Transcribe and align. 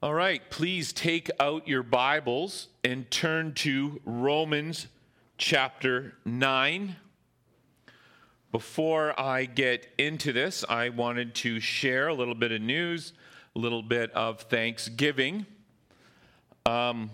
All 0.00 0.14
right, 0.14 0.48
please 0.48 0.92
take 0.92 1.28
out 1.40 1.66
your 1.66 1.82
Bibles 1.82 2.68
and 2.84 3.10
turn 3.10 3.52
to 3.54 4.00
Romans 4.04 4.86
chapter 5.38 6.14
9. 6.24 6.94
Before 8.52 9.18
I 9.18 9.46
get 9.46 9.88
into 9.98 10.32
this, 10.32 10.64
I 10.68 10.90
wanted 10.90 11.34
to 11.36 11.58
share 11.58 12.06
a 12.06 12.14
little 12.14 12.36
bit 12.36 12.52
of 12.52 12.62
news, 12.62 13.12
a 13.56 13.58
little 13.58 13.82
bit 13.82 14.12
of 14.12 14.42
thanksgiving. 14.42 15.46
Um, 16.64 17.10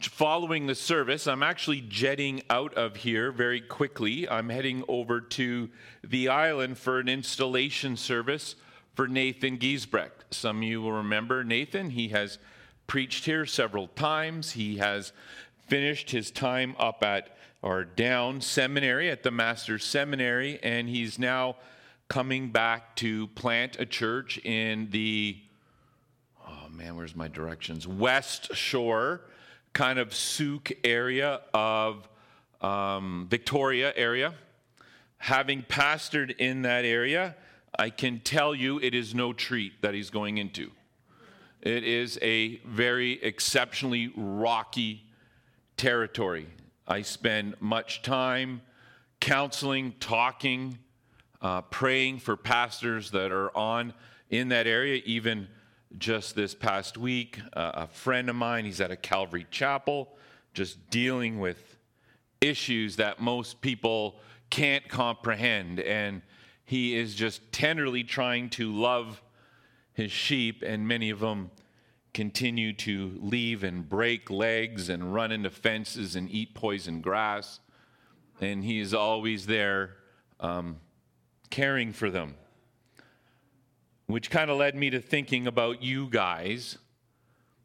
following 0.00 0.68
the 0.68 0.74
service, 0.74 1.26
I'm 1.26 1.42
actually 1.42 1.82
jetting 1.82 2.40
out 2.48 2.72
of 2.72 2.96
here 2.96 3.30
very 3.30 3.60
quickly. 3.60 4.26
I'm 4.26 4.48
heading 4.48 4.84
over 4.88 5.20
to 5.20 5.68
the 6.02 6.30
island 6.30 6.78
for 6.78 6.98
an 6.98 7.10
installation 7.10 7.98
service 7.98 8.56
for 9.00 9.08
Nathan 9.08 9.56
Giesbrecht. 9.56 10.24
Some 10.30 10.58
of 10.58 10.62
you 10.64 10.82
will 10.82 10.92
remember 10.92 11.42
Nathan. 11.42 11.88
He 11.88 12.08
has 12.08 12.38
preached 12.86 13.24
here 13.24 13.46
several 13.46 13.86
times. 13.86 14.50
He 14.50 14.76
has 14.76 15.14
finished 15.68 16.10
his 16.10 16.30
time 16.30 16.76
up 16.78 17.02
at 17.02 17.34
or 17.62 17.82
down 17.82 18.42
seminary 18.42 19.08
at 19.08 19.22
the 19.22 19.30
Master's 19.30 19.86
Seminary, 19.86 20.58
and 20.62 20.86
he's 20.86 21.18
now 21.18 21.56
coming 22.08 22.50
back 22.50 22.94
to 22.96 23.28
plant 23.28 23.80
a 23.80 23.86
church 23.86 24.36
in 24.44 24.90
the, 24.90 25.38
oh 26.46 26.68
man, 26.68 26.94
where's 26.94 27.16
my 27.16 27.28
directions? 27.28 27.88
West 27.88 28.54
Shore, 28.54 29.22
kind 29.72 29.98
of 29.98 30.14
Sooke 30.14 30.72
area 30.84 31.40
of 31.54 32.06
um, 32.60 33.28
Victoria 33.30 33.94
area. 33.96 34.34
Having 35.16 35.62
pastored 35.70 36.36
in 36.36 36.60
that 36.62 36.84
area, 36.84 37.34
I 37.80 37.88
can 37.88 38.20
tell 38.20 38.54
you 38.54 38.78
it 38.78 38.94
is 38.94 39.14
no 39.14 39.32
treat 39.32 39.80
that 39.80 39.94
he's 39.94 40.10
going 40.10 40.36
into. 40.36 40.70
It 41.62 41.82
is 41.82 42.18
a 42.20 42.58
very 42.58 43.12
exceptionally 43.22 44.12
rocky 44.14 45.06
territory. 45.78 46.46
I 46.86 47.00
spend 47.00 47.54
much 47.58 48.02
time 48.02 48.60
counseling, 49.18 49.94
talking, 49.98 50.76
uh, 51.40 51.62
praying 51.62 52.18
for 52.18 52.36
pastors 52.36 53.12
that 53.12 53.32
are 53.32 53.56
on 53.56 53.94
in 54.28 54.48
that 54.48 54.66
area. 54.66 55.00
Even 55.06 55.48
just 55.96 56.36
this 56.36 56.54
past 56.54 56.98
week, 56.98 57.40
uh, 57.54 57.72
a 57.72 57.86
friend 57.86 58.28
of 58.28 58.36
mine, 58.36 58.66
he's 58.66 58.82
at 58.82 58.90
a 58.90 58.96
Calvary 58.96 59.46
chapel, 59.50 60.18
just 60.52 60.90
dealing 60.90 61.40
with 61.40 61.78
issues 62.42 62.96
that 62.96 63.22
most 63.22 63.62
people 63.62 64.20
can't 64.50 64.86
comprehend. 64.86 65.80
And 65.80 66.20
he 66.70 66.96
is 66.96 67.16
just 67.16 67.50
tenderly 67.50 68.04
trying 68.04 68.48
to 68.48 68.72
love 68.72 69.20
his 69.92 70.12
sheep, 70.12 70.62
and 70.64 70.86
many 70.86 71.10
of 71.10 71.18
them 71.18 71.50
continue 72.14 72.72
to 72.72 73.18
leave 73.20 73.64
and 73.64 73.88
break 73.88 74.30
legs 74.30 74.88
and 74.88 75.12
run 75.12 75.32
into 75.32 75.50
fences 75.50 76.14
and 76.14 76.30
eat 76.30 76.54
poison 76.54 77.00
grass. 77.00 77.58
And 78.40 78.62
he 78.62 78.78
is 78.78 78.94
always 78.94 79.46
there 79.46 79.96
um, 80.38 80.76
caring 81.50 81.92
for 81.92 82.08
them, 82.08 82.36
which 84.06 84.30
kind 84.30 84.48
of 84.48 84.56
led 84.56 84.76
me 84.76 84.90
to 84.90 85.00
thinking 85.00 85.48
about 85.48 85.82
you 85.82 86.06
guys 86.06 86.78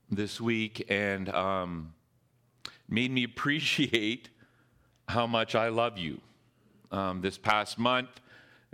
this 0.09 0.41
week 0.41 0.83
and 0.89 1.29
um, 1.29 1.93
made 2.89 3.11
me 3.11 3.23
appreciate 3.31 4.29
how 5.07 5.27
much 5.27 5.53
I 5.53 5.69
love 5.69 5.99
you. 5.99 6.21
Um, 6.91 7.21
this 7.21 7.37
past 7.37 7.77
month, 7.77 8.09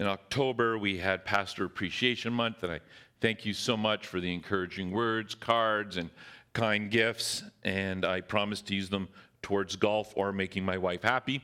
in 0.02 0.08
October, 0.08 0.80
we 0.80 0.98
had 0.98 1.24
Pastor 1.26 1.64
Appreciation 1.64 2.34
Month, 2.34 2.64
and 2.64 2.72
I 2.72 2.80
thank 3.20 3.46
you 3.46 3.54
so 3.54 3.78
much 3.78 4.08
for 4.08 4.20
the 4.20 4.34
encouraging 4.34 4.90
words, 4.90 5.36
cards, 5.36 5.96
and 5.96 6.10
kind 6.54 6.90
gifts. 6.90 7.44
And 7.64 8.04
I 8.04 8.22
promise 8.22 8.64
to 8.64 8.74
use 8.74 8.90
them 8.90 9.08
towards 9.44 9.76
golf 9.76 10.12
or 10.18 10.32
making 10.32 10.66
my 10.66 10.80
wife 10.80 11.04
happy. 11.04 11.44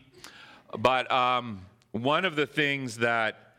But 0.76 1.10
um, 1.12 1.68
one 1.92 2.26
of 2.26 2.36
the 2.36 2.48
things 2.48 2.98
that 2.98 3.54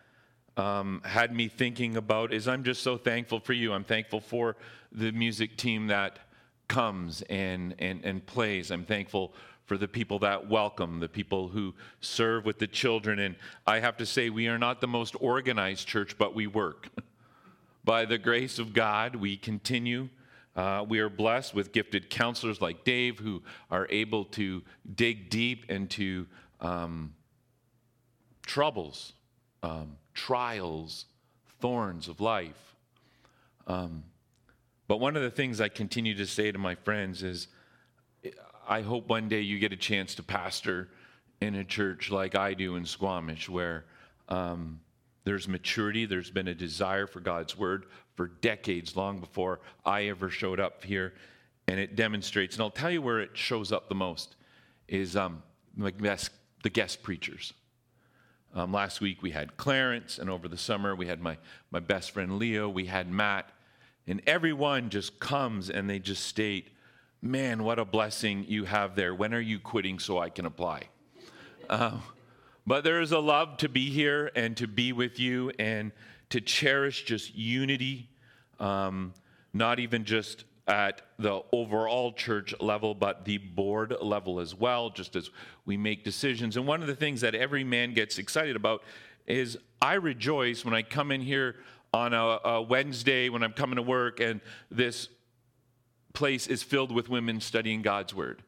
um, 0.57 1.01
had 1.05 1.33
me 1.33 1.47
thinking 1.47 1.97
about 1.97 2.33
is 2.33 2.49
I'm 2.49 2.65
just 2.65 2.83
so 2.83 2.97
thankful 2.97 3.39
for 3.39 3.53
you. 3.53 3.73
I'm 3.73 3.85
thankful 3.85 4.19
for 4.19 4.57
the 4.91 5.13
music 5.13 5.57
team 5.57 5.87
that 5.87 6.19
comes 6.67 7.23
and, 7.31 7.77
and, 7.79 8.05
and 8.05 8.27
plays. 8.27 8.73
I'm 8.73 8.85
thankful 8.85 9.33
for 9.69 9.77
the 9.77 9.87
people 9.87 10.19
that 10.21 10.49
welcome, 10.49 10.99
the 10.99 11.09
people 11.09 11.49
who 11.49 11.75
serve 12.01 12.47
with 12.47 12.59
the 12.59 12.67
children. 12.67 13.19
And 13.19 13.37
I 13.67 13.81
have 13.81 13.99
to 13.99 14.07
say, 14.07 14.31
we 14.31 14.49
are 14.49 14.59
not 14.59 14.81
the 14.81 14.89
most 14.89 15.15
organized 15.21 15.87
church, 15.87 16.17
but 16.17 16.35
we 16.35 16.47
work. 16.47 16.89
By 17.85 18.07
the 18.07 18.17
grace 18.17 18.59
of 18.59 18.73
God, 18.73 19.15
we 19.15 19.37
continue. 19.37 20.09
Uh, 20.57 20.87
we 20.89 21.01
are 21.01 21.11
blessed 21.11 21.55
with 21.55 21.73
gifted 21.73 22.09
counselors 22.09 22.63
like 22.63 22.83
Dave 22.83 23.19
who 23.19 23.43
are 23.71 23.87
able 23.91 24.25
to 24.25 24.63
dig 24.95 25.29
deep 25.29 25.71
into 25.71 26.27
um, 26.63 27.15
troubles, 28.47 29.13
um, 29.63 29.99
trials, 30.15 31.05
thorns 31.61 32.09
of 32.09 32.23
life. 32.23 32.75
Um, 33.67 34.03
but 34.89 34.99
one 34.99 35.15
of 35.15 35.23
the 35.23 35.31
things 35.31 35.61
I 35.61 35.69
continue 35.69 36.15
to 36.15 36.27
say 36.27 36.51
to 36.51 36.59
my 36.59 36.75
friends 36.75 37.23
is, 37.23 37.49
I 38.69 38.83
hope 38.83 39.09
one 39.09 39.29
day 39.29 39.41
you 39.41 39.59
get 39.59 39.73
a 39.73 39.77
chance 39.77 40.15
to 40.17 40.23
pastor 40.23 40.91
in 41.41 41.55
a 41.55 41.65
church 41.65 42.11
like 42.11 42.35
I 42.35 42.53
do 42.53 42.77
in 42.77 42.85
Squamish, 42.85 43.49
where 43.49 43.87
um, 44.29 44.81
there's 45.25 45.49
maturity, 45.49 46.05
there's 46.05 46.31
been 46.31 46.49
a 46.49 46.55
desire 46.55 47.07
for 47.07 47.21
God's 47.21 47.57
word 47.57 47.87
for 48.15 48.27
decades, 48.27 48.95
long 48.95 49.21
before 49.21 49.61
I 49.87 50.05
ever 50.09 50.29
showed 50.29 50.61
up 50.61 50.85
here, 50.85 51.15
and 51.67 51.81
it 51.81 51.97
demonstrates. 51.97 52.57
And 52.57 52.63
I'll 52.63 52.71
tell 52.71 52.91
you 52.91 53.01
where 53.01 53.21
it 53.21 53.31
shows 53.33 53.73
up 53.73 53.89
the 53.89 53.95
most 53.95 54.37
is 54.87 55.17
um, 55.17 55.43
guest, 55.99 56.31
the 56.63 56.71
guest 56.71 57.03
preachers. 57.03 57.55
Um, 58.55 58.73
last 58.73 59.01
week 59.01 59.23
we 59.23 59.31
had 59.31 59.57
Clarence, 59.57 60.19
and 60.19 60.29
over 60.29 60.47
the 60.47 60.59
summer 60.59 60.95
we 60.95 61.07
had 61.07 61.21
my, 61.23 61.39
my 61.71 61.81
best 61.81 62.11
friend 62.11 62.39
Leo, 62.39 62.69
we 62.69 62.87
had 62.87 63.11
Matt, 63.11 63.51
and 64.07 64.21
everyone 64.27 64.91
just 64.91 65.21
comes 65.21 65.71
and 65.71 65.89
they 65.89 65.99
just 65.99 66.25
state, 66.25 66.71
Man, 67.21 67.65
what 67.65 67.81
a 67.81 67.85
blessing 67.85 68.45
you 68.47 68.65
have 68.65 68.95
there. 68.95 69.13
When 69.15 69.35
are 69.35 69.41
you 69.41 69.59
quitting 69.59 69.99
so 69.99 70.19
I 70.19 70.31
can 70.31 70.47
apply? 70.47 70.85
Uh, 71.69 71.99
but 72.65 72.85
there 72.85 73.01
is 73.01 73.11
a 73.11 73.19
love 73.19 73.57
to 73.59 73.69
be 73.69 73.91
here 73.91 74.31
and 74.37 74.57
to 74.57 74.69
be 74.69 74.93
with 74.93 75.19
you 75.19 75.51
and 75.59 75.91
to 76.31 76.41
cherish 76.41 77.05
just 77.05 77.35
unity, 77.35 78.09
um, 78.61 79.15
not 79.53 79.81
even 79.81 80.05
just 80.05 80.45
at 80.69 81.03
the 81.19 81.43
overall 81.51 82.13
church 82.13 82.55
level, 82.61 82.95
but 82.95 83.25
the 83.25 83.39
board 83.39 83.97
level 84.01 84.39
as 84.39 84.55
well, 84.55 84.91
just 84.91 85.17
as 85.17 85.31
we 85.65 85.77
make 85.77 86.05
decisions. 86.05 86.57
And 86.57 86.67
one 86.67 86.83
of 86.83 86.87
the 86.87 86.95
things 86.95 87.23
that 87.23 87.35
every 87.35 87.65
man 87.65 87.95
gets 87.95 88.19
excited 88.19 88.55
about 88.55 88.85
is 89.27 89.59
I 89.83 89.95
rejoice 89.95 90.65
when 90.65 90.75
I 90.75 90.83
come 90.83 91.11
in 91.11 91.21
here 91.21 91.57
on 91.93 92.13
a, 92.13 92.39
a 92.45 92.63
Wednesday 92.63 93.29
when 93.29 93.43
I'm 93.43 93.55
coming 93.55 93.77
to 93.77 93.83
work 93.83 94.21
and 94.21 94.41
this 94.71 95.09
place 96.19 96.49
is 96.49 96.65
filled 96.65 96.91
with 96.91 97.09
women 97.09 97.41
studying 97.41 97.81
God's 97.81 98.13
word. 98.13 98.43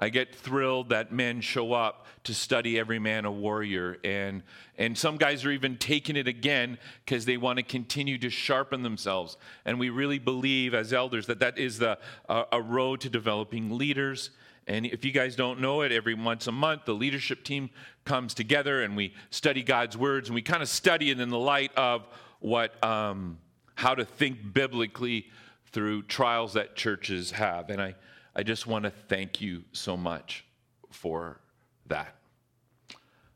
I 0.00 0.08
get 0.08 0.34
thrilled 0.34 0.88
that 0.88 1.12
men 1.12 1.42
show 1.42 1.74
up 1.74 2.06
to 2.24 2.32
study 2.32 2.78
every 2.78 2.98
man 2.98 3.26
a 3.26 3.30
warrior. 3.30 3.98
And, 4.04 4.42
and 4.78 4.96
some 4.96 5.18
guys 5.18 5.44
are 5.44 5.50
even 5.50 5.76
taking 5.76 6.16
it 6.16 6.26
again 6.26 6.78
because 7.04 7.26
they 7.26 7.36
want 7.36 7.58
to 7.58 7.62
continue 7.62 8.16
to 8.18 8.30
sharpen 8.30 8.82
themselves. 8.82 9.36
And 9.66 9.78
we 9.78 9.90
really 9.90 10.18
believe 10.18 10.72
as 10.72 10.94
elders 10.94 11.26
that 11.26 11.40
that 11.40 11.58
is 11.58 11.78
the, 11.78 11.98
uh, 12.26 12.44
a 12.52 12.62
road 12.62 13.02
to 13.02 13.10
developing 13.10 13.76
leaders. 13.76 14.30
And 14.66 14.86
if 14.86 15.04
you 15.04 15.12
guys 15.12 15.36
don't 15.36 15.60
know 15.60 15.82
it, 15.82 15.92
every 15.92 16.14
once 16.14 16.46
a 16.46 16.52
month, 16.52 16.86
the 16.86 16.94
leadership 16.94 17.44
team 17.44 17.68
comes 18.06 18.32
together 18.32 18.82
and 18.82 18.96
we 18.96 19.12
study 19.28 19.62
God's 19.62 19.94
words 19.94 20.30
and 20.30 20.34
we 20.34 20.40
kind 20.40 20.62
of 20.62 20.70
study 20.70 21.10
it 21.10 21.20
in 21.20 21.28
the 21.28 21.38
light 21.38 21.72
of 21.76 22.08
what, 22.40 22.82
um, 22.82 23.36
how 23.74 23.94
to 23.94 24.06
think 24.06 24.54
biblically 24.54 25.26
through 25.72 26.02
trials 26.02 26.54
that 26.54 26.76
churches 26.76 27.32
have. 27.32 27.70
And 27.70 27.80
I, 27.80 27.94
I 28.34 28.42
just 28.42 28.66
want 28.66 28.84
to 28.84 28.90
thank 28.90 29.40
you 29.40 29.64
so 29.72 29.96
much 29.96 30.44
for 30.90 31.40
that. 31.86 32.14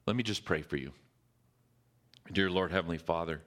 Let 0.07 0.17
me 0.17 0.23
just 0.23 0.45
pray 0.45 0.63
for 0.63 0.77
you. 0.77 0.93
Dear 2.33 2.51
Lord, 2.51 2.73
Heavenly 2.73 2.99
Father, 2.99 3.43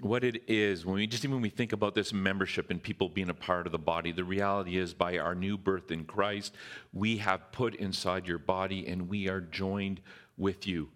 what 0.00 0.24
it 0.24 0.42
is 0.48 0.86
when 0.86 0.94
we 0.94 1.06
just 1.06 1.24
even 1.24 1.36
when 1.36 1.42
we 1.42 1.50
think 1.50 1.72
about 1.72 1.94
this 1.94 2.12
membership 2.12 2.70
and 2.70 2.82
people 2.82 3.08
being 3.08 3.28
a 3.28 3.34
part 3.34 3.66
of 3.66 3.72
the 3.72 3.78
body 3.78 4.12
the 4.12 4.24
reality 4.24 4.78
is 4.78 4.94
by 4.94 5.18
our 5.18 5.34
new 5.34 5.58
birth 5.58 5.90
in 5.90 6.04
christ 6.04 6.54
we 6.92 7.18
have 7.18 7.52
put 7.52 7.74
inside 7.74 8.26
your 8.26 8.38
body 8.38 8.86
and 8.86 9.08
we 9.08 9.28
are 9.28 9.40
joined 9.40 10.00
with 10.38 10.66
you 10.66 10.88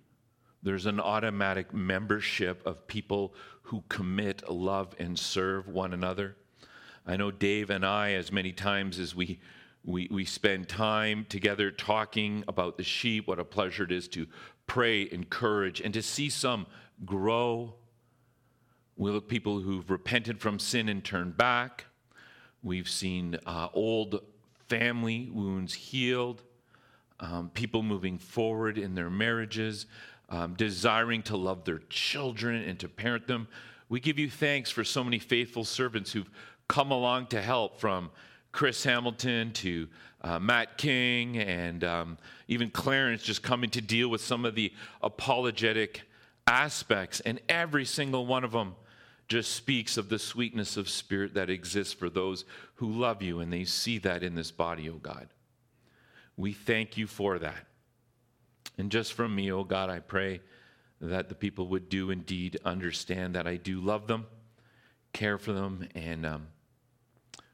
there's 0.64 0.86
an 0.86 0.98
automatic 0.98 1.74
membership 1.74 2.66
of 2.66 2.86
people 2.86 3.34
who 3.62 3.84
commit, 3.90 4.48
love, 4.50 4.94
and 4.98 5.18
serve 5.18 5.68
one 5.68 5.92
another. 5.92 6.36
I 7.06 7.16
know 7.16 7.30
Dave 7.30 7.68
and 7.68 7.84
I, 7.84 8.12
as 8.12 8.32
many 8.32 8.50
times 8.50 8.98
as 8.98 9.14
we, 9.14 9.40
we, 9.84 10.08
we 10.10 10.24
spend 10.24 10.68
time 10.70 11.26
together 11.28 11.70
talking 11.70 12.44
about 12.48 12.78
the 12.78 12.82
sheep, 12.82 13.28
what 13.28 13.38
a 13.38 13.44
pleasure 13.44 13.84
it 13.84 13.92
is 13.92 14.08
to 14.08 14.26
pray, 14.66 15.06
encourage, 15.12 15.82
and 15.82 15.92
to 15.92 16.02
see 16.02 16.30
some 16.30 16.66
grow, 17.04 17.74
We 18.96 19.10
look 19.10 19.28
people 19.28 19.60
who've 19.60 19.90
repented 19.90 20.40
from 20.40 20.58
sin 20.58 20.88
and 20.88 21.04
turned 21.04 21.36
back. 21.36 21.86
We've 22.62 22.88
seen 22.88 23.36
uh, 23.44 23.68
old 23.74 24.20
family 24.68 25.28
wounds 25.30 25.74
healed, 25.74 26.42
um, 27.20 27.50
people 27.50 27.82
moving 27.82 28.18
forward 28.18 28.78
in 28.78 28.94
their 28.94 29.10
marriages, 29.10 29.86
um, 30.34 30.54
desiring 30.54 31.22
to 31.22 31.36
love 31.36 31.64
their 31.64 31.80
children 31.88 32.64
and 32.64 32.78
to 32.80 32.88
parent 32.88 33.28
them. 33.28 33.46
We 33.88 34.00
give 34.00 34.18
you 34.18 34.28
thanks 34.28 34.68
for 34.68 34.82
so 34.82 35.04
many 35.04 35.20
faithful 35.20 35.64
servants 35.64 36.10
who've 36.10 36.30
come 36.66 36.90
along 36.90 37.28
to 37.28 37.40
help 37.40 37.78
from 37.78 38.10
Chris 38.50 38.82
Hamilton 38.82 39.52
to 39.52 39.86
uh, 40.22 40.40
Matt 40.40 40.76
King 40.76 41.38
and 41.38 41.84
um, 41.84 42.18
even 42.48 42.70
Clarence 42.70 43.22
just 43.22 43.44
coming 43.44 43.70
to 43.70 43.80
deal 43.80 44.08
with 44.08 44.22
some 44.22 44.44
of 44.44 44.56
the 44.56 44.72
apologetic 45.02 46.02
aspects. 46.48 47.20
And 47.20 47.40
every 47.48 47.84
single 47.84 48.26
one 48.26 48.42
of 48.42 48.50
them 48.50 48.74
just 49.28 49.52
speaks 49.52 49.96
of 49.96 50.08
the 50.08 50.18
sweetness 50.18 50.76
of 50.76 50.88
spirit 50.88 51.34
that 51.34 51.48
exists 51.48 51.94
for 51.94 52.10
those 52.10 52.44
who 52.74 52.90
love 52.90 53.22
you 53.22 53.38
and 53.38 53.52
they 53.52 53.64
see 53.64 53.98
that 53.98 54.24
in 54.24 54.34
this 54.34 54.50
body, 54.50 54.90
oh 54.90 54.94
God. 54.94 55.28
We 56.36 56.52
thank 56.52 56.96
you 56.96 57.06
for 57.06 57.38
that. 57.38 57.66
And 58.78 58.90
just 58.90 59.12
from 59.12 59.34
me, 59.34 59.52
oh 59.52 59.64
God, 59.64 59.90
I 59.90 60.00
pray 60.00 60.40
that 61.00 61.28
the 61.28 61.34
people 61.34 61.68
would 61.68 61.88
do 61.88 62.10
indeed 62.10 62.58
understand 62.64 63.34
that 63.34 63.46
I 63.46 63.56
do 63.56 63.80
love 63.80 64.06
them, 64.06 64.26
care 65.12 65.38
for 65.38 65.52
them, 65.52 65.88
and 65.94 66.24
um, 66.24 66.48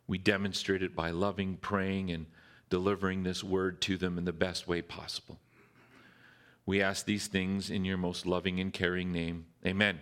we 0.06 0.18
demonstrate 0.18 0.82
it 0.82 0.94
by 0.94 1.10
loving, 1.10 1.56
praying, 1.56 2.10
and 2.10 2.26
delivering 2.68 3.22
this 3.22 3.42
word 3.44 3.80
to 3.82 3.96
them 3.96 4.18
in 4.18 4.24
the 4.24 4.32
best 4.32 4.66
way 4.68 4.82
possible. 4.82 5.38
We 6.66 6.80
ask 6.80 7.04
these 7.04 7.26
things 7.26 7.70
in 7.70 7.84
your 7.84 7.96
most 7.96 8.26
loving 8.26 8.60
and 8.60 8.72
caring 8.72 9.12
name. 9.12 9.46
Amen. 9.66 10.00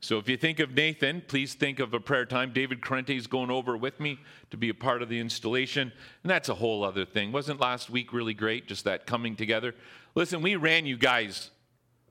So 0.00 0.18
if 0.18 0.28
you 0.28 0.36
think 0.36 0.60
of 0.60 0.70
Nathan, 0.72 1.22
please 1.26 1.54
think 1.54 1.80
of 1.80 1.92
a 1.92 1.98
prayer 1.98 2.24
time. 2.24 2.52
David 2.52 2.80
Corrente 2.80 3.16
is 3.16 3.26
going 3.26 3.50
over 3.50 3.76
with 3.76 3.98
me 3.98 4.20
to 4.50 4.56
be 4.56 4.68
a 4.68 4.74
part 4.74 5.02
of 5.02 5.08
the 5.08 5.18
installation. 5.18 5.92
And 6.22 6.30
that's 6.30 6.48
a 6.48 6.54
whole 6.54 6.84
other 6.84 7.04
thing. 7.04 7.32
Wasn't 7.32 7.60
last 7.60 7.90
week 7.90 8.12
really 8.12 8.34
great? 8.34 8.68
Just 8.68 8.84
that 8.84 9.06
coming 9.06 9.34
together. 9.34 9.74
Listen, 10.18 10.42
we 10.42 10.56
ran 10.56 10.84
you 10.84 10.96
guys 10.96 11.52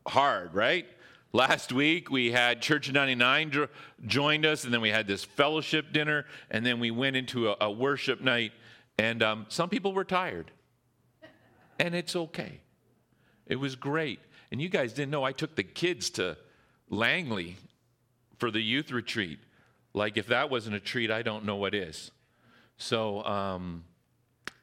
hard, 0.07 0.53
right? 0.53 0.85
Last 1.33 1.73
week 1.73 2.09
we 2.09 2.31
had 2.31 2.61
Church 2.61 2.87
of 2.87 2.93
99 2.93 3.51
jo- 3.51 3.67
joined 4.05 4.45
us, 4.45 4.63
and 4.63 4.73
then 4.73 4.79
we 4.79 4.87
had 4.87 5.07
this 5.07 5.25
fellowship 5.25 5.91
dinner, 5.91 6.25
and 6.49 6.65
then 6.65 6.79
we 6.79 6.89
went 6.89 7.17
into 7.17 7.49
a, 7.49 7.57
a 7.59 7.69
worship 7.69 8.21
night. 8.21 8.53
And 8.97 9.21
um, 9.21 9.45
some 9.49 9.67
people 9.67 9.91
were 9.91 10.05
tired. 10.05 10.51
And 11.79 11.93
it's 11.93 12.15
okay. 12.15 12.61
It 13.45 13.57
was 13.57 13.75
great. 13.75 14.21
And 14.53 14.61
you 14.61 14.69
guys 14.69 14.93
didn't 14.93 15.11
know 15.11 15.25
I 15.25 15.33
took 15.33 15.57
the 15.57 15.63
kids 15.63 16.09
to 16.11 16.37
Langley 16.89 17.57
for 18.37 18.51
the 18.51 18.61
youth 18.61 18.89
retreat. 18.89 19.39
Like, 19.93 20.15
if 20.15 20.27
that 20.27 20.49
wasn't 20.49 20.77
a 20.77 20.79
treat, 20.79 21.11
I 21.11 21.23
don't 21.23 21.43
know 21.43 21.57
what 21.57 21.75
is. 21.75 22.11
So, 22.77 23.21
um, 23.25 23.83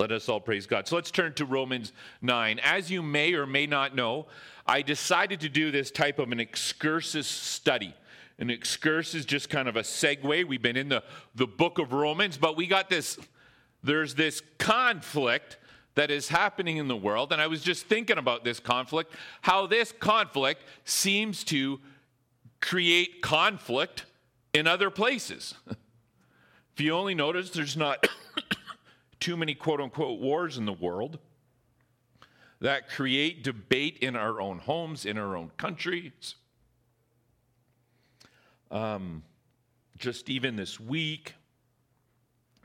let 0.05 0.13
us 0.13 0.29
all 0.29 0.39
praise 0.39 0.67
God. 0.67 0.87
So 0.87 0.97
let's 0.97 1.11
turn 1.11 1.33
to 1.33 1.47
Romans 1.47 1.91
9. 2.21 2.61
As 2.63 2.91
you 2.91 3.03
may 3.03 3.33
or 3.33 3.47
may 3.47 3.67
not 3.67 3.97
know, 3.97 4.27
I 4.67 4.83
decided 4.83 5.41
to 5.41 5.49
do 5.49 5.71
this 5.71 5.91
type 5.91 6.19
of 6.19 6.31
an 6.31 6.41
excursus 6.41 7.27
study. 7.27 7.95
An 8.39 8.51
excursus 8.51 9.21
is 9.21 9.25
just 9.25 9.49
kind 9.49 9.67
of 9.67 9.77
a 9.77 9.81
segue. 9.81 10.47
We've 10.47 10.61
been 10.61 10.77
in 10.77 10.91
the, 10.91 11.03
the 11.35 11.47
book 11.47 11.79
of 11.79 11.95
Romans, 11.95 12.37
but 12.37 12.55
we 12.55 12.67
got 12.67 12.91
this, 12.91 13.19
there's 13.83 14.15
this 14.15 14.43
conflict 14.59 15.57
that 15.95 16.11
is 16.11 16.29
happening 16.29 16.77
in 16.77 16.87
the 16.87 16.97
world. 16.97 17.33
And 17.33 17.41
I 17.41 17.47
was 17.47 17.63
just 17.63 17.87
thinking 17.87 18.19
about 18.19 18.45
this 18.45 18.61
conflict, 18.61 19.11
how 19.41 19.67
this 19.67 19.91
conflict 19.91 20.65
seems 20.85 21.45
to 21.45 21.81
create 22.61 23.23
conflict 23.23 24.05
in 24.53 24.67
other 24.67 24.91
places. 24.91 25.55
if 26.75 26.81
you 26.83 26.93
only 26.93 27.15
notice, 27.15 27.49
there's 27.49 27.75
not 27.75 28.07
too 29.25 29.39
many 29.39 29.55
quote 29.55 29.81
unquote 29.81 30.21
wars 30.21 30.59
in 30.59 30.67
the 30.67 30.73
world 30.75 31.19
that 32.61 32.91
create 32.91 33.43
debate 33.43 33.97
in 34.03 34.17
our 34.17 34.39
own 34.39 34.59
homes, 34.59 35.07
in 35.07 35.17
our 35.17 35.35
own 35.35 35.51
countries. 35.57 36.35
Um, 38.71 39.23
just 39.97 40.29
even 40.29 40.57
this 40.57 40.79
week, 40.79 41.37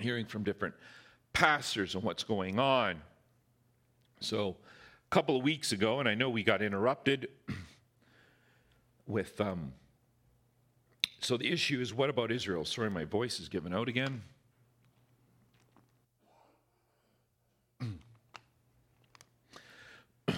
hearing 0.01 0.25
from 0.25 0.43
different 0.43 0.75
pastors 1.31 1.95
and 1.95 2.03
what's 2.03 2.25
going 2.25 2.59
on. 2.59 3.01
So, 4.19 4.57
a 5.07 5.09
couple 5.11 5.37
of 5.37 5.43
weeks 5.43 5.71
ago, 5.71 6.01
and 6.01 6.09
I 6.09 6.15
know 6.15 6.29
we 6.29 6.43
got 6.43 6.61
interrupted 6.61 7.29
with 9.07 9.39
um, 9.39 9.71
so 11.21 11.37
the 11.37 11.49
issue 11.49 11.79
is 11.79 11.93
what 11.93 12.09
about 12.09 12.33
Israel? 12.33 12.65
Sorry, 12.65 12.89
my 12.89 13.05
voice 13.05 13.39
is 13.39 13.47
giving 13.47 13.73
out 13.73 13.87
again. 13.87 14.23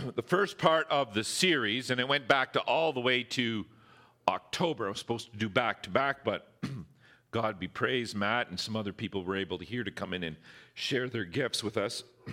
the 0.16 0.22
first 0.22 0.58
part 0.58 0.88
of 0.90 1.14
the 1.14 1.24
series, 1.24 1.90
and 1.90 2.00
it 2.00 2.08
went 2.08 2.28
back 2.28 2.54
to 2.54 2.60
all 2.62 2.94
the 2.94 3.00
way 3.00 3.24
to 3.24 3.66
October. 4.28 4.88
I 4.88 4.90
was 4.90 5.00
supposed 5.00 5.32
to 5.32 5.38
do 5.38 5.50
back 5.50 5.84
to 5.84 5.90
back, 5.90 6.24
but 6.24 6.54
God 7.32 7.60
be 7.60 7.68
praised, 7.68 8.16
Matt 8.16 8.50
and 8.50 8.60
some 8.60 8.76
other 8.76 8.94
people 8.94 9.24
were 9.24 9.36
able 9.36 9.58
to 9.58 9.66
here 9.66 9.84
to 9.84 9.92
come 9.92 10.14
in 10.14 10.24
and 10.24 10.36
share 10.74 11.10
their 11.10 11.26
gifts 11.26 11.64
with 11.64 11.78
us. 11.78 12.04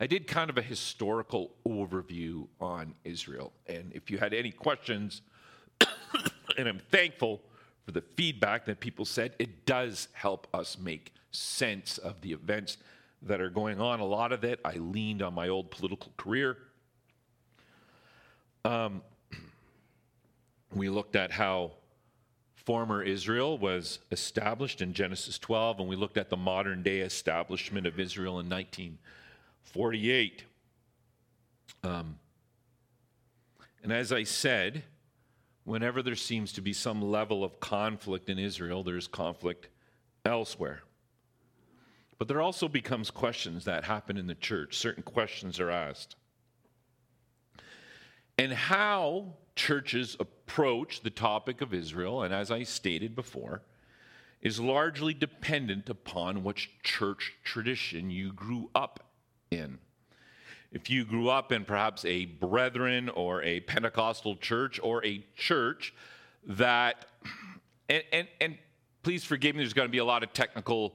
I 0.00 0.06
did 0.06 0.26
kind 0.26 0.50
of 0.50 0.58
a 0.58 0.62
historical 0.62 1.52
overview 1.66 2.48
on 2.60 2.94
Israel. 3.04 3.52
And 3.66 3.92
if 3.92 4.10
you 4.10 4.18
had 4.18 4.34
any 4.34 4.50
questions, 4.50 5.22
and 6.58 6.68
I'm 6.68 6.80
thankful 6.90 7.40
for 7.84 7.92
the 7.92 8.02
feedback 8.16 8.64
that 8.66 8.80
people 8.80 9.04
said. 9.04 9.34
It 9.38 9.66
does 9.66 10.08
help 10.12 10.46
us 10.54 10.78
make 10.78 11.12
sense 11.30 11.98
of 11.98 12.20
the 12.20 12.32
events 12.32 12.78
that 13.26 13.40
are 13.40 13.50
going 13.50 13.80
on. 13.80 14.00
A 14.00 14.04
lot 14.04 14.32
of 14.32 14.44
it, 14.44 14.60
I 14.64 14.74
leaned 14.74 15.22
on 15.22 15.34
my 15.34 15.48
old 15.48 15.70
political 15.70 16.12
career. 16.16 16.58
Um, 18.64 19.02
we 20.74 20.88
looked 20.88 21.16
at 21.16 21.30
how 21.30 21.72
former 22.54 23.02
Israel 23.02 23.58
was 23.58 23.98
established 24.10 24.80
in 24.80 24.92
Genesis 24.92 25.38
12, 25.38 25.80
and 25.80 25.88
we 25.88 25.96
looked 25.96 26.16
at 26.16 26.30
the 26.30 26.36
modern 26.36 26.82
day 26.82 27.00
establishment 27.00 27.86
of 27.86 27.98
Israel 27.98 28.40
in 28.40 28.48
1948. 28.48 30.44
Um, 31.84 32.18
and 33.82 33.92
as 33.92 34.12
I 34.12 34.22
said, 34.22 34.84
whenever 35.64 36.02
there 36.02 36.14
seems 36.14 36.52
to 36.52 36.60
be 36.60 36.72
some 36.72 37.02
level 37.02 37.42
of 37.42 37.58
conflict 37.58 38.28
in 38.28 38.38
Israel, 38.38 38.84
there's 38.84 39.08
conflict 39.08 39.68
elsewhere. 40.24 40.82
But 42.22 42.28
there 42.28 42.40
also 42.40 42.68
becomes 42.68 43.10
questions 43.10 43.64
that 43.64 43.82
happen 43.82 44.16
in 44.16 44.28
the 44.28 44.36
church. 44.36 44.78
Certain 44.78 45.02
questions 45.02 45.58
are 45.58 45.72
asked. 45.72 46.14
And 48.38 48.52
how 48.52 49.32
churches 49.56 50.16
approach 50.20 51.00
the 51.00 51.10
topic 51.10 51.60
of 51.60 51.74
Israel, 51.74 52.22
and 52.22 52.32
as 52.32 52.52
I 52.52 52.62
stated 52.62 53.16
before, 53.16 53.62
is 54.40 54.60
largely 54.60 55.14
dependent 55.14 55.90
upon 55.90 56.44
which 56.44 56.70
church 56.84 57.34
tradition 57.42 58.08
you 58.08 58.32
grew 58.32 58.70
up 58.72 59.00
in 59.50 59.80
if 60.70 60.88
you 60.88 61.04
grew 61.04 61.28
up 61.28 61.50
in 61.50 61.64
perhaps 61.64 62.04
a 62.04 62.26
brethren 62.26 63.08
or 63.08 63.42
a 63.42 63.58
Pentecostal 63.58 64.36
church 64.36 64.78
or 64.80 65.04
a 65.04 65.26
church 65.34 65.92
that, 66.46 67.04
and, 67.88 68.04
and, 68.12 68.28
and 68.40 68.58
please 69.02 69.24
forgive 69.24 69.56
me, 69.56 69.62
there's 69.62 69.74
going 69.74 69.88
to 69.88 69.92
be 69.92 69.98
a 69.98 70.04
lot 70.04 70.22
of 70.22 70.32
technical 70.32 70.94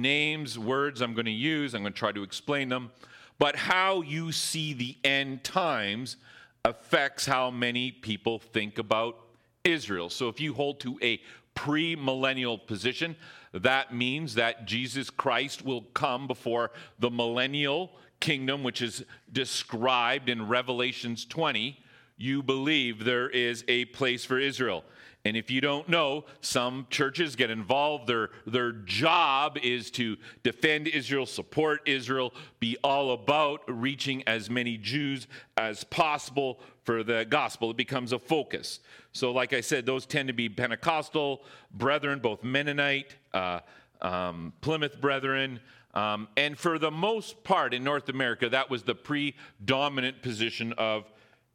names, 0.00 0.58
words 0.58 1.00
I'm 1.00 1.14
going 1.14 1.26
to 1.26 1.30
use. 1.30 1.74
I'm 1.74 1.82
going 1.82 1.92
to 1.92 1.98
try 1.98 2.12
to 2.12 2.22
explain 2.22 2.68
them. 2.68 2.90
But 3.38 3.56
how 3.56 4.02
you 4.02 4.32
see 4.32 4.72
the 4.72 4.96
end 5.04 5.44
times 5.44 6.16
affects 6.64 7.26
how 7.26 7.50
many 7.50 7.90
people 7.90 8.38
think 8.38 8.78
about 8.78 9.18
Israel. 9.64 10.08
So 10.10 10.28
if 10.28 10.40
you 10.40 10.54
hold 10.54 10.80
to 10.80 10.98
a 11.02 11.20
premillennial 11.56 12.64
position, 12.66 13.16
that 13.52 13.94
means 13.94 14.34
that 14.36 14.64
Jesus 14.64 15.10
Christ 15.10 15.64
will 15.64 15.82
come 15.94 16.26
before 16.26 16.70
the 16.98 17.10
millennial 17.10 17.92
kingdom, 18.20 18.62
which 18.62 18.80
is 18.80 19.04
described 19.32 20.28
in 20.28 20.48
Revelations 20.48 21.24
20, 21.26 21.78
you 22.16 22.42
believe 22.42 23.04
there 23.04 23.28
is 23.28 23.64
a 23.68 23.86
place 23.86 24.24
for 24.24 24.38
Israel. 24.38 24.84
And 25.24 25.36
if 25.36 25.50
you 25.50 25.60
don't 25.60 25.88
know, 25.88 26.24
some 26.40 26.86
churches 26.90 27.36
get 27.36 27.48
involved. 27.48 28.08
Their, 28.08 28.30
their 28.44 28.72
job 28.72 29.56
is 29.62 29.90
to 29.92 30.16
defend 30.42 30.88
Israel, 30.88 31.26
support 31.26 31.80
Israel, 31.86 32.34
be 32.58 32.76
all 32.82 33.12
about 33.12 33.62
reaching 33.68 34.24
as 34.26 34.50
many 34.50 34.76
Jews 34.76 35.28
as 35.56 35.84
possible 35.84 36.58
for 36.84 37.04
the 37.04 37.24
gospel. 37.24 37.70
It 37.70 37.76
becomes 37.76 38.12
a 38.12 38.18
focus. 38.18 38.80
So, 39.12 39.30
like 39.30 39.52
I 39.52 39.60
said, 39.60 39.86
those 39.86 40.06
tend 40.06 40.26
to 40.26 40.34
be 40.34 40.48
Pentecostal 40.48 41.44
brethren, 41.72 42.18
both 42.18 42.42
Mennonite, 42.42 43.14
uh, 43.32 43.60
um, 44.00 44.52
Plymouth 44.60 45.00
brethren, 45.00 45.60
um, 45.94 46.28
and 46.36 46.58
for 46.58 46.78
the 46.78 46.90
most 46.90 47.44
part 47.44 47.74
in 47.74 47.84
North 47.84 48.08
America, 48.08 48.48
that 48.48 48.70
was 48.70 48.82
the 48.82 48.94
predominant 48.94 50.22
position 50.22 50.72
of 50.74 51.04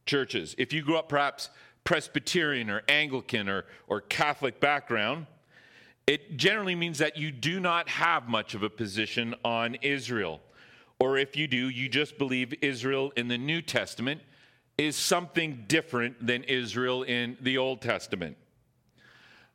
churches. 0.06 0.54
If 0.58 0.72
you 0.74 0.84
grew 0.84 0.98
up 0.98 1.10
perhaps 1.10 1.50
Presbyterian 1.88 2.70
or 2.70 2.82
Anglican 2.90 3.48
or, 3.48 3.64
or 3.88 4.02
Catholic 4.02 4.60
background, 4.60 5.26
it 6.06 6.36
generally 6.36 6.76
means 6.76 6.98
that 6.98 7.16
you 7.16 7.32
do 7.32 7.62
not 7.62 7.88
have 7.88 8.28
much 8.28 8.54
of 8.56 8.62
a 8.62 8.70
position 8.70 9.34
on 9.46 9.76
Israel. 9.76 10.42
Or 11.00 11.18
if 11.18 11.38
you 11.38 11.48
do, 11.48 11.70
you 11.70 11.88
just 11.88 12.18
believe 12.18 12.54
Israel 12.62 13.14
in 13.16 13.30
the 13.30 13.38
New 13.38 13.62
Testament 13.62 14.20
is 14.78 14.98
something 14.98 15.64
different 15.70 16.28
than 16.28 16.44
Israel 16.44 17.04
in 17.04 17.38
the 17.40 17.58
Old 17.58 17.82
Testament. 17.82 18.36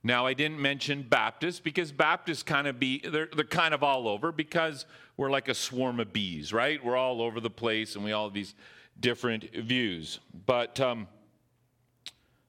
Now, 0.03 0.25
I 0.25 0.33
didn't 0.33 0.59
mention 0.59 1.03
Baptists 1.03 1.61
because 1.61 1.93
Baptists 1.93 2.43
kind 2.43 2.67
of 2.67 2.81
be, 2.81 3.03
they're, 3.07 3.29
they're 3.37 3.45
kind 3.45 3.75
of 3.75 3.83
all 3.83 4.09
over 4.09 4.33
because 4.33 4.87
we're 5.19 5.31
like 5.31 5.49
a 5.49 5.55
swarm 5.55 6.01
of 6.01 6.15
bees, 6.15 6.51
right? 6.51 6.83
We're 6.83 6.97
all 6.97 7.21
over 7.21 7.41
the 7.41 7.51
place 7.51 7.95
and 7.95 8.03
we 8.03 8.12
all 8.12 8.29
have 8.29 8.35
these 8.35 8.55
different 8.99 9.55
views. 9.55 10.19
But 10.47 10.81
um, 10.81 11.09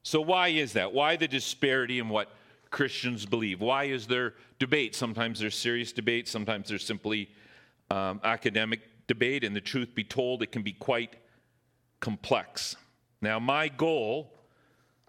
so, 0.03 0.21
why 0.21 0.49
is 0.49 0.73
that? 0.73 0.93
Why 0.93 1.15
the 1.15 1.27
disparity 1.27 1.99
in 1.99 2.09
what 2.09 2.29
Christians 2.69 3.25
believe? 3.25 3.61
Why 3.61 3.85
is 3.85 4.07
there 4.07 4.35
debate? 4.59 4.95
Sometimes 4.95 5.39
there's 5.39 5.57
serious 5.57 5.91
debate, 5.91 6.27
sometimes 6.27 6.69
there's 6.69 6.85
simply 6.85 7.29
um, 7.89 8.19
academic 8.23 8.81
debate, 9.07 9.43
and 9.43 9.55
the 9.55 9.61
truth 9.61 9.95
be 9.95 10.03
told, 10.03 10.43
it 10.43 10.51
can 10.51 10.63
be 10.63 10.73
quite 10.73 11.15
complex. 11.99 12.75
Now, 13.21 13.39
my 13.39 13.69
goal 13.69 14.33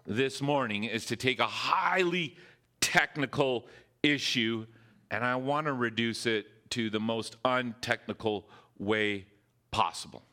this 0.05 0.41
morning 0.41 0.85
is 0.85 1.05
to 1.07 1.15
take 1.15 1.39
a 1.39 1.47
highly 1.47 2.35
technical 2.79 3.67
issue 4.03 4.65
and 5.11 5.23
I 5.23 5.35
want 5.35 5.67
to 5.67 5.73
reduce 5.73 6.25
it 6.25 6.47
to 6.71 6.89
the 6.89 6.99
most 6.99 7.37
untechnical 7.45 8.49
way 8.77 9.25
possible. 9.71 10.23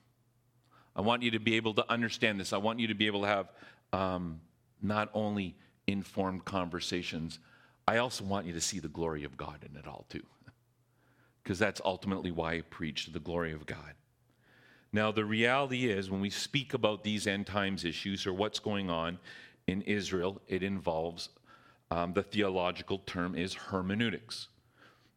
I 0.94 1.00
want 1.00 1.22
you 1.22 1.30
to 1.32 1.38
be 1.38 1.54
able 1.56 1.74
to 1.74 1.90
understand 1.90 2.40
this. 2.40 2.52
I 2.52 2.58
want 2.58 2.80
you 2.80 2.86
to 2.88 2.94
be 2.94 3.06
able 3.06 3.22
to 3.22 3.26
have 3.26 3.52
um, 3.92 4.40
not 4.82 5.10
only 5.14 5.56
informed 5.86 6.44
conversations, 6.44 7.38
I 7.86 7.98
also 7.98 8.24
want 8.24 8.46
you 8.46 8.52
to 8.52 8.60
see 8.60 8.78
the 8.78 8.88
glory 8.88 9.24
of 9.24 9.36
God 9.36 9.64
in 9.68 9.76
it 9.76 9.86
all, 9.86 10.06
too. 10.08 10.24
Because 11.42 11.58
that's 11.58 11.80
ultimately 11.84 12.30
why 12.30 12.54
I 12.54 12.60
preach 12.62 13.06
the 13.12 13.18
glory 13.18 13.52
of 13.52 13.66
God. 13.66 13.94
Now, 14.92 15.10
the 15.10 15.24
reality 15.24 15.90
is, 15.90 16.10
when 16.10 16.20
we 16.20 16.30
speak 16.30 16.74
about 16.74 17.02
these 17.02 17.26
end 17.26 17.46
times 17.46 17.84
issues 17.84 18.26
or 18.26 18.32
what's 18.32 18.58
going 18.58 18.90
on 18.90 19.18
in 19.66 19.82
Israel, 19.82 20.40
it 20.48 20.62
involves 20.62 21.30
um, 21.90 22.12
the 22.12 22.22
theological 22.22 22.98
term 22.98 23.34
is 23.34 23.54
hermeneutics. 23.54 24.48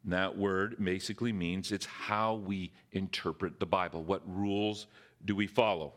And 0.03 0.13
that 0.13 0.37
word 0.37 0.75
basically 0.83 1.33
means 1.33 1.71
it's 1.71 1.85
how 1.85 2.35
we 2.35 2.71
interpret 2.91 3.59
the 3.59 3.65
Bible. 3.65 4.03
What 4.03 4.21
rules 4.25 4.87
do 5.25 5.35
we 5.35 5.47
follow? 5.47 5.93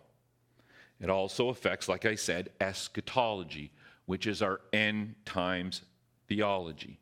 It 1.00 1.10
also 1.10 1.48
affects, 1.48 1.88
like 1.88 2.04
I 2.04 2.14
said, 2.14 2.50
eschatology, 2.60 3.70
which 4.06 4.26
is 4.26 4.42
our 4.42 4.60
end 4.72 5.14
times 5.24 5.82
theology. 6.28 6.98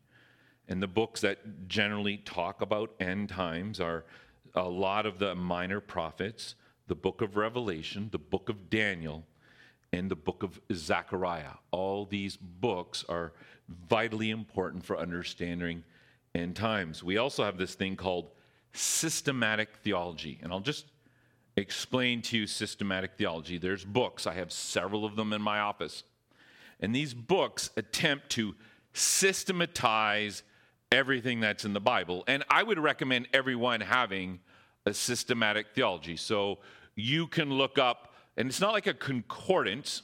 And 0.68 0.82
the 0.82 0.88
books 0.88 1.20
that 1.20 1.68
generally 1.68 2.18
talk 2.18 2.60
about 2.60 2.94
end 3.00 3.28
times 3.28 3.80
are 3.80 4.04
a 4.54 4.68
lot 4.68 5.06
of 5.06 5.18
the 5.18 5.34
minor 5.34 5.80
prophets, 5.80 6.56
the 6.88 6.94
book 6.94 7.20
of 7.20 7.36
Revelation, 7.36 8.08
the 8.10 8.18
book 8.18 8.48
of 8.48 8.68
Daniel, 8.68 9.24
and 9.92 10.10
the 10.10 10.16
book 10.16 10.42
of 10.42 10.60
Zechariah. 10.72 11.54
All 11.70 12.04
these 12.04 12.36
books 12.36 13.04
are 13.08 13.32
vitally 13.88 14.30
important 14.30 14.84
for 14.84 14.98
understanding 14.98 15.84
end 16.34 16.56
times. 16.56 17.02
We 17.02 17.16
also 17.16 17.44
have 17.44 17.58
this 17.58 17.74
thing 17.74 17.96
called 17.96 18.30
systematic 18.72 19.76
theology, 19.82 20.38
and 20.42 20.52
I'll 20.52 20.60
just 20.60 20.86
explain 21.56 22.22
to 22.22 22.38
you 22.38 22.46
systematic 22.46 23.12
theology. 23.16 23.58
There's 23.58 23.84
books, 23.84 24.26
I 24.26 24.34
have 24.34 24.52
several 24.52 25.04
of 25.04 25.16
them 25.16 25.32
in 25.32 25.40
my 25.40 25.60
office. 25.60 26.04
And 26.80 26.94
these 26.94 27.14
books 27.14 27.70
attempt 27.76 28.30
to 28.30 28.54
systematize 28.92 30.42
everything 30.92 31.40
that's 31.40 31.64
in 31.64 31.72
the 31.72 31.80
Bible. 31.80 32.24
And 32.26 32.44
I 32.50 32.62
would 32.62 32.78
recommend 32.78 33.28
everyone 33.32 33.80
having 33.80 34.40
a 34.84 34.92
systematic 34.94 35.68
theology. 35.74 36.16
So 36.16 36.58
you 36.94 37.26
can 37.26 37.50
look 37.50 37.78
up, 37.78 38.14
and 38.36 38.48
it's 38.48 38.60
not 38.60 38.72
like 38.72 38.86
a 38.86 38.94
concordance 38.94 40.02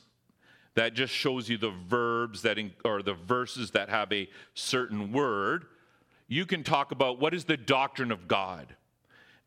that 0.75 0.94
just 0.94 1.12
shows 1.12 1.49
you 1.49 1.59
the 1.59 1.71
verbs 1.71 2.42
that 2.42 2.59
in, 2.59 2.73
or 2.85 3.02
the 3.02 3.14
verses 3.14 3.73
that 3.73 3.90
have 3.90 4.11
a 4.12 4.28
certain 4.54 5.12
word. 5.12 5.66
You 6.28 6.47
can 6.47 6.64
talk 6.64 6.92
about 6.92 7.21
what 7.21 7.35
is 7.35 7.44
the 7.44 7.59
doctrine 7.59 8.11
of 8.11 8.26
God. 8.26 8.75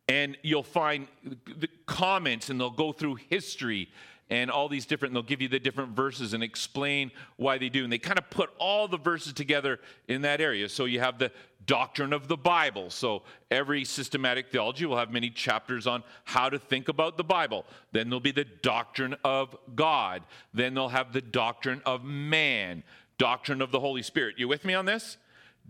And 0.07 0.38
you'll 0.43 0.63
find 0.63 1.07
the 1.24 1.69
comments, 1.85 2.50
and 2.50 2.59
they'll 2.59 2.69
go 2.69 2.91
through 2.91 3.15
history 3.15 3.89
and 4.29 4.50
all 4.50 4.67
these 4.67 4.85
different, 4.85 5.13
they'll 5.13 5.24
give 5.24 5.41
you 5.41 5.47
the 5.47 5.59
different 5.59 5.95
verses 5.95 6.33
and 6.33 6.43
explain 6.43 7.12
why 7.38 7.57
they 7.57 7.69
do. 7.69 7.83
And 7.83 7.93
they 7.93 8.00
kind 8.00 8.17
of 8.17 8.29
put 8.29 8.50
all 8.57 8.88
the 8.88 8.97
verses 8.97 9.33
together 9.33 9.79
in 10.07 10.24
that 10.24 10.41
area. 10.41 10.67
So 10.67 10.85
you 10.85 11.00
have 11.00 11.19
the 11.19 11.31
doctrine 11.67 12.12
of 12.12 12.27
the 12.27 12.38
Bible. 12.38 12.89
So 12.89 13.21
every 13.51 13.85
systematic 13.85 14.51
theology 14.51 14.85
will 14.85 14.97
have 14.97 15.12
many 15.12 15.29
chapters 15.29 15.85
on 15.85 16.03
how 16.24 16.50
to 16.50 16.57
think 16.57 16.89
about 16.89 17.17
the 17.17 17.24
Bible. 17.24 17.65
Then 17.91 18.09
there'll 18.09 18.19
be 18.19 18.31
the 18.31 18.45
doctrine 18.45 19.15
of 19.24 19.55
God. 19.75 20.24
Then 20.53 20.74
they'll 20.74 20.89
have 20.89 21.13
the 21.13 21.21
doctrine 21.21 21.81
of 21.85 22.03
man, 22.03 22.83
doctrine 23.19 23.62
of 23.62 23.71
the 23.71 23.79
Holy 23.79 24.01
Spirit. 24.01 24.39
You 24.39 24.47
with 24.47 24.65
me 24.65 24.74
on 24.74 24.85
this? 24.85 25.17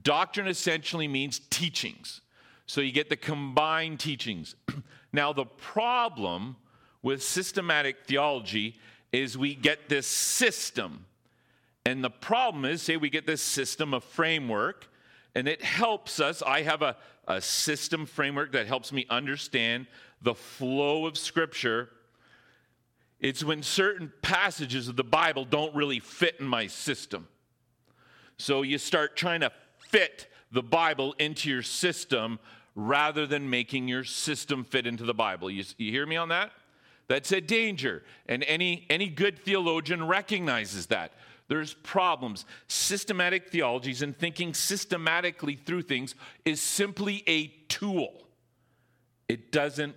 Doctrine 0.01 0.47
essentially 0.47 1.07
means 1.09 1.39
teachings. 1.49 2.21
So 2.67 2.81
you 2.81 2.91
get 2.91 3.09
the 3.09 3.15
combined 3.15 3.99
teachings. 3.99 4.55
now, 5.13 5.33
the 5.33 5.45
problem 5.45 6.55
with 7.01 7.21
systematic 7.21 8.05
theology 8.05 8.79
is 9.11 9.37
we 9.37 9.55
get 9.55 9.89
this 9.89 10.07
system. 10.07 11.05
And 11.85 12.03
the 12.03 12.09
problem 12.09 12.65
is, 12.65 12.81
say 12.81 12.97
we 12.97 13.09
get 13.09 13.27
this 13.27 13.41
system, 13.41 13.93
a 13.93 14.01
framework, 14.01 14.87
and 15.35 15.47
it 15.47 15.63
helps 15.63 16.19
us. 16.19 16.41
I 16.41 16.63
have 16.63 16.81
a, 16.81 16.97
a 17.27 17.39
system 17.41 18.05
framework 18.05 18.53
that 18.53 18.65
helps 18.65 18.91
me 18.91 19.05
understand 19.09 19.85
the 20.21 20.33
flow 20.33 21.05
of 21.05 21.17
Scripture. 21.17 21.89
It's 23.19 23.43
when 23.43 23.61
certain 23.61 24.11
passages 24.21 24.87
of 24.87 24.95
the 24.95 25.03
Bible 25.03 25.45
don't 25.45 25.75
really 25.75 25.99
fit 25.99 26.37
in 26.39 26.47
my 26.47 26.67
system. 26.67 27.27
So 28.37 28.63
you 28.63 28.77
start 28.77 29.15
trying 29.15 29.41
to 29.41 29.51
fit 29.77 30.27
the 30.51 30.63
Bible 30.63 31.13
into 31.19 31.49
your 31.49 31.61
system 31.61 32.39
rather 32.75 33.25
than 33.25 33.49
making 33.49 33.87
your 33.87 34.03
system 34.03 34.63
fit 34.63 34.85
into 34.85 35.05
the 35.05 35.13
Bible. 35.13 35.49
You, 35.49 35.63
you 35.77 35.91
hear 35.91 36.05
me 36.05 36.17
on 36.17 36.29
that? 36.29 36.51
That's 37.07 37.31
a 37.31 37.41
danger. 37.41 38.03
And 38.27 38.43
any, 38.43 38.85
any 38.89 39.07
good 39.07 39.39
theologian 39.39 40.07
recognizes 40.07 40.87
that. 40.87 41.13
There's 41.47 41.73
problems. 41.75 42.45
Systematic 42.67 43.49
theologies 43.49 44.01
and 44.01 44.17
thinking 44.17 44.53
systematically 44.53 45.55
through 45.55 45.83
things 45.83 46.15
is 46.43 46.59
simply 46.59 47.23
a 47.27 47.47
tool. 47.69 48.13
It 49.29 49.51
doesn't, 49.51 49.95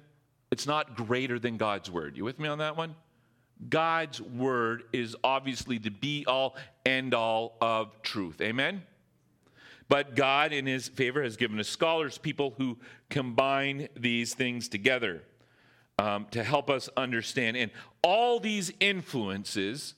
it's 0.51 0.67
not 0.67 0.97
greater 0.97 1.39
than 1.39 1.57
God's 1.57 1.91
word. 1.91 2.17
You 2.17 2.25
with 2.25 2.39
me 2.39 2.49
on 2.49 2.59
that 2.59 2.77
one? 2.77 2.95
God's 3.69 4.21
word 4.21 4.85
is 4.93 5.17
obviously 5.25 5.79
the 5.79 5.91
be 5.91 6.25
all, 6.27 6.55
end 6.87 7.15
all 7.15 7.57
of 7.61 8.03
truth. 8.03 8.41
Amen? 8.41 8.83
But 9.89 10.15
God, 10.15 10.53
in 10.53 10.67
his 10.67 10.89
favor, 10.89 11.23
has 11.23 11.37
given 11.37 11.59
us 11.59 11.69
scholars, 11.69 12.19
people 12.19 12.55
who 12.59 12.79
combine 13.09 13.89
these 13.97 14.35
things 14.35 14.69
together 14.69 15.23
um, 15.99 16.27
to 16.31 16.45
help 16.45 16.69
us 16.69 16.89
understand. 16.97 17.57
And 17.57 17.71
all 18.03 18.39
these 18.39 18.73
influences 18.81 19.95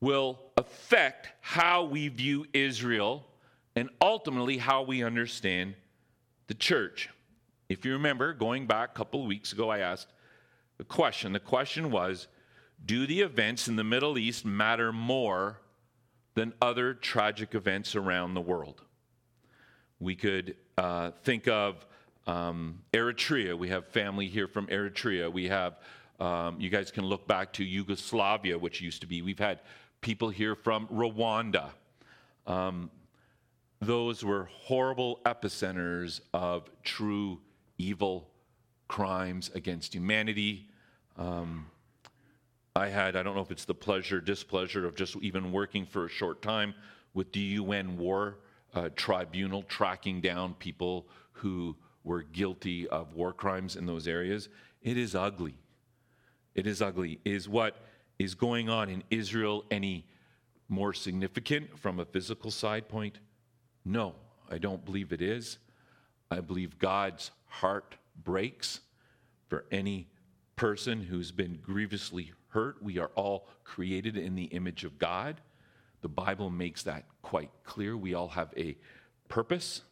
will 0.00 0.38
affect 0.56 1.28
how 1.40 1.84
we 1.84 2.08
view 2.08 2.46
Israel 2.52 3.26
and 3.74 3.88
ultimately 4.00 4.58
how 4.58 4.82
we 4.82 5.02
understand 5.02 5.74
the 6.46 6.54
church. 6.54 7.08
If 7.68 7.84
you 7.84 7.92
remember, 7.92 8.32
going 8.32 8.66
back 8.66 8.90
a 8.90 8.94
couple 8.94 9.22
of 9.22 9.26
weeks 9.26 9.52
ago, 9.52 9.70
I 9.70 9.78
asked 9.78 10.08
the 10.78 10.84
question. 10.84 11.32
The 11.32 11.40
question 11.40 11.90
was 11.90 12.28
Do 12.84 13.06
the 13.06 13.22
events 13.22 13.66
in 13.66 13.76
the 13.76 13.84
Middle 13.84 14.18
East 14.18 14.44
matter 14.44 14.92
more 14.92 15.60
than 16.34 16.52
other 16.60 16.94
tragic 16.94 17.54
events 17.54 17.96
around 17.96 18.34
the 18.34 18.40
world? 18.40 18.82
We 19.98 20.14
could 20.14 20.56
uh, 20.76 21.12
think 21.22 21.48
of 21.48 21.86
um, 22.26 22.80
Eritrea, 22.92 23.56
we 23.56 23.68
have 23.68 23.86
family 23.86 24.26
here 24.26 24.48
from 24.48 24.66
Eritrea. 24.66 25.32
We 25.32 25.48
have, 25.48 25.78
um, 26.18 26.60
you 26.60 26.70
guys 26.70 26.90
can 26.90 27.04
look 27.04 27.26
back 27.28 27.52
to 27.54 27.64
Yugoslavia, 27.64 28.58
which 28.58 28.80
used 28.80 29.00
to 29.02 29.06
be. 29.06 29.22
We've 29.22 29.38
had 29.38 29.60
people 30.00 30.28
here 30.28 30.54
from 30.56 30.88
Rwanda. 30.88 31.70
Um, 32.46 32.90
those 33.80 34.24
were 34.24 34.48
horrible 34.52 35.20
epicenters 35.24 36.20
of 36.34 36.68
true 36.82 37.38
evil 37.78 38.28
crimes 38.88 39.50
against 39.54 39.94
humanity. 39.94 40.68
Um, 41.16 41.66
I 42.74 42.88
had, 42.88 43.16
I 43.16 43.22
don't 43.22 43.34
know 43.34 43.42
if 43.42 43.50
it's 43.50 43.64
the 43.64 43.74
pleasure, 43.74 44.20
displeasure 44.20 44.84
of 44.86 44.96
just 44.96 45.16
even 45.16 45.52
working 45.52 45.86
for 45.86 46.06
a 46.06 46.08
short 46.08 46.42
time 46.42 46.74
with 47.14 47.32
the 47.32 47.40
UN 47.40 47.96
War 47.96 48.38
uh, 48.76 48.90
Tribunal, 48.94 49.62
tracking 49.62 50.20
down 50.20 50.54
people 50.54 51.08
who 51.32 51.76
were 52.04 52.22
guilty 52.22 52.86
of 52.88 53.14
war 53.14 53.32
crimes 53.32 53.74
in 53.74 53.86
those 53.86 54.06
areas. 54.06 54.48
It 54.82 54.96
is 54.96 55.14
ugly. 55.14 55.54
It 56.54 56.66
is 56.66 56.80
ugly, 56.80 57.18
is 57.24 57.48
what 57.48 57.76
is 58.18 58.34
going 58.34 58.68
on 58.68 58.88
in 58.88 59.02
Israel. 59.10 59.64
Any 59.70 60.06
more 60.68 60.92
significant 60.92 61.78
from 61.78 61.98
a 61.98 62.04
physical 62.04 62.50
side 62.50 62.88
point? 62.88 63.18
No, 63.84 64.14
I 64.50 64.58
don't 64.58 64.84
believe 64.84 65.12
it 65.12 65.22
is. 65.22 65.58
I 66.30 66.40
believe 66.40 66.78
God's 66.78 67.30
heart 67.46 67.96
breaks 68.22 68.80
for 69.48 69.64
any 69.70 70.08
person 70.56 71.02
who's 71.02 71.30
been 71.30 71.58
grievously 71.62 72.32
hurt. 72.48 72.82
We 72.82 72.98
are 72.98 73.10
all 73.14 73.48
created 73.64 74.16
in 74.16 74.34
the 74.34 74.44
image 74.44 74.84
of 74.84 74.98
God. 74.98 75.40
The 76.06 76.12
Bible 76.12 76.50
makes 76.50 76.84
that 76.84 77.04
quite 77.20 77.50
clear. 77.64 77.96
We 77.96 78.14
all 78.14 78.28
have 78.28 78.54
a 78.56 78.76
purpose. 79.26 79.82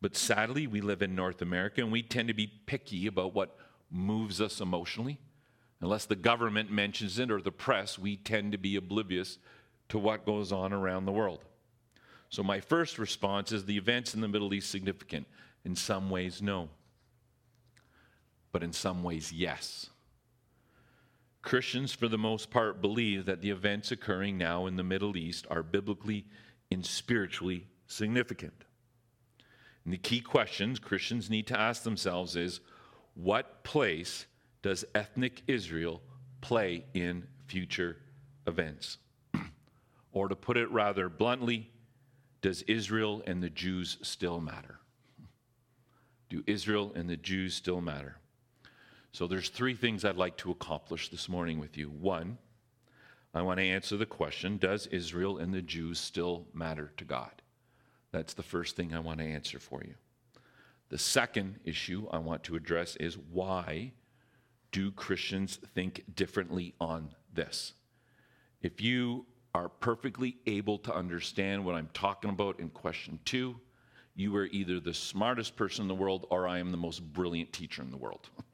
But 0.00 0.14
sadly, 0.14 0.68
we 0.68 0.80
live 0.80 1.02
in 1.02 1.16
North 1.16 1.42
America 1.42 1.80
and 1.80 1.90
we 1.90 2.04
tend 2.04 2.28
to 2.28 2.34
be 2.34 2.46
picky 2.66 3.08
about 3.08 3.34
what 3.34 3.58
moves 3.90 4.40
us 4.40 4.60
emotionally. 4.60 5.18
Unless 5.80 6.06
the 6.06 6.14
government 6.14 6.70
mentions 6.70 7.18
it 7.18 7.32
or 7.32 7.42
the 7.42 7.50
press, 7.50 7.98
we 7.98 8.16
tend 8.16 8.52
to 8.52 8.58
be 8.58 8.76
oblivious 8.76 9.38
to 9.88 9.98
what 9.98 10.24
goes 10.24 10.52
on 10.52 10.72
around 10.72 11.04
the 11.04 11.10
world. 11.10 11.44
So, 12.28 12.44
my 12.44 12.60
first 12.60 12.96
response 12.96 13.50
is 13.50 13.64
the 13.64 13.76
events 13.76 14.14
in 14.14 14.20
the 14.20 14.28
Middle 14.28 14.54
East 14.54 14.70
significant? 14.70 15.26
In 15.64 15.74
some 15.74 16.10
ways, 16.10 16.40
no. 16.40 16.68
But 18.52 18.62
in 18.62 18.72
some 18.72 19.02
ways, 19.02 19.32
yes. 19.32 19.90
Christians, 21.48 21.94
for 21.94 22.08
the 22.08 22.18
most 22.18 22.50
part, 22.50 22.82
believe 22.82 23.24
that 23.24 23.40
the 23.40 23.48
events 23.48 23.90
occurring 23.90 24.36
now 24.36 24.66
in 24.66 24.76
the 24.76 24.82
Middle 24.82 25.16
East 25.16 25.46
are 25.48 25.62
biblically 25.62 26.26
and 26.70 26.84
spiritually 26.84 27.66
significant. 27.86 28.66
And 29.82 29.94
the 29.94 29.96
key 29.96 30.20
questions 30.20 30.78
Christians 30.78 31.30
need 31.30 31.46
to 31.46 31.58
ask 31.58 31.84
themselves 31.84 32.36
is 32.36 32.60
what 33.14 33.64
place 33.64 34.26
does 34.60 34.84
ethnic 34.94 35.40
Israel 35.46 36.02
play 36.42 36.84
in 36.92 37.26
future 37.46 37.96
events? 38.46 38.98
or 40.12 40.28
to 40.28 40.36
put 40.36 40.58
it 40.58 40.70
rather 40.70 41.08
bluntly, 41.08 41.70
does 42.42 42.60
Israel 42.64 43.22
and 43.26 43.42
the 43.42 43.48
Jews 43.48 43.96
still 44.02 44.42
matter? 44.42 44.80
Do 46.28 46.44
Israel 46.46 46.92
and 46.94 47.08
the 47.08 47.16
Jews 47.16 47.54
still 47.54 47.80
matter? 47.80 48.18
So 49.12 49.26
there's 49.26 49.48
three 49.48 49.74
things 49.74 50.04
I'd 50.04 50.16
like 50.16 50.36
to 50.38 50.50
accomplish 50.50 51.08
this 51.08 51.28
morning 51.28 51.58
with 51.58 51.76
you. 51.76 51.88
One, 51.88 52.38
I 53.34 53.42
want 53.42 53.58
to 53.58 53.66
answer 53.66 53.96
the 53.96 54.06
question, 54.06 54.58
does 54.58 54.86
Israel 54.86 55.38
and 55.38 55.52
the 55.52 55.62
Jews 55.62 55.98
still 55.98 56.46
matter 56.52 56.92
to 56.96 57.04
God? 57.04 57.42
That's 58.10 58.34
the 58.34 58.42
first 58.42 58.76
thing 58.76 58.94
I 58.94 59.00
want 59.00 59.20
to 59.20 59.26
answer 59.26 59.58
for 59.58 59.82
you. 59.84 59.94
The 60.88 60.98
second 60.98 61.60
issue 61.64 62.06
I 62.10 62.18
want 62.18 62.44
to 62.44 62.56
address 62.56 62.96
is 62.96 63.18
why 63.18 63.92
do 64.72 64.90
Christians 64.90 65.58
think 65.74 66.04
differently 66.14 66.74
on 66.80 67.10
this? 67.34 67.74
If 68.62 68.80
you 68.80 69.26
are 69.54 69.68
perfectly 69.68 70.36
able 70.46 70.78
to 70.78 70.94
understand 70.94 71.64
what 71.64 71.74
I'm 71.74 71.90
talking 71.92 72.30
about 72.30 72.60
in 72.60 72.70
question 72.70 73.18
two, 73.24 73.56
you 74.14 74.34
are 74.36 74.46
either 74.46 74.80
the 74.80 74.94
smartest 74.94 75.56
person 75.56 75.82
in 75.82 75.88
the 75.88 75.94
world 75.94 76.26
or 76.30 76.48
I 76.48 76.58
am 76.58 76.70
the 76.70 76.76
most 76.76 77.00
brilliant 77.12 77.52
teacher 77.52 77.82
in 77.82 77.90
the 77.90 77.96
world. 77.96 78.28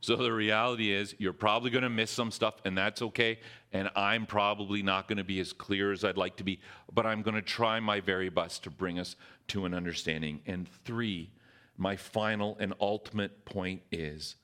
so 0.00 0.16
the 0.16 0.32
reality 0.32 0.90
is, 0.90 1.14
you're 1.18 1.34
probably 1.34 1.70
going 1.70 1.82
to 1.82 1.90
miss 1.90 2.10
some 2.10 2.30
stuff, 2.30 2.54
and 2.64 2.76
that's 2.76 3.02
okay. 3.02 3.38
And 3.72 3.90
I'm 3.94 4.24
probably 4.24 4.82
not 4.82 5.08
going 5.08 5.18
to 5.18 5.24
be 5.24 5.40
as 5.40 5.52
clear 5.52 5.92
as 5.92 6.04
I'd 6.04 6.16
like 6.16 6.36
to 6.36 6.44
be, 6.44 6.60
but 6.92 7.04
I'm 7.04 7.20
going 7.20 7.34
to 7.34 7.42
try 7.42 7.80
my 7.80 8.00
very 8.00 8.30
best 8.30 8.64
to 8.64 8.70
bring 8.70 8.98
us 8.98 9.14
to 9.48 9.66
an 9.66 9.74
understanding. 9.74 10.40
And 10.46 10.66
three, 10.84 11.30
my 11.76 11.96
final 11.96 12.56
and 12.58 12.72
ultimate 12.80 13.44
point 13.44 13.82
is 13.92 14.36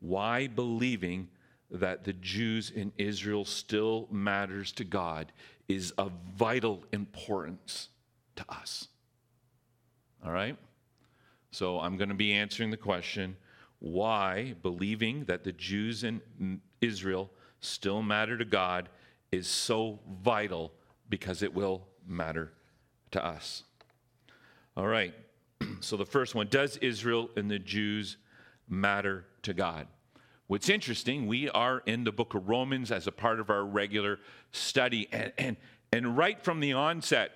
why 0.00 0.46
believing 0.46 1.28
that 1.70 2.04
the 2.04 2.12
Jews 2.12 2.70
in 2.70 2.92
Israel 2.98 3.46
still 3.46 4.08
matters 4.10 4.72
to 4.72 4.84
God 4.84 5.32
is 5.68 5.92
of 5.92 6.12
vital 6.36 6.84
importance 6.92 7.88
to 8.36 8.44
us. 8.50 8.88
All 10.24 10.32
right? 10.32 10.58
So 11.50 11.80
I'm 11.80 11.96
going 11.96 12.10
to 12.10 12.14
be 12.14 12.34
answering 12.34 12.70
the 12.70 12.76
question 12.76 13.36
why 13.82 14.54
believing 14.62 15.24
that 15.24 15.42
the 15.42 15.50
Jews 15.50 16.04
in 16.04 16.20
Israel 16.80 17.28
still 17.58 18.00
matter 18.00 18.38
to 18.38 18.44
God 18.44 18.88
is 19.32 19.48
so 19.48 19.98
vital 20.22 20.72
because 21.08 21.42
it 21.42 21.52
will 21.52 21.82
matter 22.06 22.52
to 23.10 23.24
us. 23.24 23.64
All 24.76 24.86
right. 24.86 25.14
So 25.80 25.96
the 25.96 26.06
first 26.06 26.36
one 26.36 26.46
does 26.48 26.76
Israel 26.76 27.28
and 27.34 27.50
the 27.50 27.58
Jews 27.58 28.16
matter 28.68 29.24
to 29.42 29.52
God? 29.52 29.88
What's 30.46 30.68
interesting, 30.68 31.26
we 31.26 31.48
are 31.48 31.82
in 31.84 32.04
the 32.04 32.12
book 32.12 32.34
of 32.34 32.48
Romans 32.48 32.92
as 32.92 33.08
a 33.08 33.12
part 33.12 33.40
of 33.40 33.50
our 33.50 33.64
regular 33.64 34.20
study. 34.52 35.08
And, 35.10 35.32
and, 35.38 35.56
and 35.92 36.16
right 36.16 36.40
from 36.40 36.60
the 36.60 36.72
onset, 36.74 37.32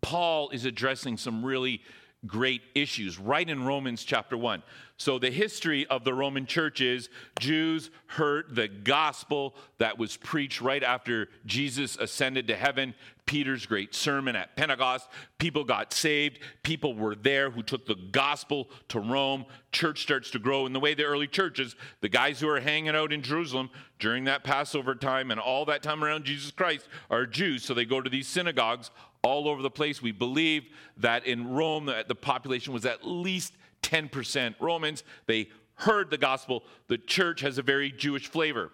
Paul 0.00 0.50
is 0.50 0.64
addressing 0.64 1.16
some 1.16 1.44
really 1.44 1.82
great 2.26 2.62
issues 2.74 3.18
right 3.18 3.48
in 3.48 3.64
Romans 3.64 4.04
chapter 4.04 4.36
1. 4.36 4.62
So, 4.96 5.20
the 5.20 5.30
history 5.30 5.86
of 5.86 6.02
the 6.02 6.12
Roman 6.12 6.44
church 6.44 6.80
is 6.80 7.08
Jews 7.38 7.90
heard 8.06 8.56
the 8.56 8.66
gospel 8.66 9.54
that 9.78 9.96
was 9.96 10.16
preached 10.16 10.60
right 10.60 10.82
after 10.82 11.28
Jesus 11.46 11.96
ascended 11.96 12.48
to 12.48 12.56
heaven, 12.56 12.94
Peter's 13.24 13.64
great 13.64 13.94
sermon 13.94 14.34
at 14.34 14.56
Pentecost. 14.56 15.08
People 15.38 15.62
got 15.62 15.92
saved. 15.92 16.40
People 16.64 16.94
were 16.94 17.14
there 17.14 17.50
who 17.50 17.62
took 17.62 17.86
the 17.86 17.94
gospel 18.10 18.68
to 18.88 18.98
Rome. 18.98 19.44
Church 19.70 20.02
starts 20.02 20.30
to 20.30 20.40
grow 20.40 20.66
in 20.66 20.72
the 20.72 20.80
way 20.80 20.94
the 20.94 21.04
early 21.04 21.28
churches, 21.28 21.76
the 22.00 22.08
guys 22.08 22.40
who 22.40 22.48
are 22.48 22.58
hanging 22.58 22.96
out 22.96 23.12
in 23.12 23.22
Jerusalem 23.22 23.70
during 24.00 24.24
that 24.24 24.42
Passover 24.42 24.96
time 24.96 25.30
and 25.30 25.38
all 25.38 25.64
that 25.66 25.82
time 25.82 26.02
around 26.02 26.24
Jesus 26.24 26.50
Christ 26.50 26.88
are 27.08 27.24
Jews. 27.24 27.62
So, 27.62 27.72
they 27.72 27.84
go 27.84 28.00
to 28.00 28.10
these 28.10 28.26
synagogues 28.26 28.90
all 29.22 29.48
over 29.48 29.62
the 29.62 29.70
place. 29.70 30.00
We 30.00 30.12
believe 30.12 30.68
that 30.98 31.26
in 31.26 31.48
Rome, 31.48 31.86
the 31.86 32.14
population 32.14 32.72
was 32.72 32.86
at 32.86 33.06
least 33.06 33.54
10% 33.82 34.54
Romans. 34.60 35.04
They 35.26 35.48
heard 35.74 36.10
the 36.10 36.18
gospel. 36.18 36.64
The 36.88 36.98
church 36.98 37.40
has 37.40 37.58
a 37.58 37.62
very 37.62 37.90
Jewish 37.90 38.28
flavor. 38.28 38.70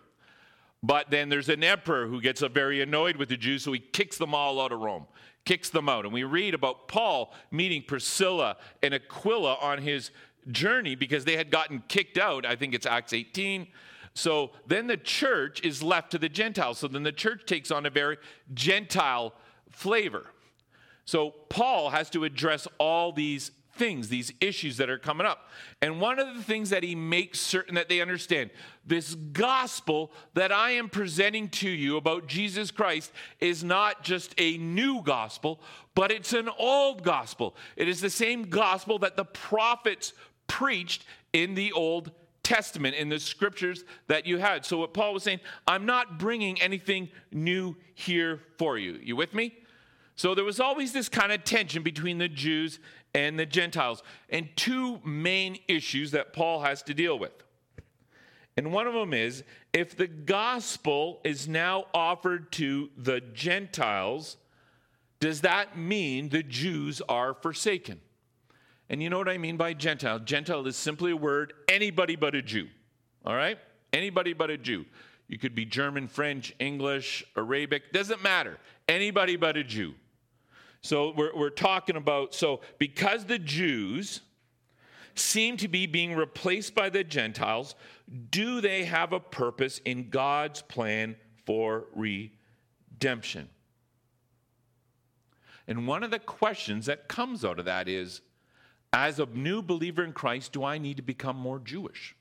But 0.82 1.10
then 1.10 1.30
there's 1.30 1.48
an 1.48 1.64
emperor 1.64 2.06
who 2.06 2.20
gets 2.20 2.42
very 2.42 2.82
annoyed 2.82 3.16
with 3.16 3.30
the 3.30 3.38
Jews, 3.38 3.62
so 3.62 3.72
he 3.72 3.78
kicks 3.78 4.18
them 4.18 4.34
all 4.34 4.60
out 4.60 4.70
of 4.70 4.80
Rome, 4.80 5.06
kicks 5.46 5.70
them 5.70 5.88
out. 5.88 6.04
And 6.04 6.12
we 6.12 6.24
read 6.24 6.52
about 6.52 6.88
Paul 6.88 7.32
meeting 7.50 7.82
Priscilla 7.82 8.58
and 8.82 8.92
Aquila 8.92 9.54
on 9.62 9.78
his 9.78 10.10
journey 10.50 10.94
because 10.94 11.24
they 11.24 11.36
had 11.36 11.50
gotten 11.50 11.82
kicked 11.88 12.18
out. 12.18 12.44
I 12.44 12.54
think 12.54 12.74
it's 12.74 12.84
Acts 12.84 13.14
18. 13.14 13.66
So 14.12 14.50
then 14.66 14.86
the 14.86 14.98
church 14.98 15.62
is 15.62 15.82
left 15.82 16.10
to 16.10 16.18
the 16.18 16.28
Gentiles. 16.28 16.78
So 16.78 16.88
then 16.88 17.02
the 17.02 17.12
church 17.12 17.46
takes 17.46 17.70
on 17.70 17.86
a 17.86 17.90
very 17.90 18.18
Gentile 18.52 19.32
flavor. 19.70 20.26
So 21.04 21.30
Paul 21.30 21.90
has 21.90 22.10
to 22.10 22.24
address 22.24 22.66
all 22.78 23.12
these 23.12 23.50
things, 23.76 24.08
these 24.08 24.32
issues 24.40 24.76
that 24.76 24.88
are 24.88 24.98
coming 24.98 25.26
up. 25.26 25.48
And 25.82 26.00
one 26.00 26.18
of 26.18 26.34
the 26.34 26.42
things 26.42 26.70
that 26.70 26.82
he 26.82 26.94
makes 26.94 27.40
certain 27.40 27.74
that 27.74 27.88
they 27.88 28.00
understand 28.00 28.50
this 28.86 29.14
gospel 29.14 30.12
that 30.34 30.52
I 30.52 30.72
am 30.72 30.88
presenting 30.88 31.48
to 31.50 31.68
you 31.68 31.96
about 31.96 32.26
Jesus 32.26 32.70
Christ 32.70 33.12
is 33.40 33.64
not 33.64 34.02
just 34.02 34.34
a 34.38 34.56
new 34.58 35.02
gospel, 35.02 35.60
but 35.94 36.10
it's 36.10 36.32
an 36.32 36.48
old 36.58 37.02
gospel. 37.02 37.56
It 37.76 37.88
is 37.88 38.00
the 38.00 38.10
same 38.10 38.44
gospel 38.44 38.98
that 39.00 39.16
the 39.16 39.24
prophets 39.24 40.12
preached 40.46 41.04
in 41.32 41.54
the 41.54 41.72
Old 41.72 42.12
Testament, 42.42 42.94
in 42.94 43.08
the 43.08 43.18
scriptures 43.18 43.84
that 44.06 44.26
you 44.26 44.38
had. 44.38 44.66
So, 44.66 44.78
what 44.78 44.92
Paul 44.92 45.14
was 45.14 45.22
saying, 45.22 45.40
I'm 45.66 45.86
not 45.86 46.18
bringing 46.18 46.60
anything 46.60 47.08
new 47.32 47.74
here 47.94 48.40
for 48.58 48.76
you. 48.76 49.00
You 49.02 49.16
with 49.16 49.32
me? 49.32 49.54
So 50.16 50.34
there 50.34 50.44
was 50.44 50.60
always 50.60 50.92
this 50.92 51.08
kind 51.08 51.32
of 51.32 51.44
tension 51.44 51.82
between 51.82 52.18
the 52.18 52.28
Jews 52.28 52.78
and 53.14 53.38
the 53.38 53.46
Gentiles, 53.46 54.02
and 54.28 54.48
two 54.56 55.00
main 55.04 55.58
issues 55.68 56.10
that 56.12 56.32
Paul 56.32 56.62
has 56.62 56.82
to 56.84 56.94
deal 56.94 57.18
with. 57.18 57.32
And 58.56 58.72
one 58.72 58.86
of 58.86 58.94
them 58.94 59.12
is 59.12 59.44
if 59.72 59.96
the 59.96 60.06
gospel 60.06 61.20
is 61.24 61.48
now 61.48 61.86
offered 61.92 62.52
to 62.52 62.90
the 62.96 63.20
Gentiles, 63.20 64.36
does 65.20 65.40
that 65.40 65.78
mean 65.78 66.28
the 66.28 66.42
Jews 66.42 67.00
are 67.08 67.34
forsaken? 67.34 68.00
And 68.88 69.02
you 69.02 69.10
know 69.10 69.18
what 69.18 69.28
I 69.28 69.38
mean 69.38 69.56
by 69.56 69.74
Gentile? 69.74 70.18
Gentile 70.18 70.66
is 70.66 70.76
simply 70.76 71.12
a 71.12 71.16
word, 71.16 71.52
anybody 71.68 72.16
but 72.16 72.34
a 72.34 72.42
Jew. 72.42 72.68
All 73.24 73.34
right? 73.34 73.58
Anybody 73.92 74.32
but 74.32 74.50
a 74.50 74.58
Jew. 74.58 74.84
You 75.26 75.38
could 75.38 75.54
be 75.54 75.64
German, 75.64 76.06
French, 76.06 76.54
English, 76.58 77.24
Arabic, 77.36 77.92
doesn't 77.92 78.22
matter. 78.22 78.58
Anybody 78.88 79.36
but 79.36 79.56
a 79.56 79.64
Jew. 79.64 79.94
So 80.84 81.14
we're, 81.16 81.34
we're 81.34 81.48
talking 81.48 81.96
about, 81.96 82.34
so 82.34 82.60
because 82.76 83.24
the 83.24 83.38
Jews 83.38 84.20
seem 85.14 85.56
to 85.56 85.66
be 85.66 85.86
being 85.86 86.14
replaced 86.14 86.74
by 86.74 86.90
the 86.90 87.02
Gentiles, 87.02 87.74
do 88.30 88.60
they 88.60 88.84
have 88.84 89.14
a 89.14 89.18
purpose 89.18 89.80
in 89.86 90.10
God's 90.10 90.60
plan 90.60 91.16
for 91.46 91.86
redemption? 91.94 93.48
And 95.66 95.88
one 95.88 96.02
of 96.02 96.10
the 96.10 96.18
questions 96.18 96.84
that 96.84 97.08
comes 97.08 97.46
out 97.46 97.58
of 97.58 97.64
that 97.64 97.88
is 97.88 98.20
as 98.92 99.18
a 99.18 99.24
new 99.24 99.62
believer 99.62 100.04
in 100.04 100.12
Christ, 100.12 100.52
do 100.52 100.64
I 100.64 100.76
need 100.76 100.98
to 100.98 101.02
become 101.02 101.36
more 101.36 101.60
Jewish? 101.60 102.14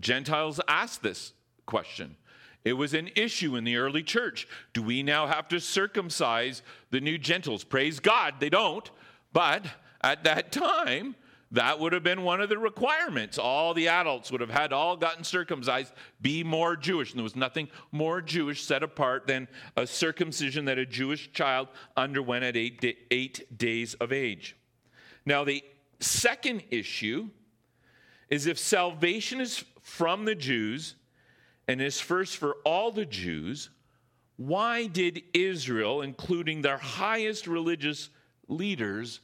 Gentiles 0.00 0.60
ask 0.66 1.02
this 1.02 1.34
question. 1.66 2.16
It 2.64 2.74
was 2.74 2.94
an 2.94 3.10
issue 3.16 3.56
in 3.56 3.64
the 3.64 3.76
early 3.76 4.02
church. 4.02 4.46
Do 4.72 4.82
we 4.82 5.02
now 5.02 5.26
have 5.26 5.48
to 5.48 5.60
circumcise 5.60 6.62
the 6.90 7.00
new 7.00 7.16
Gentiles? 7.16 7.64
Praise 7.64 8.00
God, 8.00 8.34
they 8.38 8.50
don't. 8.50 8.90
But 9.32 9.64
at 10.02 10.24
that 10.24 10.52
time, 10.52 11.14
that 11.52 11.80
would 11.80 11.92
have 11.92 12.04
been 12.04 12.22
one 12.22 12.40
of 12.40 12.48
the 12.48 12.58
requirements. 12.58 13.38
All 13.38 13.74
the 13.74 13.88
adults 13.88 14.30
would 14.30 14.40
have 14.40 14.50
had 14.50 14.72
all 14.72 14.96
gotten 14.96 15.24
circumcised, 15.24 15.92
be 16.20 16.44
more 16.44 16.76
Jewish. 16.76 17.10
And 17.10 17.18
there 17.18 17.24
was 17.24 17.34
nothing 17.34 17.68
more 17.90 18.20
Jewish 18.20 18.62
set 18.62 18.82
apart 18.82 19.26
than 19.26 19.48
a 19.76 19.86
circumcision 19.86 20.66
that 20.66 20.78
a 20.78 20.86
Jewish 20.86 21.32
child 21.32 21.68
underwent 21.96 22.44
at 22.44 22.56
eight, 22.56 22.98
eight 23.10 23.58
days 23.58 23.94
of 23.94 24.12
age. 24.12 24.56
Now, 25.26 25.44
the 25.44 25.64
second 25.98 26.62
issue 26.70 27.30
is 28.28 28.46
if 28.46 28.58
salvation 28.58 29.40
is 29.40 29.64
from 29.82 30.24
the 30.24 30.36
Jews 30.36 30.94
and 31.70 31.80
is 31.80 32.00
first 32.00 32.36
for 32.36 32.56
all 32.64 32.90
the 32.90 33.04
Jews, 33.04 33.70
why 34.36 34.86
did 34.86 35.22
Israel, 35.32 36.02
including 36.02 36.62
their 36.62 36.78
highest 36.78 37.46
religious 37.46 38.08
leaders, 38.48 39.20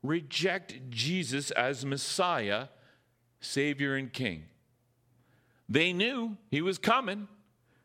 reject 0.00 0.88
Jesus 0.88 1.50
as 1.50 1.84
Messiah, 1.84 2.68
Savior, 3.40 3.96
and 3.96 4.12
King. 4.12 4.44
They 5.68 5.92
knew 5.92 6.36
he 6.52 6.62
was 6.62 6.78
coming. 6.78 7.26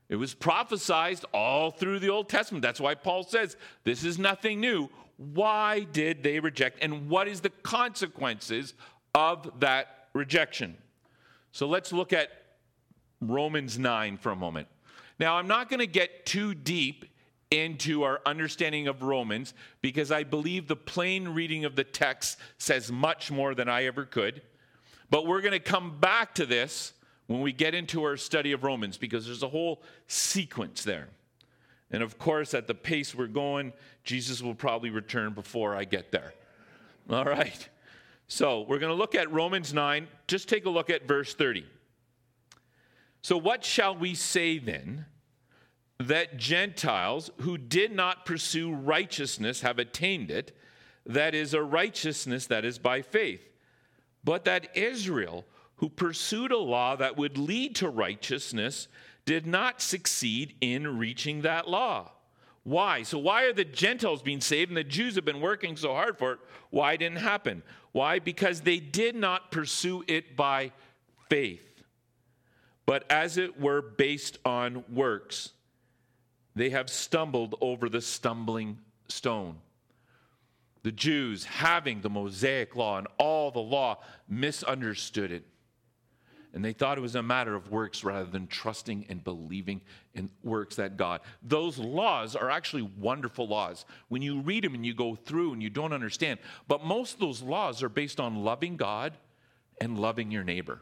It 0.08 0.18
was 0.18 0.36
prophesied 0.36 1.26
all 1.34 1.72
through 1.72 1.98
the 1.98 2.10
Old 2.10 2.30
Testament. 2.30 2.62
That's 2.62 2.80
why 2.80 2.94
Paul 2.94 3.24
says 3.24 3.58
this 3.86 4.04
is 4.04 4.20
nothing 4.20 4.60
new. 4.60 4.88
Why 5.18 5.80
did 5.80 6.22
they 6.22 6.40
reject? 6.40 6.78
And 6.84 7.10
what 7.10 7.28
is 7.28 7.42
the 7.42 7.50
consequences 7.50 8.76
of 9.16 9.62
that 9.62 10.10
rejection? 10.14 10.78
So 11.52 11.68
let's 11.68 11.92
look 11.92 12.14
at 12.14 12.30
Romans 13.22 13.78
9 13.80 14.18
for 14.18 14.32
a 14.32 14.36
moment. 14.36 14.68
Now, 15.20 15.36
I'm 15.36 15.48
not 15.48 15.70
going 15.70 15.80
to 15.80 15.88
get 15.88 16.26
too 16.26 16.54
deep 16.54 17.06
into 17.52 18.04
our 18.04 18.22
understanding 18.26 18.88
of 18.88 19.04
Romans 19.04 19.54
because 19.82 20.12
I 20.12 20.24
believe 20.24 20.68
the 20.68 20.76
plain 20.76 21.30
reading 21.30 21.66
of 21.66 21.76
the 21.76 21.84
text 21.84 22.40
says 22.58 22.92
much 22.92 23.32
more 23.32 23.56
than 23.56 23.70
I 23.70 23.86
ever 23.86 24.06
could. 24.06 24.42
But 25.10 25.28
we're 25.28 25.42
going 25.42 25.54
to 25.54 25.60
come 25.60 26.00
back 26.00 26.36
to 26.36 26.46
this 26.46 26.94
when 27.28 27.42
we 27.42 27.54
get 27.54 27.74
into 27.74 28.04
our 28.04 28.18
study 28.18 28.52
of 28.52 28.64
Romans 28.64 28.98
because 28.98 29.26
there's 29.26 29.44
a 29.44 29.50
whole 29.50 29.84
sequence 30.08 30.84
there. 30.84 31.08
And 31.92 32.02
of 32.02 32.18
course, 32.18 32.54
at 32.54 32.68
the 32.68 32.76
pace 32.76 33.16
we're 33.16 33.28
going, 33.28 33.74
Jesus 34.04 34.42
will 34.42 34.56
probably 34.56 34.90
return 34.90 35.34
before 35.34 35.76
I 35.76 35.86
get 35.86 36.12
there. 36.12 36.34
All 37.10 37.26
right. 37.26 37.70
So 38.28 38.62
we're 38.62 38.80
going 38.80 38.92
to 38.92 38.98
look 38.98 39.14
at 39.14 39.32
Romans 39.32 39.74
9. 39.74 40.08
Just 40.28 40.50
take 40.50 40.66
a 40.66 40.70
look 40.70 40.90
at 40.90 41.08
verse 41.08 41.36
30. 41.36 41.66
So, 43.26 43.38
what 43.40 43.66
shall 43.66 43.96
we 43.96 44.14
say 44.14 44.60
then? 44.60 45.08
that 45.98 46.38
Gentiles 46.38 47.32
who 47.40 47.58
did 47.58 47.92
not 47.92 48.24
pursue 48.24 48.72
righteousness 48.72 49.62
have 49.62 49.80
attained 49.80 50.30
it, 50.30 50.56
that 51.08 51.34
is, 51.34 51.56
a 51.56 51.64
righteousness 51.64 52.46
that 52.46 52.66
is 52.66 52.78
by 52.78 53.02
faith. 53.02 53.50
But 54.24 54.46
that 54.46 54.78
Israel, 54.78 55.44
who 55.78 55.90
pursued 55.90 56.52
a 56.52 56.58
law 56.60 56.96
that 56.98 57.18
would 57.18 57.40
lead 57.40 57.76
to 57.78 57.90
righteousness, 57.90 58.88
did 59.26 59.48
not 59.48 59.82
succeed 59.82 60.54
in 60.62 61.00
reaching 61.00 61.42
that 61.42 61.68
law. 61.68 62.12
Why? 62.64 63.02
So, 63.02 63.18
why 63.18 63.46
are 63.46 63.54
the 63.54 63.66
Gentiles 63.66 64.22
being 64.22 64.42
saved 64.42 64.70
and 64.70 64.78
the 64.78 64.84
Jews 64.84 65.16
have 65.16 65.26
been 65.26 65.42
working 65.42 65.78
so 65.78 65.94
hard 65.94 66.20
for 66.20 66.34
it? 66.34 66.40
Why 66.70 66.96
didn't 66.96 67.18
happen? 67.18 67.64
Why? 67.92 68.20
Because 68.20 68.62
they 68.62 68.78
did 68.78 69.16
not 69.16 69.50
pursue 69.50 70.04
it 70.08 70.36
by 70.36 70.74
faith, 71.28 71.75
but 72.86 73.10
as 73.12 73.38
it 73.38 73.60
were 73.60 73.82
based 73.82 74.38
on 74.46 74.84
works. 74.90 75.52
They 76.56 76.70
have 76.70 76.90
stumbled 76.90 77.56
over 77.60 77.90
the 77.90 78.02
stumbling 78.02 78.80
stone. 79.10 79.58
The 80.84 80.92
Jews, 80.92 81.44
having 81.44 82.02
the 82.02 82.10
Mosaic 82.10 82.76
law 82.76 82.98
and 82.98 83.08
all 83.18 83.52
the 83.52 83.60
law, 83.60 84.00
misunderstood 84.30 85.32
it. 85.32 85.46
And 86.54 86.64
they 86.64 86.72
thought 86.72 86.98
it 86.98 87.02
was 87.02 87.16
a 87.16 87.24
matter 87.24 87.54
of 87.54 87.70
works 87.70 88.06
rather 88.06 88.30
than 88.30 88.48
trusting 88.48 89.08
and 89.10 89.22
believing 89.22 89.82
in 90.14 90.30
works 90.42 90.78
that 90.78 90.96
God. 90.96 91.20
Those 91.44 91.78
laws 91.78 92.34
are 92.38 92.50
actually 92.50 92.84
wonderful 92.98 93.46
laws. 93.46 93.84
When 94.08 94.22
you 94.22 94.40
read 94.40 94.64
them 94.64 94.74
and 94.74 94.86
you 94.86 94.94
go 94.94 95.16
through 95.16 95.52
and 95.52 95.62
you 95.62 95.70
don't 95.70 95.92
understand, 95.92 96.40
but 96.70 96.86
most 96.86 97.16
of 97.16 97.20
those 97.20 97.42
laws 97.42 97.84
are 97.84 97.90
based 97.90 98.22
on 98.22 98.46
loving 98.46 98.78
God 98.78 99.18
and 99.82 100.00
loving 100.00 100.32
your 100.32 100.46
neighbor. 100.46 100.80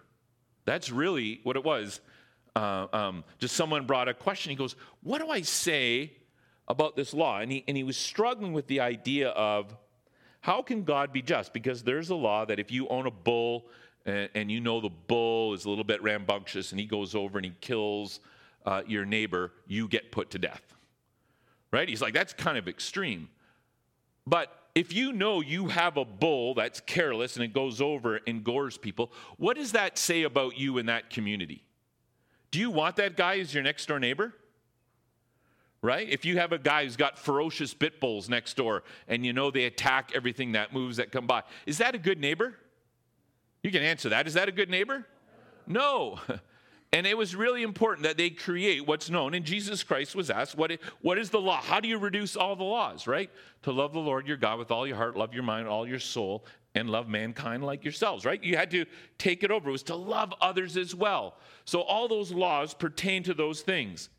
That's 0.65 0.89
really 0.91 1.39
what 1.43 1.55
it 1.55 1.63
was 1.63 1.99
uh, 2.55 2.87
um, 2.93 3.23
just 3.39 3.55
someone 3.55 3.85
brought 3.85 4.07
a 4.07 4.13
question. 4.13 4.49
He 4.51 4.55
goes, 4.55 4.75
What 5.01 5.19
do 5.19 5.29
I 5.29 5.41
say 5.41 6.13
about 6.67 6.95
this 6.95 7.13
law? 7.13 7.39
And 7.39 7.51
he, 7.51 7.63
and 7.67 7.75
he 7.75 7.83
was 7.83 7.97
struggling 7.97 8.53
with 8.53 8.67
the 8.67 8.79
idea 8.79 9.29
of 9.29 9.75
how 10.41 10.61
can 10.61 10.83
God 10.83 11.13
be 11.13 11.21
just? 11.21 11.53
Because 11.53 11.83
there's 11.83 12.09
a 12.09 12.15
law 12.15 12.45
that 12.45 12.59
if 12.59 12.71
you 12.71 12.87
own 12.89 13.07
a 13.07 13.11
bull 13.11 13.65
and, 14.05 14.29
and 14.35 14.51
you 14.51 14.59
know 14.59 14.81
the 14.81 14.89
bull 14.89 15.53
is 15.53 15.65
a 15.65 15.69
little 15.69 15.83
bit 15.83 16.03
rambunctious 16.03 16.71
and 16.71 16.79
he 16.79 16.85
goes 16.85 17.15
over 17.15 17.37
and 17.37 17.45
he 17.45 17.53
kills 17.61 18.19
uh, 18.65 18.83
your 18.85 19.05
neighbor, 19.05 19.51
you 19.67 19.87
get 19.87 20.11
put 20.11 20.29
to 20.31 20.39
death. 20.39 20.61
Right? 21.71 21.89
He's 21.89 22.01
like, 22.01 22.13
That's 22.13 22.33
kind 22.33 22.57
of 22.57 22.67
extreme. 22.67 23.29
But 24.27 24.55
if 24.75 24.91
you 24.91 25.13
know 25.13 25.41
you 25.41 25.67
have 25.67 25.97
a 25.97 26.05
bull 26.05 26.55
that's 26.55 26.79
careless 26.79 27.35
and 27.35 27.45
it 27.45 27.53
goes 27.53 27.79
over 27.79 28.19
and 28.25 28.43
gores 28.43 28.77
people, 28.77 29.11
what 29.37 29.55
does 29.55 29.73
that 29.73 29.97
say 29.97 30.23
about 30.23 30.57
you 30.57 30.79
in 30.79 30.87
that 30.87 31.09
community? 31.09 31.63
Do 32.49 32.59
you 32.59 32.71
want 32.71 32.95
that 32.95 33.15
guy 33.15 33.39
as 33.39 33.53
your 33.53 33.63
next 33.63 33.85
door 33.87 33.99
neighbor? 33.99 34.33
Right? 35.81 36.07
If 36.09 36.23
you 36.23 36.37
have 36.37 36.53
a 36.53 36.57
guy 36.57 36.85
who's 36.85 36.95
got 36.95 37.19
ferocious 37.19 37.73
pit 37.73 37.99
bulls 37.99 38.29
next 38.29 38.55
door 38.55 38.83
and 39.07 39.25
you 39.25 39.33
know 39.33 39.51
they 39.51 39.65
attack 39.65 40.11
everything 40.15 40.53
that 40.53 40.73
moves 40.73 40.97
that 40.97 41.11
come 41.11 41.27
by, 41.27 41.43
is 41.65 41.77
that 41.79 41.93
a 41.93 41.97
good 41.97 42.19
neighbor? 42.19 42.55
You 43.63 43.71
can 43.71 43.83
answer 43.83 44.09
that. 44.09 44.25
Is 44.25 44.33
that 44.33 44.47
a 44.47 44.51
good 44.51 44.69
neighbor? 44.69 45.05
No. 45.67 46.19
And 46.93 47.07
it 47.07 47.17
was 47.17 47.35
really 47.35 47.63
important 47.63 48.03
that 48.03 48.17
they 48.17 48.29
create 48.29 48.85
what's 48.85 49.09
known. 49.09 49.33
And 49.33 49.43
Jesus 49.43 49.81
Christ 49.81 50.15
was 50.15 50.29
asked, 50.29 50.55
what 50.55 50.71
is, 50.71 50.77
what 51.01 51.17
is 51.17 51.31
the 51.31 51.41
law? 51.41 51.59
How 51.59 51.79
do 51.79 51.87
you 51.87 51.97
reduce 51.97 52.35
all 52.35 52.55
the 52.55 52.63
laws, 52.63 53.07
right? 53.07 53.31
To 53.63 53.71
love 53.71 53.93
the 53.93 53.99
Lord 53.99 54.27
your 54.27 54.37
God 54.37 54.59
with 54.59 54.69
all 54.69 54.85
your 54.85 54.95
heart, 54.95 55.17
love 55.17 55.33
your 55.33 55.41
mind, 55.41 55.67
all 55.67 55.87
your 55.87 55.97
soul, 55.97 56.45
and 56.75 56.87
love 56.91 57.09
mankind 57.09 57.63
like 57.63 57.83
yourselves, 57.83 58.25
right? 58.25 58.41
You 58.43 58.57
had 58.57 58.69
to 58.71 58.85
take 59.17 59.43
it 59.43 59.49
over. 59.49 59.69
It 59.69 59.71
was 59.71 59.83
to 59.83 59.95
love 59.95 60.35
others 60.39 60.77
as 60.77 60.93
well. 60.93 61.35
So 61.65 61.81
all 61.81 62.07
those 62.07 62.31
laws 62.31 62.75
pertain 62.75 63.23
to 63.23 63.33
those 63.33 63.61
things. 63.61 64.09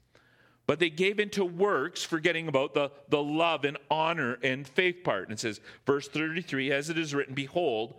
But 0.66 0.80
they 0.80 0.90
gave 0.90 1.20
into 1.20 1.44
works, 1.44 2.02
forgetting 2.02 2.48
about 2.48 2.74
the, 2.74 2.90
the 3.08 3.22
love 3.22 3.64
and 3.64 3.76
honor 3.88 4.38
and 4.42 4.66
faith 4.66 5.04
part. 5.04 5.28
And 5.28 5.32
it 5.32 5.40
says, 5.40 5.60
verse 5.86 6.08
33 6.08 6.72
As 6.72 6.90
it 6.90 6.98
is 6.98 7.14
written, 7.14 7.34
Behold, 7.34 7.94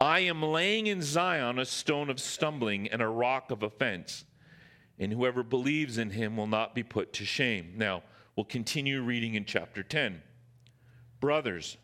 I 0.00 0.20
am 0.20 0.42
laying 0.42 0.86
in 0.86 1.00
Zion 1.00 1.58
a 1.58 1.64
stone 1.64 2.10
of 2.10 2.20
stumbling 2.20 2.88
and 2.88 3.00
a 3.00 3.08
rock 3.08 3.50
of 3.50 3.62
offense, 3.62 4.24
and 4.98 5.12
whoever 5.12 5.42
believes 5.42 5.96
in 5.96 6.10
him 6.10 6.36
will 6.36 6.46
not 6.46 6.74
be 6.74 6.82
put 6.82 7.12
to 7.14 7.24
shame. 7.24 7.72
Now, 7.76 8.02
we'll 8.34 8.44
continue 8.44 9.00
reading 9.02 9.34
in 9.34 9.46
chapter 9.46 9.82
10. 9.82 10.22
Brothers, 11.18 11.78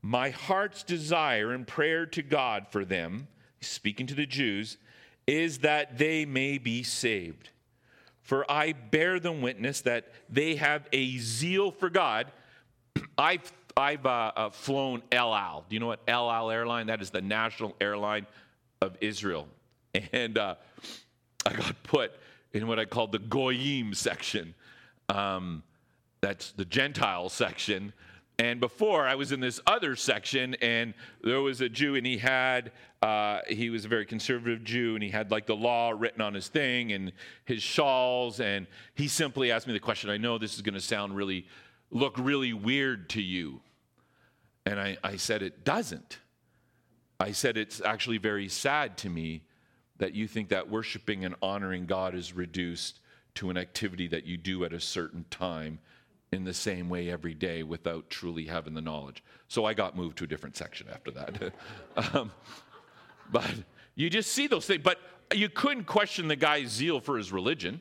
my 0.00 0.30
heart's 0.30 0.82
desire 0.82 1.52
and 1.52 1.66
prayer 1.66 2.06
to 2.06 2.22
God 2.22 2.68
for 2.70 2.84
them, 2.84 3.28
speaking 3.60 4.06
to 4.06 4.14
the 4.14 4.26
Jews, 4.26 4.78
is 5.26 5.58
that 5.58 5.98
they 5.98 6.24
may 6.24 6.56
be 6.56 6.82
saved. 6.82 7.50
For 8.22 8.50
I 8.50 8.72
bear 8.72 9.20
them 9.20 9.42
witness 9.42 9.82
that 9.82 10.12
they 10.28 10.56
have 10.56 10.88
a 10.92 11.18
zeal 11.18 11.70
for 11.70 11.90
God. 11.90 12.32
I've, 13.18 13.52
I've 13.76 14.06
uh, 14.06 14.32
uh, 14.34 14.50
flown 14.50 15.02
El 15.12 15.34
Al. 15.34 15.64
Do 15.68 15.74
you 15.74 15.80
know 15.80 15.86
what 15.86 16.00
El 16.08 16.30
Al 16.30 16.50
airline? 16.50 16.86
That 16.86 17.02
is 17.02 17.10
the 17.10 17.20
national 17.20 17.76
airline 17.80 18.26
of 18.80 18.96
Israel. 19.00 19.48
And 20.12 20.36
uh, 20.36 20.56
I 21.46 21.54
got 21.54 21.82
put 21.82 22.12
in 22.52 22.66
what 22.66 22.78
I 22.78 22.84
call 22.84 23.06
the 23.06 23.18
Goyim 23.18 23.94
section. 23.94 24.54
Um, 25.08 25.62
that's 26.20 26.52
the 26.52 26.66
Gentile 26.66 27.30
section 27.30 27.94
and 28.38 28.60
before 28.60 29.06
I 29.06 29.14
was 29.14 29.32
in 29.32 29.40
this 29.40 29.60
other 29.66 29.96
section, 29.96 30.54
and 30.56 30.92
there 31.22 31.40
was 31.40 31.62
a 31.62 31.70
Jew, 31.70 31.94
and 31.94 32.06
he 32.06 32.18
had, 32.18 32.72
uh, 33.00 33.40
he 33.48 33.70
was 33.70 33.86
a 33.86 33.88
very 33.88 34.04
conservative 34.04 34.62
Jew, 34.62 34.94
and 34.94 35.02
he 35.02 35.08
had 35.08 35.30
like 35.30 35.46
the 35.46 35.56
law 35.56 35.90
written 35.96 36.20
on 36.20 36.34
his 36.34 36.48
thing 36.48 36.92
and 36.92 37.12
his 37.46 37.62
shawls. 37.62 38.40
And 38.40 38.66
he 38.94 39.08
simply 39.08 39.50
asked 39.50 39.66
me 39.66 39.72
the 39.72 39.80
question 39.80 40.10
I 40.10 40.18
know 40.18 40.36
this 40.36 40.54
is 40.54 40.60
going 40.60 40.74
to 40.74 40.82
sound 40.82 41.16
really, 41.16 41.46
look 41.90 42.14
really 42.18 42.52
weird 42.52 43.08
to 43.10 43.22
you. 43.22 43.62
And 44.66 44.78
I, 44.78 44.98
I 45.02 45.16
said, 45.16 45.42
It 45.42 45.64
doesn't. 45.64 46.18
I 47.18 47.32
said, 47.32 47.56
It's 47.56 47.80
actually 47.80 48.18
very 48.18 48.48
sad 48.48 48.98
to 48.98 49.08
me 49.08 49.44
that 49.98 50.14
you 50.14 50.28
think 50.28 50.50
that 50.50 50.68
worshiping 50.68 51.24
and 51.24 51.34
honoring 51.40 51.86
God 51.86 52.14
is 52.14 52.34
reduced 52.34 53.00
to 53.36 53.48
an 53.48 53.56
activity 53.56 54.08
that 54.08 54.26
you 54.26 54.36
do 54.36 54.64
at 54.64 54.72
a 54.72 54.80
certain 54.80 55.24
time 55.30 55.78
in 56.32 56.44
the 56.44 56.52
same 56.52 56.88
way 56.88 57.10
every 57.10 57.34
day 57.34 57.62
without 57.62 58.10
truly 58.10 58.44
having 58.44 58.74
the 58.74 58.80
knowledge. 58.80 59.22
So 59.48 59.64
I 59.64 59.74
got 59.74 59.96
moved 59.96 60.18
to 60.18 60.24
a 60.24 60.26
different 60.26 60.56
section 60.56 60.88
after 60.92 61.10
that. 61.12 61.52
um, 62.14 62.32
but 63.30 63.54
you 63.94 64.10
just 64.10 64.32
see 64.32 64.46
those 64.46 64.66
things. 64.66 64.82
But 64.82 64.98
you 65.34 65.48
couldn't 65.48 65.84
question 65.84 66.28
the 66.28 66.36
guy's 66.36 66.68
zeal 66.68 67.00
for 67.00 67.16
his 67.16 67.32
religion, 67.32 67.80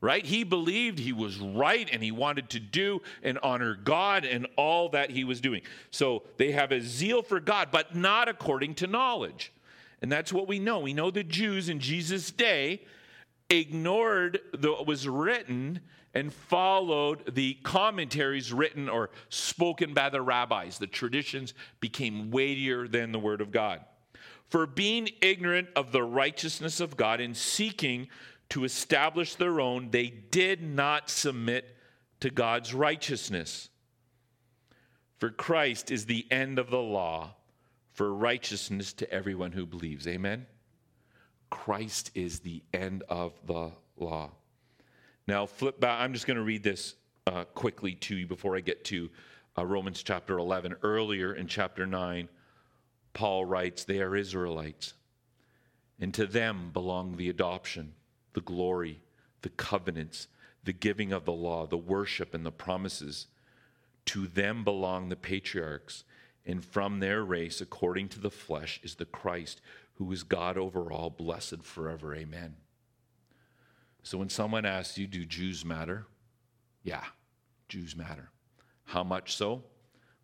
right? 0.00 0.24
He 0.24 0.44
believed 0.44 0.98
he 0.98 1.12
was 1.12 1.38
right 1.38 1.88
and 1.92 2.02
he 2.02 2.12
wanted 2.12 2.50
to 2.50 2.60
do 2.60 3.02
and 3.22 3.38
honor 3.42 3.74
God 3.74 4.24
and 4.24 4.46
all 4.56 4.90
that 4.90 5.10
he 5.10 5.24
was 5.24 5.40
doing. 5.40 5.62
So 5.90 6.22
they 6.36 6.52
have 6.52 6.72
a 6.72 6.80
zeal 6.80 7.22
for 7.22 7.40
God, 7.40 7.68
but 7.72 7.94
not 7.94 8.28
according 8.28 8.74
to 8.76 8.86
knowledge. 8.86 9.52
And 10.00 10.12
that's 10.12 10.32
what 10.32 10.46
we 10.46 10.58
know. 10.58 10.78
We 10.78 10.94
know 10.94 11.10
the 11.10 11.24
Jews 11.24 11.68
in 11.68 11.80
Jesus' 11.80 12.30
day 12.30 12.82
ignored 13.50 14.40
what 14.60 14.86
was 14.86 15.08
written 15.08 15.80
and 16.14 16.32
followed 16.32 17.34
the 17.34 17.54
commentaries 17.62 18.52
written 18.52 18.88
or 18.88 19.10
spoken 19.28 19.94
by 19.94 20.08
the 20.08 20.22
rabbis. 20.22 20.78
The 20.78 20.86
traditions 20.86 21.54
became 21.80 22.30
weightier 22.30 22.88
than 22.88 23.12
the 23.12 23.18
word 23.18 23.40
of 23.40 23.50
God. 23.50 23.80
For 24.48 24.66
being 24.66 25.10
ignorant 25.20 25.68
of 25.76 25.92
the 25.92 26.02
righteousness 26.02 26.80
of 26.80 26.96
God 26.96 27.20
and 27.20 27.36
seeking 27.36 28.08
to 28.50 28.64
establish 28.64 29.34
their 29.34 29.60
own, 29.60 29.90
they 29.90 30.08
did 30.08 30.62
not 30.62 31.10
submit 31.10 31.76
to 32.20 32.30
God's 32.30 32.72
righteousness. 32.72 33.68
For 35.18 35.30
Christ 35.30 35.90
is 35.90 36.06
the 36.06 36.26
end 36.30 36.58
of 36.58 36.70
the 36.70 36.80
law 36.80 37.34
for 37.92 38.14
righteousness 38.14 38.92
to 38.94 39.12
everyone 39.12 39.52
who 39.52 39.66
believes. 39.66 40.06
Amen? 40.06 40.46
Christ 41.50 42.10
is 42.14 42.40
the 42.40 42.62
end 42.72 43.02
of 43.08 43.32
the 43.46 43.72
law. 43.96 44.30
Now, 45.26 45.46
flip 45.46 45.80
back. 45.80 46.00
I'm 46.00 46.12
just 46.12 46.26
going 46.26 46.36
to 46.36 46.42
read 46.42 46.62
this 46.62 46.94
uh, 47.26 47.44
quickly 47.44 47.94
to 47.94 48.16
you 48.16 48.26
before 48.26 48.56
I 48.56 48.60
get 48.60 48.84
to 48.86 49.10
uh, 49.58 49.66
Romans 49.66 50.02
chapter 50.02 50.38
11. 50.38 50.76
Earlier 50.82 51.34
in 51.34 51.46
chapter 51.48 51.86
9, 51.86 52.28
Paul 53.12 53.44
writes, 53.44 53.84
They 53.84 54.00
are 54.00 54.14
Israelites, 54.14 54.94
and 56.00 56.14
to 56.14 56.26
them 56.26 56.70
belong 56.72 57.16
the 57.16 57.28
adoption 57.28 57.94
the 58.32 58.40
glory, 58.40 59.00
the 59.42 59.48
covenants, 59.50 60.28
the 60.64 60.72
giving 60.72 61.12
of 61.12 61.24
the 61.24 61.32
law, 61.32 61.66
the 61.66 61.76
worship, 61.76 62.34
and 62.34 62.44
the 62.44 62.52
promises. 62.52 63.26
To 64.06 64.26
them 64.26 64.64
belong 64.64 65.08
the 65.08 65.16
patriarchs, 65.16 66.04
and 66.46 66.64
from 66.64 67.00
their 67.00 67.22
race, 67.22 67.60
according 67.60 68.08
to 68.10 68.20
the 68.20 68.30
flesh, 68.30 68.80
is 68.82 68.94
the 68.94 69.04
Christ, 69.04 69.60
who 69.94 70.10
is 70.12 70.22
God 70.22 70.56
over 70.56 70.90
all, 70.90 71.10
blessed 71.10 71.62
forever. 71.62 72.14
Amen. 72.14 72.56
So 74.02 74.16
when 74.18 74.30
someone 74.30 74.64
asks 74.64 74.96
you, 74.96 75.06
Do 75.06 75.24
Jews 75.24 75.64
matter? 75.64 76.06
Yeah, 76.82 77.04
Jews 77.68 77.94
matter. 77.96 78.30
How 78.84 79.04
much 79.04 79.36
so? 79.36 79.64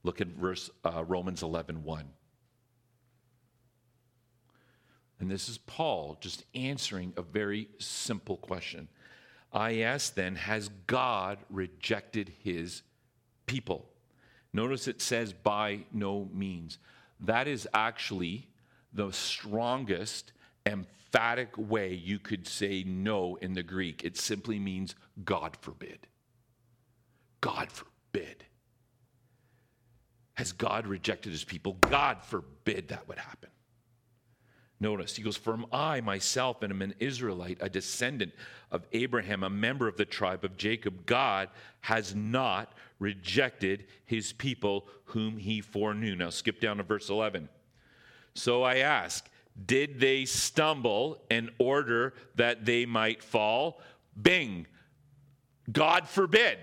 Look 0.02 0.20
at 0.20 0.28
verse 0.28 0.70
uh, 0.84 1.04
Romans 1.04 1.42
11 1.42 1.82
1. 1.82 2.04
And 5.20 5.31
this 5.31 5.48
is 5.48 5.59
Paul 5.59 6.18
just 6.20 6.44
answering 6.55 7.12
a 7.16 7.22
very 7.22 7.68
simple 7.79 8.37
question. 8.37 8.88
I 9.53 9.81
ask 9.81 10.14
then, 10.14 10.35
has 10.35 10.68
God 10.87 11.38
rejected 11.48 12.33
his 12.42 12.83
people? 13.46 13.88
Notice 14.53 14.88
it 14.88 15.00
says 15.00 15.33
by 15.33 15.81
no 15.92 16.29
means. 16.33 16.79
That 17.20 17.46
is 17.46 17.68
actually 17.72 18.48
the 18.92 19.12
strongest, 19.12 20.33
emphatic 20.66 21.50
way 21.57 21.94
you 21.94 22.18
could 22.18 22.46
say 22.46 22.83
no 22.85 23.37
in 23.37 23.55
the 23.55 23.62
Greek. 23.62 24.05
It 24.05 24.16
simply 24.16 24.59
means 24.59 24.94
God 25.24 25.57
forbid. 25.61 26.07
God 27.40 27.70
forbid. 27.70 28.44
Has 30.35 30.53
God 30.53 30.87
rejected 30.87 31.31
his 31.31 31.44
people? 31.44 31.74
God 31.81 32.22
forbid 32.22 32.88
that 32.88 33.07
would 33.07 33.18
happen. 33.18 33.50
Notice, 34.80 35.16
he 35.16 35.22
goes, 35.22 35.37
For 35.37 35.58
I 35.72 36.00
myself 36.00 36.62
and 36.62 36.72
am 36.72 36.82
an 36.82 36.94
Israelite, 36.98 37.58
a 37.60 37.68
descendant 37.68 38.32
of 38.70 38.87
Abraham, 38.92 39.42
a 39.42 39.50
member 39.50 39.87
of 39.87 39.96
the 39.96 40.04
tribe 40.04 40.44
of 40.44 40.56
Jacob. 40.56 41.06
God 41.06 41.48
has 41.80 42.14
not 42.14 42.72
rejected 42.98 43.87
his 44.04 44.32
people 44.32 44.87
whom 45.04 45.38
he 45.38 45.60
foreknew. 45.60 46.16
Now 46.16 46.30
skip 46.30 46.60
down 46.60 46.78
to 46.78 46.82
verse 46.82 47.08
11. 47.08 47.48
So 48.34 48.62
I 48.62 48.78
ask, 48.78 49.28
did 49.66 50.00
they 50.00 50.24
stumble 50.24 51.22
in 51.30 51.50
order 51.58 52.14
that 52.34 52.64
they 52.64 52.84
might 52.87 53.22
fall? 53.22 53.80
Bing. 54.20 54.66
God 55.70 56.08
forbid. 56.08 56.58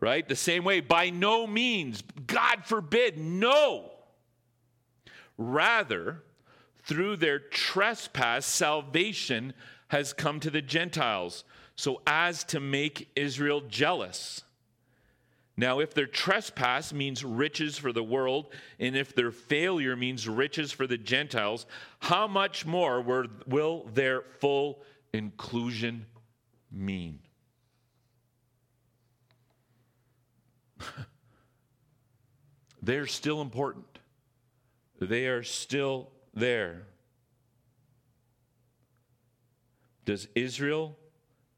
Right? 0.00 0.26
The 0.26 0.36
same 0.36 0.64
way, 0.64 0.80
by 0.80 1.10
no 1.10 1.46
means. 1.46 2.02
God 2.26 2.64
forbid. 2.64 3.18
No. 3.18 3.90
Rather, 5.36 6.22
through 6.88 7.16
their 7.16 7.38
trespass, 7.38 8.46
salvation 8.46 9.52
has 9.88 10.14
come 10.14 10.40
to 10.40 10.50
the 10.50 10.62
Gentiles, 10.62 11.44
so 11.76 12.00
as 12.06 12.42
to 12.44 12.58
make 12.60 13.10
Israel 13.14 13.60
jealous. 13.68 14.42
Now, 15.56 15.80
if 15.80 15.92
their 15.92 16.06
trespass 16.06 16.92
means 16.92 17.22
riches 17.22 17.76
for 17.76 17.92
the 17.92 18.02
world, 18.02 18.54
and 18.78 18.96
if 18.96 19.14
their 19.14 19.30
failure 19.30 19.96
means 19.96 20.26
riches 20.26 20.72
for 20.72 20.86
the 20.86 20.96
Gentiles, 20.96 21.66
how 21.98 22.26
much 22.26 22.64
more 22.64 23.02
will 23.46 23.84
their 23.92 24.22
full 24.38 24.82
inclusion 25.12 26.06
mean? 26.72 27.18
They're 32.82 33.06
still 33.06 33.42
important. 33.42 33.84
They 35.00 35.26
are 35.26 35.42
still 35.42 36.12
there. 36.38 36.86
Does 40.04 40.28
Israel 40.34 40.96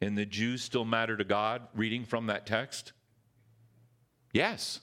and 0.01 0.17
the 0.17 0.27
Jews 0.27 0.63
still 0.63 0.85
matter 0.85 1.17
to 1.17 1.25
God 1.25 1.63
reading 1.75 2.05
from 2.05 2.27
that 2.27 2.47
text? 2.47 2.93
Yes. 4.33 4.81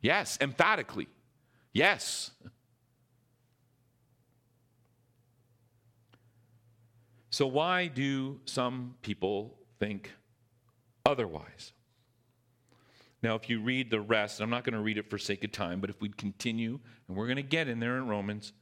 Yes, 0.00 0.38
emphatically. 0.40 1.08
Yes. 1.72 2.30
So, 7.30 7.46
why 7.46 7.88
do 7.88 8.38
some 8.44 8.94
people 9.02 9.58
think 9.80 10.12
otherwise? 11.04 11.72
Now, 13.22 13.34
if 13.34 13.48
you 13.48 13.60
read 13.60 13.90
the 13.90 14.00
rest, 14.00 14.40
I'm 14.40 14.50
not 14.50 14.64
going 14.64 14.74
to 14.74 14.80
read 14.80 14.98
it 14.98 15.08
for 15.08 15.18
sake 15.18 15.42
of 15.42 15.50
time, 15.50 15.80
but 15.80 15.90
if 15.90 16.00
we 16.00 16.10
continue, 16.10 16.78
and 17.08 17.16
we're 17.16 17.26
going 17.26 17.36
to 17.36 17.42
get 17.42 17.66
in 17.68 17.80
there 17.80 17.96
in 17.96 18.06
Romans, 18.06 18.52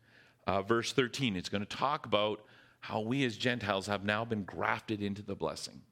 uh, 0.46 0.62
verse 0.62 0.92
13. 0.92 1.36
It's 1.36 1.48
going 1.48 1.64
to 1.64 1.76
talk 1.76 2.06
about 2.06 2.44
how 2.80 3.00
we 3.00 3.24
as 3.24 3.36
Gentiles 3.36 3.86
have 3.86 4.04
now 4.04 4.24
been 4.24 4.44
grafted 4.44 5.02
into 5.02 5.22
the 5.22 5.34
blessing. 5.34 5.82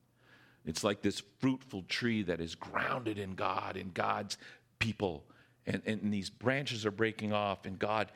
It's 0.66 0.84
like 0.84 1.02
this 1.02 1.22
fruitful 1.38 1.84
tree 1.88 2.22
that 2.24 2.40
is 2.40 2.54
grounded 2.54 3.18
in 3.18 3.34
God, 3.34 3.76
in 3.76 3.90
God's 3.92 4.36
people. 4.78 5.24
And, 5.66 5.82
and 5.86 6.12
these 6.12 6.30
branches 6.30 6.84
are 6.84 6.90
breaking 6.90 7.32
off, 7.32 7.64
and 7.64 7.78
God 7.78 8.12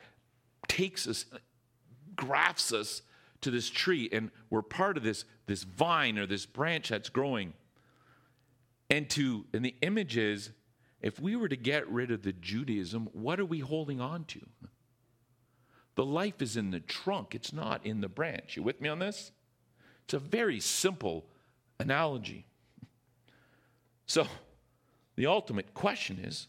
takes 0.67 1.07
us, 1.07 1.25
grafts 2.15 2.73
us 2.73 3.01
to 3.41 3.51
this 3.51 3.69
tree, 3.69 4.09
and 4.11 4.31
we're 4.49 4.61
part 4.61 4.97
of 4.97 5.03
this, 5.03 5.25
this 5.45 5.63
vine 5.63 6.17
or 6.17 6.25
this 6.25 6.45
branch 6.45 6.89
that's 6.89 7.09
growing. 7.09 7.53
And 8.89 9.09
to 9.11 9.45
and 9.53 9.63
the 9.63 9.75
image 9.81 10.17
is, 10.17 10.51
if 11.01 11.19
we 11.19 11.35
were 11.35 11.47
to 11.47 11.55
get 11.55 11.87
rid 11.89 12.11
of 12.11 12.23
the 12.23 12.33
Judaism, 12.33 13.09
what 13.13 13.39
are 13.39 13.45
we 13.45 13.59
holding 13.59 14.01
on 14.01 14.25
to? 14.25 14.41
The 15.95 16.05
life 16.05 16.41
is 16.41 16.57
in 16.57 16.71
the 16.71 16.81
trunk, 16.81 17.35
it's 17.35 17.53
not 17.53 17.85
in 17.85 18.01
the 18.01 18.09
branch. 18.09 18.57
You 18.57 18.63
with 18.63 18.81
me 18.81 18.89
on 18.89 18.99
this? 18.99 19.31
It's 20.03 20.13
a 20.13 20.19
very 20.19 20.59
simple 20.59 21.25
analogy. 21.79 22.45
So, 24.07 24.27
the 25.15 25.25
ultimate 25.25 25.73
question 25.73 26.19
is, 26.19 26.47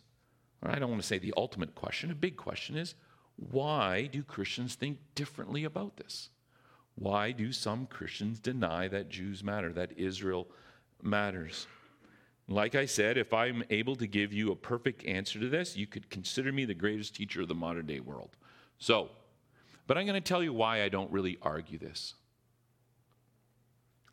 or 0.60 0.70
I 0.70 0.78
don't 0.78 0.90
want 0.90 1.00
to 1.00 1.08
say 1.08 1.18
the 1.18 1.32
ultimate 1.38 1.74
question, 1.74 2.10
a 2.10 2.14
big 2.14 2.36
question 2.36 2.76
is, 2.76 2.94
why 3.36 4.10
do 4.12 4.22
Christians 4.22 4.74
think 4.74 4.98
differently 5.14 5.64
about 5.64 5.96
this? 5.96 6.28
Why 6.96 7.32
do 7.32 7.52
some 7.52 7.86
Christians 7.86 8.40
deny 8.40 8.88
that 8.88 9.08
Jews 9.08 9.44
matter, 9.44 9.72
that 9.72 9.98
Israel 9.98 10.48
matters? 11.02 11.66
Like 12.48 12.74
I 12.74 12.86
said, 12.86 13.18
if 13.18 13.34
I'm 13.34 13.64
able 13.70 13.96
to 13.96 14.06
give 14.06 14.32
you 14.32 14.52
a 14.52 14.56
perfect 14.56 15.04
answer 15.04 15.38
to 15.40 15.48
this, 15.48 15.76
you 15.76 15.86
could 15.86 16.08
consider 16.10 16.52
me 16.52 16.64
the 16.64 16.74
greatest 16.74 17.14
teacher 17.14 17.42
of 17.42 17.48
the 17.48 17.54
modern 17.54 17.86
day 17.86 18.00
world. 18.00 18.36
So, 18.78 19.10
but 19.86 19.96
I'm 19.96 20.06
going 20.06 20.20
to 20.20 20.26
tell 20.26 20.42
you 20.42 20.52
why 20.52 20.82
I 20.82 20.88
don't 20.88 21.10
really 21.10 21.38
argue 21.42 21.78
this. 21.78 22.14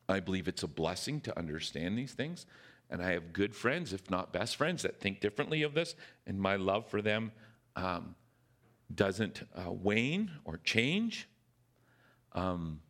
I 0.07 0.19
believe 0.19 0.47
it's 0.47 0.63
a 0.63 0.67
blessing 0.67 1.21
to 1.21 1.37
understand 1.37 1.97
these 1.97 2.13
things. 2.13 2.45
And 2.89 3.01
I 3.01 3.11
have 3.11 3.33
good 3.33 3.55
friends, 3.55 3.93
if 3.93 4.09
not 4.11 4.33
best 4.33 4.55
friends, 4.55 4.83
that 4.83 4.99
think 4.99 5.19
differently 5.19 5.63
of 5.63 5.73
this. 5.73 5.95
And 6.27 6.39
my 6.39 6.57
love 6.57 6.87
for 6.89 7.01
them 7.01 7.31
um, 7.75 8.15
doesn't 8.93 9.47
uh, 9.55 9.71
wane 9.71 10.31
or 10.45 10.57
change. 10.57 11.27
Um, 12.33 12.81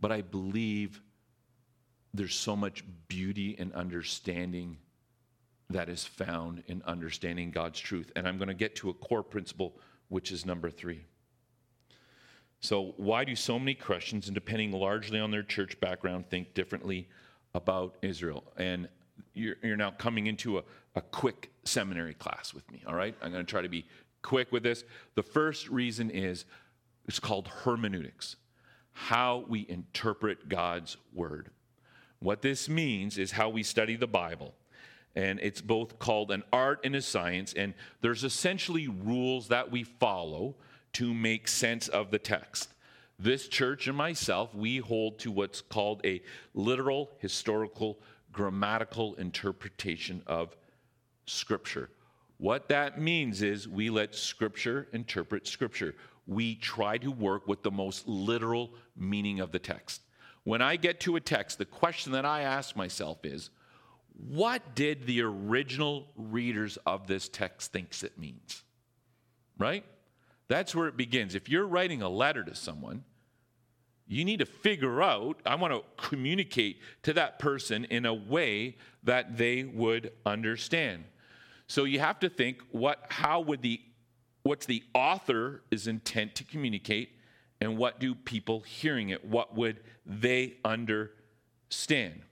but 0.00 0.12
I 0.12 0.22
believe 0.22 1.00
there's 2.12 2.34
so 2.34 2.56
much 2.56 2.84
beauty 3.06 3.56
and 3.58 3.72
understanding 3.72 4.78
that 5.70 5.88
is 5.88 6.04
found 6.04 6.62
in 6.66 6.82
understanding 6.86 7.50
God's 7.50 7.78
truth. 7.78 8.10
And 8.16 8.26
I'm 8.26 8.38
going 8.38 8.48
to 8.48 8.54
get 8.54 8.74
to 8.76 8.90
a 8.90 8.94
core 8.94 9.22
principle, 9.22 9.78
which 10.08 10.32
is 10.32 10.46
number 10.46 10.70
three. 10.70 11.04
So, 12.60 12.94
why 12.96 13.24
do 13.24 13.36
so 13.36 13.58
many 13.58 13.74
Christians, 13.74 14.26
and 14.26 14.34
depending 14.34 14.72
largely 14.72 15.20
on 15.20 15.30
their 15.30 15.44
church 15.44 15.78
background, 15.80 16.28
think 16.28 16.54
differently 16.54 17.08
about 17.54 17.96
Israel. 18.02 18.44
And 18.56 18.88
you're, 19.34 19.56
you're 19.62 19.76
now 19.76 19.92
coming 19.92 20.26
into 20.26 20.58
a, 20.58 20.62
a 20.96 21.00
quick 21.00 21.50
seminary 21.64 22.14
class 22.14 22.52
with 22.52 22.68
me, 22.70 22.82
all 22.86 22.94
right? 22.94 23.14
I'm 23.22 23.32
going 23.32 23.44
to 23.44 23.50
try 23.50 23.62
to 23.62 23.68
be 23.68 23.86
quick 24.22 24.50
with 24.50 24.62
this. 24.62 24.84
The 25.14 25.22
first 25.22 25.68
reason 25.68 26.10
is 26.10 26.44
it's 27.06 27.20
called 27.20 27.48
hermeneutics, 27.48 28.36
how 28.92 29.44
we 29.48 29.66
interpret 29.68 30.48
God's 30.48 30.96
word. 31.12 31.50
What 32.20 32.42
this 32.42 32.68
means 32.68 33.18
is 33.18 33.32
how 33.32 33.48
we 33.48 33.62
study 33.62 33.96
the 33.96 34.08
Bible. 34.08 34.54
And 35.14 35.38
it's 35.40 35.60
both 35.60 35.98
called 35.98 36.30
an 36.30 36.42
art 36.52 36.80
and 36.84 36.94
a 36.96 37.02
science. 37.02 37.52
And 37.54 37.74
there's 38.00 38.24
essentially 38.24 38.88
rules 38.88 39.48
that 39.48 39.70
we 39.70 39.84
follow 39.84 40.56
to 40.94 41.12
make 41.12 41.48
sense 41.48 41.88
of 41.88 42.10
the 42.10 42.18
text. 42.18 42.68
This 43.18 43.48
church 43.48 43.88
and 43.88 43.96
myself, 43.96 44.54
we 44.54 44.78
hold 44.78 45.18
to 45.20 45.30
what's 45.30 45.60
called 45.60 46.00
a 46.04 46.22
literal, 46.54 47.10
historical, 47.18 47.98
grammatical 48.32 49.14
interpretation 49.14 50.22
of 50.26 50.56
Scripture. 51.26 51.90
What 52.36 52.68
that 52.68 53.00
means 53.00 53.42
is 53.42 53.66
we 53.66 53.90
let 53.90 54.14
Scripture 54.14 54.86
interpret 54.92 55.48
Scripture. 55.48 55.96
We 56.26 56.54
try 56.54 56.98
to 56.98 57.10
work 57.10 57.48
with 57.48 57.62
the 57.62 57.70
most 57.70 58.06
literal 58.06 58.70
meaning 58.96 59.40
of 59.40 59.50
the 59.50 59.58
text. 59.58 60.02
When 60.44 60.62
I 60.62 60.76
get 60.76 61.00
to 61.00 61.16
a 61.16 61.20
text, 61.20 61.58
the 61.58 61.64
question 61.64 62.12
that 62.12 62.24
I 62.24 62.42
ask 62.42 62.76
myself 62.76 63.24
is, 63.24 63.50
what 64.14 64.74
did 64.74 65.06
the 65.06 65.22
original 65.22 66.08
readers 66.16 66.78
of 66.86 67.06
this 67.06 67.28
text 67.28 67.72
thinks 67.72 68.02
it 68.02 68.18
means? 68.18 68.62
Right? 69.58 69.84
That's 70.48 70.74
where 70.74 70.88
it 70.88 70.96
begins. 70.96 71.34
If 71.34 71.48
you're 71.48 71.66
writing 71.66 72.02
a 72.02 72.08
letter 72.08 72.42
to 72.44 72.54
someone, 72.54 73.04
you 74.06 74.24
need 74.24 74.38
to 74.38 74.46
figure 74.46 75.02
out, 75.02 75.40
I 75.44 75.54
want 75.56 75.74
to 75.74 75.82
communicate 76.02 76.80
to 77.02 77.12
that 77.12 77.38
person 77.38 77.84
in 77.84 78.06
a 78.06 78.14
way 78.14 78.78
that 79.02 79.36
they 79.36 79.64
would 79.64 80.12
understand. 80.24 81.04
So 81.66 81.84
you 81.84 82.00
have 82.00 82.18
to 82.20 82.30
think 82.30 82.62
what 82.70 83.04
how 83.10 83.40
would 83.40 83.60
the 83.60 83.80
what's 84.42 84.64
the 84.64 84.82
author's 84.94 85.86
intent 85.86 86.34
to 86.36 86.44
communicate 86.44 87.10
and 87.60 87.76
what 87.76 88.00
do 88.00 88.14
people 88.14 88.60
hearing 88.60 89.10
it 89.10 89.22
what 89.24 89.54
would 89.54 89.80
they 90.06 90.56
understand 90.64 92.22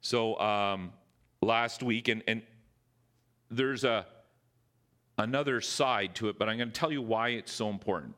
so 0.00 0.38
um, 0.38 0.92
last 1.40 1.82
week 1.82 2.06
and, 2.06 2.22
and 2.28 2.42
there's 3.50 3.82
a 3.82 4.06
another 5.18 5.60
side 5.60 6.14
to 6.14 6.28
it 6.28 6.38
but 6.38 6.48
i'm 6.48 6.56
going 6.56 6.70
to 6.70 6.78
tell 6.78 6.92
you 6.92 7.02
why 7.02 7.30
it's 7.30 7.52
so 7.52 7.68
important 7.68 8.14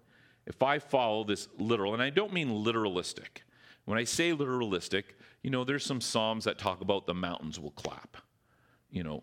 if 0.46 0.62
I 0.62 0.78
follow 0.78 1.24
this 1.24 1.48
literal, 1.58 1.94
and 1.94 2.02
I 2.02 2.10
don't 2.10 2.32
mean 2.32 2.48
literalistic. 2.48 3.42
When 3.84 3.98
I 3.98 4.04
say 4.04 4.32
literalistic, 4.32 5.04
you 5.42 5.50
know, 5.50 5.64
there's 5.64 5.84
some 5.84 6.00
Psalms 6.00 6.44
that 6.44 6.58
talk 6.58 6.80
about 6.80 7.06
the 7.06 7.14
mountains 7.14 7.58
will 7.58 7.70
clap. 7.70 8.16
You 8.90 9.04
know, 9.04 9.22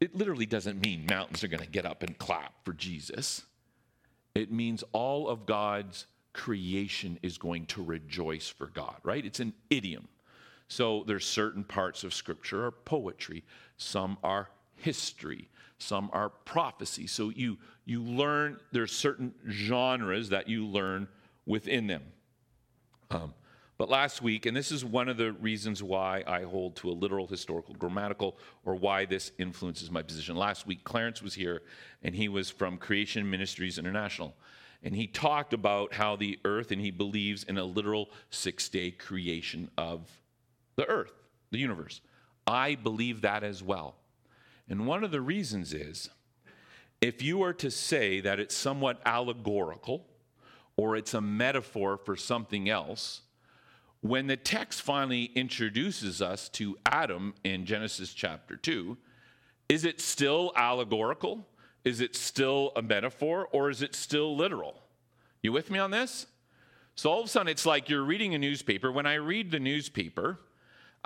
it 0.00 0.14
literally 0.14 0.46
doesn't 0.46 0.80
mean 0.80 1.06
mountains 1.08 1.42
are 1.42 1.48
going 1.48 1.62
to 1.62 1.68
get 1.68 1.86
up 1.86 2.02
and 2.02 2.16
clap 2.18 2.52
for 2.64 2.72
Jesus. 2.72 3.44
It 4.34 4.52
means 4.52 4.84
all 4.92 5.28
of 5.28 5.46
God's 5.46 6.06
creation 6.32 7.18
is 7.22 7.38
going 7.38 7.66
to 7.66 7.82
rejoice 7.82 8.48
for 8.48 8.66
God, 8.66 8.96
right? 9.02 9.24
It's 9.24 9.40
an 9.40 9.54
idiom. 9.70 10.08
So 10.68 11.04
there's 11.06 11.24
certain 11.24 11.64
parts 11.64 12.04
of 12.04 12.12
scripture 12.12 12.66
are 12.66 12.72
poetry, 12.72 13.44
some 13.78 14.18
are 14.22 14.50
history, 14.74 15.48
some 15.78 16.10
are 16.12 16.30
prophecy. 16.30 17.06
So 17.06 17.30
you 17.30 17.58
you 17.84 18.02
learn 18.02 18.58
there's 18.72 18.92
certain 18.92 19.34
genres 19.48 20.30
that 20.30 20.48
you 20.48 20.66
learn 20.66 21.08
within 21.44 21.86
them. 21.86 22.02
Um, 23.10 23.34
but 23.78 23.90
last 23.90 24.22
week, 24.22 24.46
and 24.46 24.56
this 24.56 24.72
is 24.72 24.84
one 24.84 25.08
of 25.08 25.18
the 25.18 25.32
reasons 25.32 25.82
why 25.82 26.24
I 26.26 26.42
hold 26.42 26.76
to 26.76 26.88
a 26.88 26.92
literal, 26.92 27.26
historical, 27.26 27.74
grammatical, 27.74 28.38
or 28.64 28.74
why 28.74 29.04
this 29.04 29.32
influences 29.38 29.90
my 29.90 30.00
position. 30.00 30.34
Last 30.34 30.66
week, 30.66 30.82
Clarence 30.82 31.22
was 31.22 31.34
here, 31.34 31.62
and 32.02 32.14
he 32.14 32.28
was 32.28 32.48
from 32.48 32.78
Creation 32.78 33.28
Ministries 33.28 33.78
International. 33.78 34.34
And 34.82 34.94
he 34.94 35.06
talked 35.06 35.52
about 35.52 35.92
how 35.92 36.16
the 36.16 36.38
earth, 36.44 36.70
and 36.70 36.80
he 36.80 36.90
believes 36.90 37.44
in 37.44 37.58
a 37.58 37.64
literal 37.64 38.08
six 38.30 38.68
day 38.68 38.90
creation 38.92 39.70
of 39.76 40.10
the 40.76 40.86
earth, 40.86 41.12
the 41.50 41.58
universe. 41.58 42.00
I 42.46 42.76
believe 42.76 43.22
that 43.22 43.44
as 43.44 43.62
well. 43.62 43.96
And 44.68 44.86
one 44.86 45.04
of 45.04 45.10
the 45.10 45.20
reasons 45.20 45.72
is 45.72 46.10
if 47.00 47.22
you 47.22 47.42
are 47.42 47.52
to 47.54 47.70
say 47.70 48.20
that 48.20 48.40
it's 48.40 48.54
somewhat 48.54 49.00
allegorical 49.04 50.06
or 50.76 50.96
it's 50.96 51.14
a 51.14 51.20
metaphor 51.20 51.96
for 51.96 52.16
something 52.16 52.68
else, 52.68 53.22
when 54.00 54.26
the 54.26 54.36
text 54.36 54.82
finally 54.82 55.24
introduces 55.34 56.20
us 56.20 56.48
to 56.50 56.78
Adam 56.86 57.34
in 57.44 57.64
Genesis 57.64 58.12
chapter 58.12 58.56
2, 58.56 58.96
is 59.68 59.84
it 59.84 60.00
still 60.00 60.52
allegorical? 60.54 61.46
Is 61.84 62.00
it 62.00 62.14
still 62.14 62.72
a 62.76 62.82
metaphor? 62.82 63.48
Or 63.52 63.70
is 63.70 63.82
it 63.82 63.94
still 63.94 64.36
literal? 64.36 64.82
You 65.42 65.52
with 65.52 65.70
me 65.70 65.78
on 65.78 65.90
this? 65.90 66.26
So 66.94 67.10
all 67.10 67.20
of 67.20 67.26
a 67.26 67.28
sudden, 67.28 67.48
it's 67.48 67.66
like 67.66 67.88
you're 67.88 68.04
reading 68.04 68.34
a 68.34 68.38
newspaper. 68.38 68.90
When 68.90 69.06
I 69.06 69.14
read 69.14 69.50
the 69.50 69.60
newspaper, 69.60 70.38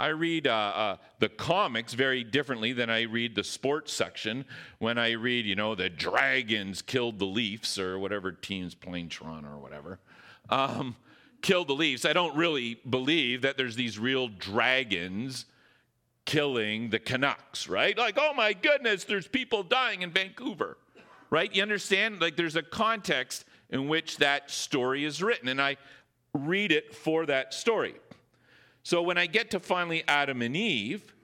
I 0.00 0.08
read 0.08 0.46
uh, 0.46 0.52
uh, 0.52 0.96
the 1.18 1.28
comics 1.28 1.92
very 1.92 2.24
differently 2.24 2.72
than 2.72 2.88
I 2.88 3.02
read 3.02 3.34
the 3.34 3.44
sports 3.44 3.92
section. 3.92 4.46
When 4.78 4.96
I 4.96 5.10
read, 5.10 5.44
you 5.44 5.54
know, 5.54 5.74
the 5.74 5.90
Dragons 5.90 6.80
killed 6.80 7.18
the 7.18 7.26
Leafs 7.26 7.78
or 7.78 7.98
whatever 7.98 8.32
team's 8.32 8.74
playing 8.74 9.10
Toronto 9.10 9.50
or 9.50 9.58
whatever, 9.58 9.98
um, 10.48 10.96
killed 11.42 11.68
the 11.68 11.74
Leafs. 11.74 12.06
I 12.06 12.14
don't 12.14 12.34
really 12.34 12.80
believe 12.88 13.42
that 13.42 13.58
there's 13.58 13.76
these 13.76 13.98
real 13.98 14.28
dragons 14.28 15.44
killing 16.24 16.88
the 16.88 16.98
Canucks, 16.98 17.68
right? 17.68 17.96
Like, 17.98 18.16
oh 18.18 18.32
my 18.32 18.54
goodness, 18.54 19.04
there's 19.04 19.28
people 19.28 19.62
dying 19.62 20.00
in 20.00 20.12
Vancouver, 20.12 20.78
right? 21.28 21.54
You 21.54 21.60
understand? 21.60 22.22
Like, 22.22 22.36
there's 22.36 22.56
a 22.56 22.62
context 22.62 23.44
in 23.68 23.86
which 23.86 24.16
that 24.16 24.50
story 24.50 25.04
is 25.04 25.22
written, 25.22 25.48
and 25.48 25.60
I 25.60 25.76
read 26.32 26.72
it 26.72 26.94
for 26.94 27.26
that 27.26 27.52
story. 27.52 27.96
So 28.82 29.02
when 29.02 29.18
I 29.18 29.26
get 29.26 29.50
to 29.50 29.60
finally 29.60 30.02
Adam 30.08 30.42
and 30.42 30.56
Eve, 30.56 31.14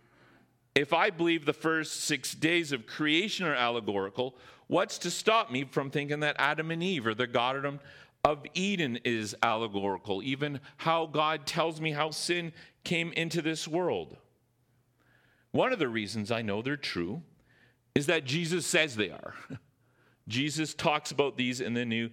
if 0.74 0.92
I 0.92 1.10
believe 1.10 1.46
the 1.46 1.52
first 1.52 2.02
six 2.02 2.34
days 2.34 2.72
of 2.72 2.86
creation 2.86 3.46
are 3.46 3.54
allegorical, 3.54 4.36
what's 4.66 4.98
to 4.98 5.10
stop 5.10 5.50
me 5.50 5.64
from 5.64 5.90
thinking 5.90 6.20
that 6.20 6.36
Adam 6.38 6.70
and 6.70 6.82
Eve 6.82 7.06
or 7.06 7.14
the 7.14 7.26
Garden 7.26 7.80
of 8.24 8.44
Eden 8.54 8.98
is 9.04 9.34
allegorical? 9.42 10.22
Even 10.22 10.60
how 10.76 11.06
God 11.06 11.46
tells 11.46 11.80
me 11.80 11.92
how 11.92 12.10
sin 12.10 12.52
came 12.84 13.12
into 13.12 13.40
this 13.40 13.66
world. 13.66 14.16
One 15.52 15.72
of 15.72 15.78
the 15.78 15.88
reasons 15.88 16.30
I 16.30 16.42
know 16.42 16.60
they're 16.60 16.76
true 16.76 17.22
is 17.94 18.06
that 18.06 18.26
Jesus 18.26 18.66
says 18.66 18.96
they 18.96 19.10
are. 19.10 19.34
Jesus 20.28 20.74
talks 20.74 21.10
about 21.10 21.38
these 21.38 21.62
in 21.62 21.72
the 21.72 21.86
New 21.86 22.10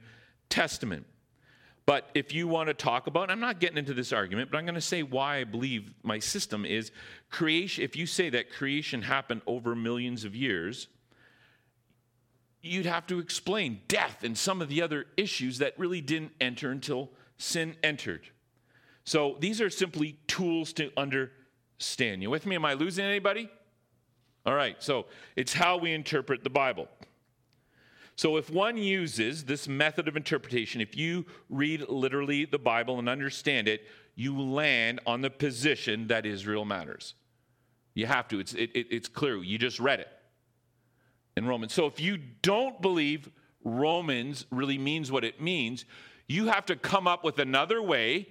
Testament. 0.47 1.05
But 1.85 2.09
if 2.13 2.33
you 2.33 2.47
want 2.47 2.67
to 2.67 2.73
talk 2.73 3.07
about, 3.07 3.29
I'm 3.29 3.41
not 3.41 3.59
getting 3.59 3.77
into 3.77 3.93
this 3.93 4.13
argument, 4.13 4.49
but 4.49 4.57
I'm 4.57 4.65
going 4.65 4.75
to 4.75 4.81
say 4.81 5.03
why 5.03 5.37
I 5.37 5.43
believe 5.43 5.93
my 6.01 6.19
system 6.19 6.65
is 6.65 6.91
creation. 7.29 7.83
If 7.83 7.95
you 7.95 8.05
say 8.05 8.29
that 8.29 8.51
creation 8.51 9.01
happened 9.01 9.41
over 9.45 9.75
millions 9.75 10.23
of 10.23 10.33
years, 10.33 10.87
you'd 12.61 12.85
have 12.85 13.05
to 13.07 13.19
explain 13.19 13.81
death 13.89 14.23
and 14.23 14.37
some 14.37 14.61
of 14.61 14.69
the 14.69 14.81
other 14.81 15.05
issues 15.17 15.57
that 15.57 15.77
really 15.77 15.99
didn't 15.99 16.31
enter 16.39 16.71
until 16.71 17.09
sin 17.37 17.75
entered. 17.83 18.21
So 19.03 19.35
these 19.39 19.59
are 19.59 19.69
simply 19.69 20.17
tools 20.27 20.71
to 20.73 20.89
understand. 20.95 22.21
You 22.21 22.29
with 22.29 22.45
me? 22.45 22.55
Am 22.55 22.63
I 22.63 22.73
losing 22.73 23.03
anybody? 23.03 23.49
All 24.45 24.55
right, 24.55 24.81
so 24.81 25.05
it's 25.35 25.53
how 25.53 25.77
we 25.77 25.93
interpret 25.93 26.43
the 26.43 26.49
Bible. 26.49 26.87
So, 28.15 28.37
if 28.37 28.49
one 28.49 28.77
uses 28.77 29.45
this 29.45 29.67
method 29.67 30.07
of 30.07 30.15
interpretation, 30.15 30.81
if 30.81 30.95
you 30.95 31.25
read 31.49 31.89
literally 31.89 32.45
the 32.45 32.59
Bible 32.59 32.99
and 32.99 33.09
understand 33.09 33.67
it, 33.67 33.87
you 34.15 34.39
land 34.39 34.99
on 35.07 35.21
the 35.21 35.31
position 35.31 36.07
that 36.07 36.25
Israel 36.25 36.63
matters. 36.63 37.15
You 37.95 38.05
have 38.05 38.27
to, 38.27 38.39
it's, 38.39 38.53
it, 38.53 38.69
it's 38.73 39.07
clear. 39.07 39.37
You 39.37 39.57
just 39.57 39.79
read 39.79 39.99
it 39.99 40.09
in 41.35 41.47
Romans. 41.47 41.73
So, 41.73 41.87
if 41.87 41.99
you 41.99 42.17
don't 42.17 42.81
believe 42.81 43.29
Romans 43.63 44.45
really 44.51 44.77
means 44.77 45.11
what 45.11 45.23
it 45.23 45.41
means, 45.41 45.85
you 46.27 46.47
have 46.47 46.65
to 46.67 46.75
come 46.75 47.07
up 47.07 47.23
with 47.23 47.39
another 47.39 47.81
way, 47.81 48.27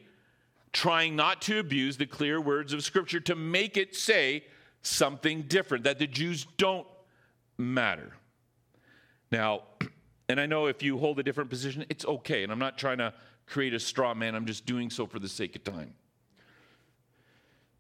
trying 0.73 1.17
not 1.17 1.43
to 1.43 1.59
abuse 1.59 1.97
the 1.97 2.07
clear 2.07 2.41
words 2.41 2.73
of 2.73 2.85
Scripture 2.85 3.21
to 3.21 3.35
make 3.35 3.77
it 3.77 3.97
say 3.97 4.45
something 4.83 5.43
different, 5.43 5.85
that 5.85 5.99
the 5.99 6.07
Jews 6.07 6.47
don't 6.57 6.87
matter. 7.59 8.13
Now, 9.33 9.63
and 10.29 10.39
I 10.39 10.47
know 10.47 10.67
if 10.67 10.83
you 10.83 10.99
hold 10.99 11.19
a 11.19 11.23
different 11.25 11.51
position, 11.51 11.85
it's 11.89 12.05
okay. 12.05 12.45
And 12.45 12.53
I'm 12.53 12.61
not 12.61 12.79
trying 12.79 12.99
to 12.99 13.13
create 13.47 13.75
a 13.75 13.81
straw 13.81 14.15
man, 14.15 14.37
I'm 14.37 14.47
just 14.47 14.67
doing 14.67 14.89
so 14.89 15.07
for 15.07 15.19
the 15.19 15.29
sake 15.29 15.57
of 15.57 15.65
time. 15.65 15.95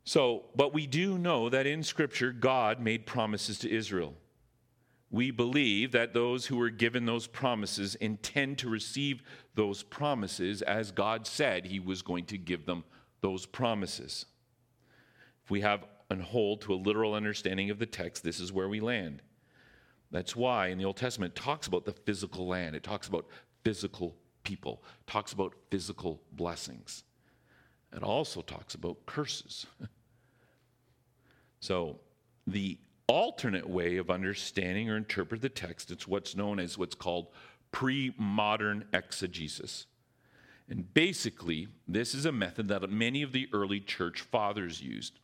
So, 0.05 0.46
but 0.57 0.74
we 0.74 0.88
do 0.88 1.16
know 1.16 1.48
that 1.48 1.66
in 1.66 1.84
Scripture, 1.84 2.32
God 2.32 2.80
made 2.80 3.07
promises 3.07 3.59
to 3.61 3.70
Israel. 3.70 4.14
We 5.11 5.30
believe 5.30 5.92
that 5.92 6.14
those 6.14 6.46
who 6.46 6.57
were 6.57 6.70
given 6.70 7.07
those 7.07 7.28
promises 7.28 7.94
intend 7.96 8.59
to 8.59 8.68
receive 8.68 9.22
those 9.55 9.82
promises 9.84 10.62
as 10.62 10.90
God 10.90 11.26
said 11.26 11.66
He 11.66 11.78
was 11.78 12.03
going 12.03 12.24
to 12.26 12.38
give 12.38 12.66
them 12.66 12.82
those 13.20 13.46
promises. 13.46 14.26
If 15.44 15.50
we 15.50 15.61
have 15.61 15.86
and 16.11 16.22
hold 16.22 16.62
to 16.62 16.74
a 16.74 16.76
literal 16.76 17.14
understanding 17.14 17.70
of 17.70 17.78
the 17.78 17.86
text, 17.86 18.24
this 18.24 18.40
is 18.40 18.53
where 18.53 18.68
we 18.68 18.80
land. 18.80 19.22
That's 20.12 20.36
why 20.36 20.68
in 20.68 20.78
the 20.78 20.84
Old 20.84 20.98
Testament 20.98 21.32
it 21.34 21.42
talks 21.42 21.66
about 21.66 21.86
the 21.86 21.92
physical 21.92 22.46
land, 22.46 22.76
it 22.76 22.84
talks 22.84 23.08
about 23.08 23.26
physical 23.64 24.14
people, 24.44 24.84
talks 25.06 25.32
about 25.32 25.54
physical 25.70 26.20
blessings. 26.32 27.02
It 27.94 28.02
also 28.02 28.42
talks 28.42 28.74
about 28.74 29.04
curses. 29.06 29.66
so 31.60 31.98
the 32.46 32.78
alternate 33.06 33.68
way 33.68 33.96
of 33.96 34.10
understanding 34.10 34.90
or 34.90 34.96
interpret 34.96 35.40
the 35.40 35.48
text, 35.48 35.90
it's 35.90 36.06
what's 36.06 36.36
known 36.36 36.60
as 36.60 36.76
what's 36.76 36.94
called 36.94 37.28
pre-modern 37.70 38.84
exegesis. 38.92 39.86
And 40.68 40.92
basically, 40.92 41.68
this 41.88 42.14
is 42.14 42.26
a 42.26 42.32
method 42.32 42.68
that 42.68 42.88
many 42.90 43.22
of 43.22 43.32
the 43.32 43.48
early 43.52 43.80
church 43.80 44.20
fathers 44.20 44.80
used. 44.82 45.18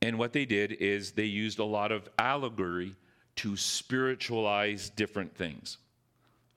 And 0.00 0.18
what 0.18 0.32
they 0.32 0.44
did 0.44 0.72
is 0.72 1.12
they 1.12 1.24
used 1.24 1.58
a 1.58 1.64
lot 1.64 1.90
of 1.90 2.08
allegory 2.18 2.94
to 3.38 3.56
spiritualize 3.56 4.90
different 4.90 5.34
things. 5.36 5.78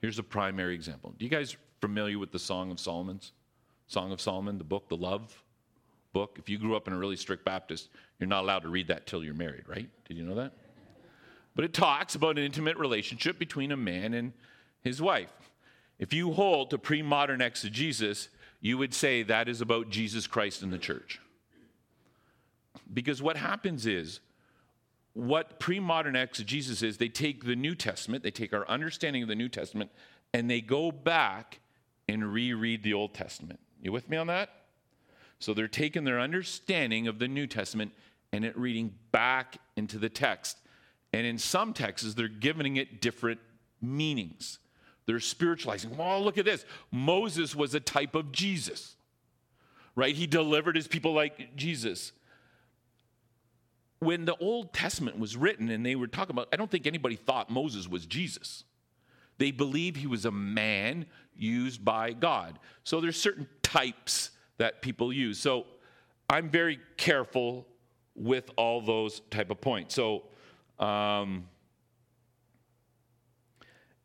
Here's 0.02 0.18
a 0.18 0.24
primary 0.24 0.74
example. 0.74 1.14
Do 1.18 1.24
you 1.24 1.30
guys 1.30 1.56
familiar 1.80 2.18
with 2.18 2.32
the 2.32 2.40
Song 2.40 2.72
of 2.72 2.80
Solomon's? 2.80 3.34
Song 3.88 4.12
of 4.12 4.20
Solomon, 4.20 4.58
the 4.58 4.64
book, 4.64 4.90
the 4.90 4.98
love 4.98 5.44
book. 6.12 6.38
If 6.40 6.50
you 6.50 6.58
grew 6.58 6.76
up 6.76 6.88
in 6.88 6.94
a 6.94 6.98
really 6.98 7.18
strict 7.18 7.46
Baptist, 7.46 7.90
you're 8.20 8.28
not 8.28 8.44
allowed 8.44 8.64
to 8.64 8.70
read 8.70 8.88
that 8.88 9.06
till 9.06 9.24
you're 9.24 9.36
married, 9.36 9.68
right? 9.68 9.88
Did 10.08 10.18
you 10.18 10.24
know 10.24 10.36
that? 10.36 10.54
But 11.56 11.66
it 11.66 11.74
talks 11.74 12.16
about 12.16 12.40
an 12.40 12.46
intimate 12.46 12.78
relationship 12.78 13.38
between 13.38 13.72
a 13.72 13.78
man 13.78 14.14
and 14.14 14.34
his 14.82 15.02
wife. 15.02 15.32
If 16.00 16.14
you 16.14 16.32
hold 16.32 16.72
to 16.72 16.80
pre 16.80 17.04
modern 17.04 17.42
exegesis, 17.42 18.30
you 18.60 18.78
would 18.80 18.94
say 18.94 19.22
that 19.24 19.48
is 19.48 19.62
about 19.62 19.90
Jesus 19.90 20.26
Christ 20.26 20.64
and 20.64 20.74
the 20.74 20.80
church. 20.80 21.20
Because 22.92 23.22
what 23.22 23.38
happens 23.38 23.86
is, 23.86 24.20
what 25.14 25.60
pre 25.60 25.80
modern 25.80 26.16
exegesis 26.16 26.82
is, 26.82 26.98
they 26.98 27.10
take 27.10 27.46
the 27.46 27.56
New 27.56 27.76
Testament, 27.76 28.24
they 28.24 28.32
take 28.32 28.54
our 28.54 28.68
understanding 28.68 29.24
of 29.24 29.30
the 29.30 29.36
New 29.36 29.50
Testament, 29.50 29.92
and 30.34 30.50
they 30.50 30.62
go 30.62 30.92
back 30.92 31.60
and 32.08 32.32
reread 32.32 32.84
the 32.84 32.94
Old 32.94 33.14
Testament. 33.14 33.60
You 33.82 33.92
with 33.92 34.10
me 34.10 34.18
on 34.18 34.28
that? 34.28 34.50
So 35.40 35.54
they're 35.54 35.68
taking 35.68 36.04
their 36.04 36.20
understanding 36.20 37.08
of 37.08 37.20
the 37.20 37.28
New 37.28 37.48
Testament 37.48 37.94
and 38.32 38.46
it 38.46 38.58
reading 38.58 38.94
back 39.12 39.58
into 39.76 39.98
the 39.98 40.10
text. 40.10 40.58
And 41.14 41.26
in 41.26 41.38
some 41.38 41.74
texts, 41.74 42.14
they're 42.14 42.28
giving 42.28 42.78
it 42.78 43.02
different 43.02 43.40
meanings. 43.82 44.60
They're 45.06 45.20
spiritualizing. 45.20 45.98
Well, 45.98 46.24
look 46.24 46.38
at 46.38 46.46
this. 46.46 46.64
Moses 46.92 47.56
was 47.56 47.76
a 47.76 47.80
type 47.80 48.16
of 48.16 48.32
Jesus, 48.32 48.96
right? 49.96 50.16
He 50.16 50.28
delivered 50.28 50.76
his 50.76 50.88
people 50.88 51.14
like 51.14 51.56
Jesus 51.56 52.14
when 54.02 54.26
the 54.26 54.36
Old 54.38 54.74
Testament 54.74 55.20
was 55.20 55.38
written 55.38 55.70
and 55.70 55.86
they 55.86 55.96
were 55.96 56.08
talking 56.08 56.34
about, 56.34 56.48
I 56.52 56.56
don't 56.56 56.70
think 56.70 56.88
anybody 56.88 57.16
thought 57.16 57.52
Moses 57.52 57.88
was 57.88 58.08
Jesus. 58.08 58.64
They 59.38 59.52
believed 59.52 59.96
he 59.96 60.08
was 60.08 60.26
a 60.26 60.32
man 60.32 61.06
used 61.36 61.86
by 61.86 62.14
God. 62.14 62.58
So 62.84 63.00
there's 63.00 63.20
certain 63.20 63.48
types 63.62 64.32
that 64.58 64.82
people 64.82 65.14
use. 65.14 65.40
So 65.40 65.68
I'm 66.32 66.50
very 66.50 66.80
careful 66.98 67.68
with 68.16 68.50
all 68.58 68.82
those 68.82 69.22
type 69.30 69.52
of 69.52 69.62
points. 69.62 69.94
So, 69.94 70.24
um, 70.80 71.48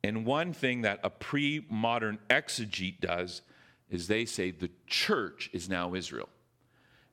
and 0.04 0.26
one 0.26 0.52
thing 0.52 0.82
that 0.82 1.00
a 1.04 1.10
pre-modern 1.10 2.18
exegete 2.28 3.00
does 3.00 3.40
is 3.88 4.08
they 4.08 4.26
say 4.26 4.50
the 4.50 4.70
church 4.86 5.48
is 5.54 5.70
now 5.70 5.94
Israel. 5.94 6.28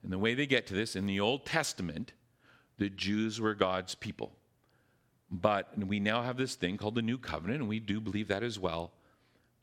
And 0.03 0.11
the 0.11 0.19
way 0.19 0.33
they 0.33 0.45
get 0.45 0.67
to 0.67 0.73
this 0.73 0.97
in 0.97 1.05
the 1.05 1.21
Old 1.21 1.45
Testament, 1.45 2.11
the 2.77 2.89
Jews 2.89 3.39
were 3.39 3.55
God's 3.55 3.95
people. 3.95 4.31
But 5.29 5.77
we 5.77 5.99
now 5.99 6.21
have 6.21 6.37
this 6.37 6.55
thing 6.55 6.77
called 6.77 6.95
the 6.95 7.01
New 7.01 7.17
Covenant, 7.17 7.61
and 7.61 7.69
we 7.69 7.79
do 7.79 7.99
believe 7.99 8.27
that 8.27 8.43
as 8.43 8.59
well. 8.59 8.91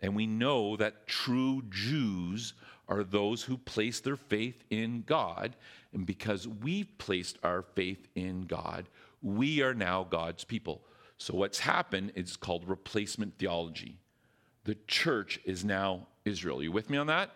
And 0.02 0.16
we 0.16 0.26
know 0.26 0.76
that 0.76 1.06
true 1.06 1.62
Jews 1.70 2.54
are 2.88 3.04
those 3.04 3.42
who 3.42 3.56
place 3.56 4.00
their 4.00 4.16
faith 4.16 4.64
in 4.70 5.04
God. 5.06 5.54
And 5.92 6.04
because 6.06 6.48
we've 6.48 6.98
placed 6.98 7.38
our 7.44 7.62
faith 7.62 8.08
in 8.14 8.46
God, 8.46 8.88
we 9.22 9.62
are 9.62 9.74
now 9.74 10.04
God's 10.04 10.44
people. 10.44 10.82
So 11.18 11.34
what's 11.34 11.61
happened 11.61 12.12
is 12.14 12.36
called 12.36 12.66
replacement 12.66 13.38
theology. 13.38 13.98
The 14.64 14.76
church 14.86 15.38
is 15.44 15.64
now 15.64 16.08
Israel. 16.24 16.61
Are 16.61 16.62
you 16.62 16.72
with 16.72 16.90
me 16.90 16.98
on 16.98 17.06
that? 17.08 17.30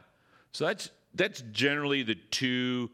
So 0.53 0.67
that's 0.67 0.91
that's 1.15 1.43
generally 1.53 2.03
the 2.03 2.17
two 2.17 2.91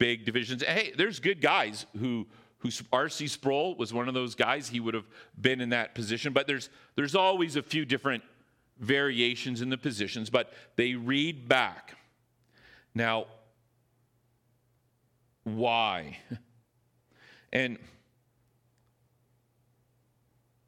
big 0.00 0.24
divisions. 0.24 0.64
Hey, 0.64 0.92
there's 0.96 1.20
good 1.20 1.40
guys 1.40 1.86
who 2.00 2.26
who 2.58 2.70
R.C. 2.92 3.26
Sproul 3.28 3.74
was 3.76 3.94
one 3.94 4.06
of 4.06 4.12
those 4.12 4.34
guys. 4.34 4.68
He 4.68 4.80
would 4.80 4.92
have 4.92 5.06
been 5.40 5.60
in 5.60 5.70
that 5.70 5.94
position, 5.94 6.32
but 6.32 6.48
there's 6.48 6.68
there's 6.96 7.14
always 7.14 7.54
a 7.54 7.62
few 7.62 7.84
different 7.84 8.24
variations 8.78 9.62
in 9.62 9.70
the 9.70 9.78
positions, 9.78 10.28
but 10.28 10.52
they 10.76 10.94
read 10.94 11.48
back. 11.48 11.96
Now, 12.94 13.26
why? 15.44 16.18
And 17.52 17.78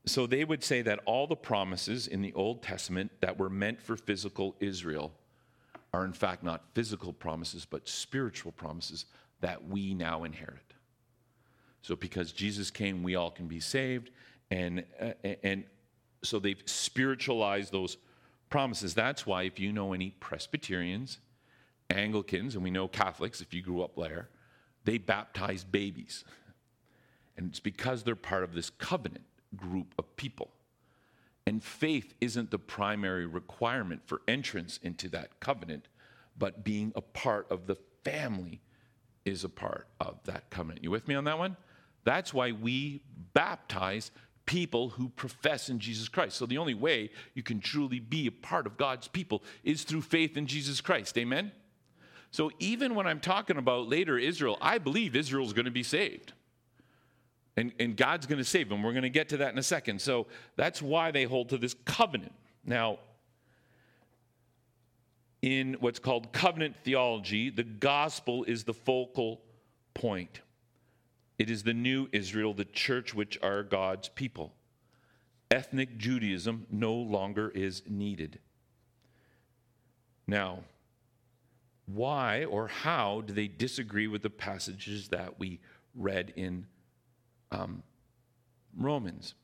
so 0.05 0.27
they 0.27 0.45
would 0.45 0.65
say 0.65 0.83
that 0.83 0.99
all 1.05 1.29
the 1.29 1.37
promises 1.37 2.09
in 2.09 2.21
the 2.21 2.33
Old 2.33 2.61
Testament 2.61 3.13
that 3.21 3.39
were 3.39 3.49
meant 3.49 3.81
for 3.81 3.97
physical 3.97 4.57
Israel 4.59 5.13
are 5.95 6.05
in 6.05 6.13
fact 6.13 6.43
not 6.43 6.65
physical 6.75 7.13
promises, 7.13 7.65
but 7.65 7.89
spiritual 7.89 8.51
promises 8.51 9.05
that 9.43 9.69
we 9.69 9.93
now 9.93 10.25
inherit. 10.25 10.75
So 11.83 11.95
because 11.97 12.33
Jesus 12.33 12.71
came, 12.71 13.03
we 13.03 13.17
all 13.17 13.31
can 13.31 13.49
be 13.49 13.61
saved. 13.61 14.11
And, 14.51 14.85
uh, 15.01 15.13
and 15.43 15.65
so 16.23 16.39
they've 16.39 16.63
spiritualized 16.65 17.73
those 17.73 17.97
promises. 18.49 18.95
That's 18.95 19.27
why 19.27 19.43
if 19.43 19.59
you 19.59 19.73
know 19.73 19.93
any 19.93 20.11
Presbyterians, 20.11 21.19
Anglicans, 21.91 22.55
and 22.55 22.63
we 22.63 22.71
know 22.71 22.89
Catholics, 22.89 23.41
if 23.41 23.53
you 23.53 23.63
grew 23.63 23.83
up 23.83 23.97
there, 23.97 24.29
they 24.85 24.99
baptize 24.99 25.65
babies. 25.65 26.25
And 27.37 27.49
it's 27.51 27.61
because 27.61 28.05
they're 28.05 28.15
part 28.15 28.45
of 28.45 28.55
this 28.55 28.71
covenant 28.71 29.25
group 29.57 29.95
of 29.99 30.17
people. 30.17 30.51
And 31.47 31.63
faith 31.63 32.15
isn't 32.21 32.53
the 32.53 32.59
primary 32.59 33.27
requirement 33.27 34.03
for 34.07 34.23
entrance 34.29 34.79
into 34.83 35.09
that 35.09 35.41
covenant, 35.41 35.89
but 36.39 36.63
being 36.63 36.93
a 36.95 37.01
part 37.01 37.51
of 37.51 37.67
the 37.67 37.77
family 38.05 38.61
is 39.25 39.45
a 39.45 39.49
part 39.49 39.87
of 40.01 40.19
that 40.25 40.51
covenant. 40.51 40.83
You 40.83 40.91
with 40.91 41.09
me 41.09 41.15
on 41.15 41.25
that 41.25 41.39
one? 41.39 41.57
That's 42.05 42.35
why 42.35 42.53
we 42.53 43.03
baptize 43.35 44.11
people 44.45 44.91
who 44.91 45.09
profess 45.11 45.69
in 45.69 45.79
Jesus 45.79 46.09
Christ. 46.09 46.37
So 46.37 46.47
the 46.47 46.59
only 46.59 46.75
way 46.75 47.11
you 47.35 47.43
can 47.43 47.61
truly 47.61 48.01
be 48.01 48.27
a 48.27 48.33
part 48.33 48.67
of 48.67 48.77
God's 48.77 49.09
people 49.09 49.43
is 49.63 49.85
through 49.85 50.03
faith 50.03 50.37
in 50.37 50.47
Jesus 50.47 50.81
Christ. 50.81 51.17
Amen? 51.17 51.53
So 52.31 52.51
even 52.59 52.95
when 52.95 53.07
I'm 53.07 53.21
talking 53.21 53.57
about 53.57 53.89
later 53.89 54.19
Israel, 54.19 54.59
I 54.61 54.79
believe 54.79 55.15
Israel's 55.15 55.53
going 55.53 55.67
to 55.67 55.71
be 55.71 55.83
saved. 55.83 56.33
And, 57.57 57.73
and 57.79 57.97
God's 57.97 58.27
going 58.27 58.39
to 58.39 58.45
save 58.45 58.71
them. 58.71 58.83
We're 58.83 58.93
going 58.93 59.03
to 59.03 59.11
get 59.11 59.29
to 59.29 59.37
that 59.39 59.53
in 59.53 59.59
a 59.59 59.63
second. 59.63 60.01
So 60.01 60.27
that's 60.57 60.81
why 60.81 61.11
they 61.11 61.25
hold 61.25 61.51
to 61.51 61.59
this 61.59 61.75
covenant. 61.85 62.33
Now, 62.65 62.99
in 65.43 65.77
what's 65.81 65.99
called 65.99 66.33
covenant 66.33 66.77
theology, 66.85 67.51
the 67.51 67.65
gospel 67.65 68.45
is 68.45 68.65
the 68.65 68.73
focal 68.73 69.43
point. 69.93 70.41
It 71.39 71.51
is 71.51 71.65
the 71.65 71.75
new 71.75 72.09
Israel, 72.13 72.55
the 72.55 72.65
church, 72.65 73.13
which 73.13 73.37
are 73.43 73.65
God's 73.65 74.09
people. 74.09 74.55
Ethnic 75.51 75.99
Judaism 75.99 76.67
no 76.71 76.95
longer 76.95 77.51
is 77.51 77.83
needed. 77.89 78.39
Now, 80.27 80.61
why 81.87 82.45
or 82.45 82.69
how 82.69 83.23
do 83.23 83.33
they 83.33 83.49
disagree 83.49 84.07
with 84.07 84.23
the 84.23 84.31
passages 84.31 85.09
that 85.09 85.39
we 85.41 85.59
read 85.95 86.33
in 86.37 86.67
um, 87.51 87.83
Romans? 88.79 89.35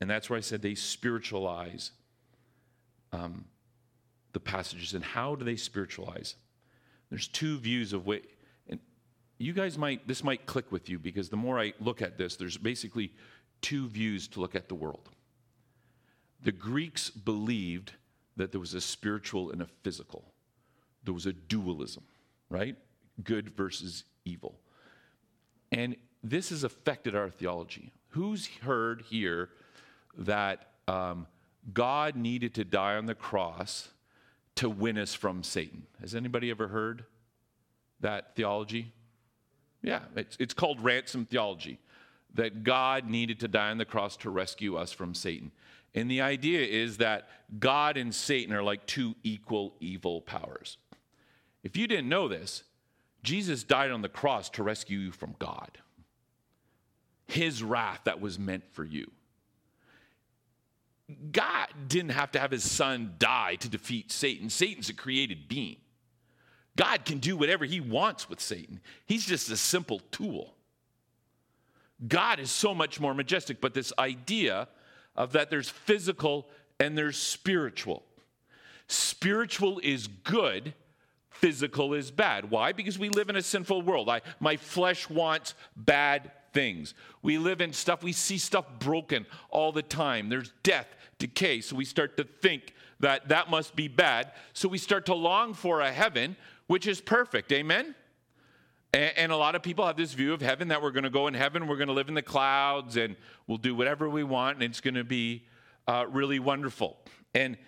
And 0.00 0.08
that's 0.08 0.30
where 0.30 0.36
I 0.36 0.40
said 0.40 0.62
they 0.62 0.76
spiritualize 0.76 1.90
um, 3.12 3.44
the 4.38 4.50
passages 4.50 4.94
and 4.94 5.04
how 5.04 5.34
do 5.34 5.44
they 5.44 5.56
spiritualize? 5.56 6.36
There's 7.10 7.26
two 7.26 7.58
views 7.58 7.92
of 7.92 8.06
what, 8.06 8.22
and 8.68 8.78
you 9.36 9.52
guys 9.52 9.76
might, 9.76 10.06
this 10.06 10.22
might 10.22 10.46
click 10.46 10.70
with 10.70 10.88
you 10.88 11.00
because 11.00 11.28
the 11.28 11.36
more 11.36 11.58
I 11.58 11.72
look 11.80 12.02
at 12.02 12.18
this, 12.18 12.36
there's 12.36 12.56
basically 12.56 13.12
two 13.62 13.88
views 13.88 14.28
to 14.28 14.40
look 14.40 14.54
at 14.54 14.68
the 14.68 14.76
world. 14.76 15.08
The 16.44 16.52
Greeks 16.52 17.10
believed 17.10 17.94
that 18.36 18.52
there 18.52 18.60
was 18.60 18.74
a 18.74 18.80
spiritual 18.80 19.50
and 19.50 19.60
a 19.60 19.66
physical, 19.82 20.24
there 21.02 21.14
was 21.14 21.26
a 21.26 21.32
dualism, 21.32 22.04
right? 22.48 22.76
Good 23.24 23.50
versus 23.50 24.04
evil. 24.24 24.60
And 25.72 25.96
this 26.22 26.50
has 26.50 26.62
affected 26.62 27.16
our 27.16 27.28
theology. 27.28 27.92
Who's 28.10 28.46
heard 28.62 29.02
here 29.02 29.50
that 30.16 30.68
um, 30.86 31.26
God 31.72 32.14
needed 32.14 32.54
to 32.54 32.64
die 32.64 32.94
on 32.94 33.06
the 33.06 33.16
cross 33.16 33.88
to 34.58 34.68
win 34.68 34.98
us 34.98 35.14
from 35.14 35.44
Satan. 35.44 35.84
Has 36.00 36.16
anybody 36.16 36.50
ever 36.50 36.66
heard 36.66 37.04
that 38.00 38.34
theology? 38.34 38.92
Yeah, 39.82 40.00
it's, 40.16 40.36
it's 40.40 40.52
called 40.52 40.82
ransom 40.82 41.26
theology 41.26 41.78
that 42.34 42.64
God 42.64 43.08
needed 43.08 43.38
to 43.40 43.48
die 43.48 43.70
on 43.70 43.78
the 43.78 43.84
cross 43.84 44.16
to 44.18 44.30
rescue 44.30 44.76
us 44.76 44.90
from 44.90 45.14
Satan. 45.14 45.52
And 45.94 46.10
the 46.10 46.22
idea 46.22 46.66
is 46.66 46.96
that 46.96 47.28
God 47.60 47.96
and 47.96 48.12
Satan 48.12 48.52
are 48.52 48.62
like 48.64 48.84
two 48.84 49.14
equal 49.22 49.74
evil 49.78 50.22
powers. 50.22 50.76
If 51.62 51.76
you 51.76 51.86
didn't 51.86 52.08
know 52.08 52.26
this, 52.26 52.64
Jesus 53.22 53.62
died 53.62 53.92
on 53.92 54.02
the 54.02 54.08
cross 54.08 54.50
to 54.50 54.64
rescue 54.64 54.98
you 54.98 55.12
from 55.12 55.36
God. 55.38 55.78
His 57.28 57.62
wrath 57.62 58.00
that 58.04 58.20
was 58.20 58.40
meant 58.40 58.64
for 58.72 58.84
you. 58.84 59.08
God 61.32 61.68
didn't 61.86 62.10
have 62.10 62.32
to 62.32 62.38
have 62.38 62.50
his 62.50 62.68
son 62.70 63.14
die 63.18 63.56
to 63.56 63.68
defeat 63.68 64.12
Satan. 64.12 64.50
Satan's 64.50 64.90
a 64.90 64.94
created 64.94 65.48
being. 65.48 65.76
God 66.76 67.04
can 67.04 67.18
do 67.18 67.36
whatever 67.36 67.64
he 67.64 67.80
wants 67.80 68.28
with 68.28 68.40
Satan. 68.40 68.80
He's 69.06 69.26
just 69.26 69.50
a 69.50 69.56
simple 69.56 70.00
tool. 70.10 70.54
God 72.06 72.38
is 72.38 72.50
so 72.50 72.74
much 72.74 73.00
more 73.00 73.14
majestic, 73.14 73.60
but 73.60 73.74
this 73.74 73.92
idea 73.98 74.68
of 75.16 75.32
that 75.32 75.50
there's 75.50 75.68
physical 75.68 76.46
and 76.78 76.96
there's 76.96 77.16
spiritual. 77.16 78.04
Spiritual 78.86 79.80
is 79.82 80.06
good, 80.06 80.74
physical 81.30 81.94
is 81.94 82.10
bad. 82.10 82.50
Why? 82.50 82.72
Because 82.72 82.98
we 82.98 83.08
live 83.08 83.28
in 83.28 83.36
a 83.36 83.42
sinful 83.42 83.82
world. 83.82 84.08
I, 84.08 84.20
my 84.38 84.56
flesh 84.56 85.10
wants 85.10 85.54
bad 85.76 86.30
things. 86.52 86.94
We 87.22 87.38
live 87.38 87.60
in 87.60 87.72
stuff, 87.72 88.02
we 88.02 88.12
see 88.12 88.38
stuff 88.38 88.66
broken 88.78 89.26
all 89.50 89.72
the 89.72 89.82
time. 89.82 90.28
There's 90.28 90.52
death, 90.62 90.88
decay. 91.18 91.60
So 91.60 91.76
we 91.76 91.84
start 91.84 92.16
to 92.16 92.24
think 92.24 92.74
that 93.00 93.28
that 93.28 93.50
must 93.50 93.76
be 93.76 93.88
bad. 93.88 94.32
So 94.52 94.68
we 94.68 94.78
start 94.78 95.06
to 95.06 95.14
long 95.14 95.54
for 95.54 95.80
a 95.80 95.92
heaven 95.92 96.36
which 96.68 96.86
is 96.86 97.00
perfect. 97.00 97.50
Amen? 97.50 97.94
And, 98.94 99.32
a 99.32 99.36
lot 99.36 99.54
of 99.54 99.62
people 99.62 99.86
have 99.86 99.96
this 99.96 100.14
view 100.14 100.32
of 100.32 100.40
heaven 100.40 100.68
that 100.68 100.80
we're 100.80 100.92
going 100.92 101.04
to 101.04 101.10
go 101.10 101.26
in 101.26 101.34
heaven, 101.34 101.66
we're 101.66 101.76
going 101.76 101.88
to 101.88 101.94
live 101.94 102.08
in 102.08 102.14
the 102.14 102.22
clouds, 102.22 102.96
and 102.96 103.16
we'll 103.46 103.58
do 103.58 103.74
whatever 103.74 104.08
we 104.08 104.24
want, 104.24 104.56
and 104.56 104.62
it's 104.62 104.80
going 104.80 104.94
to 104.94 105.04
be 105.04 105.44
uh, 105.86 106.06
really 106.08 106.38
wonderful. 106.38 106.96
And, 107.34 107.58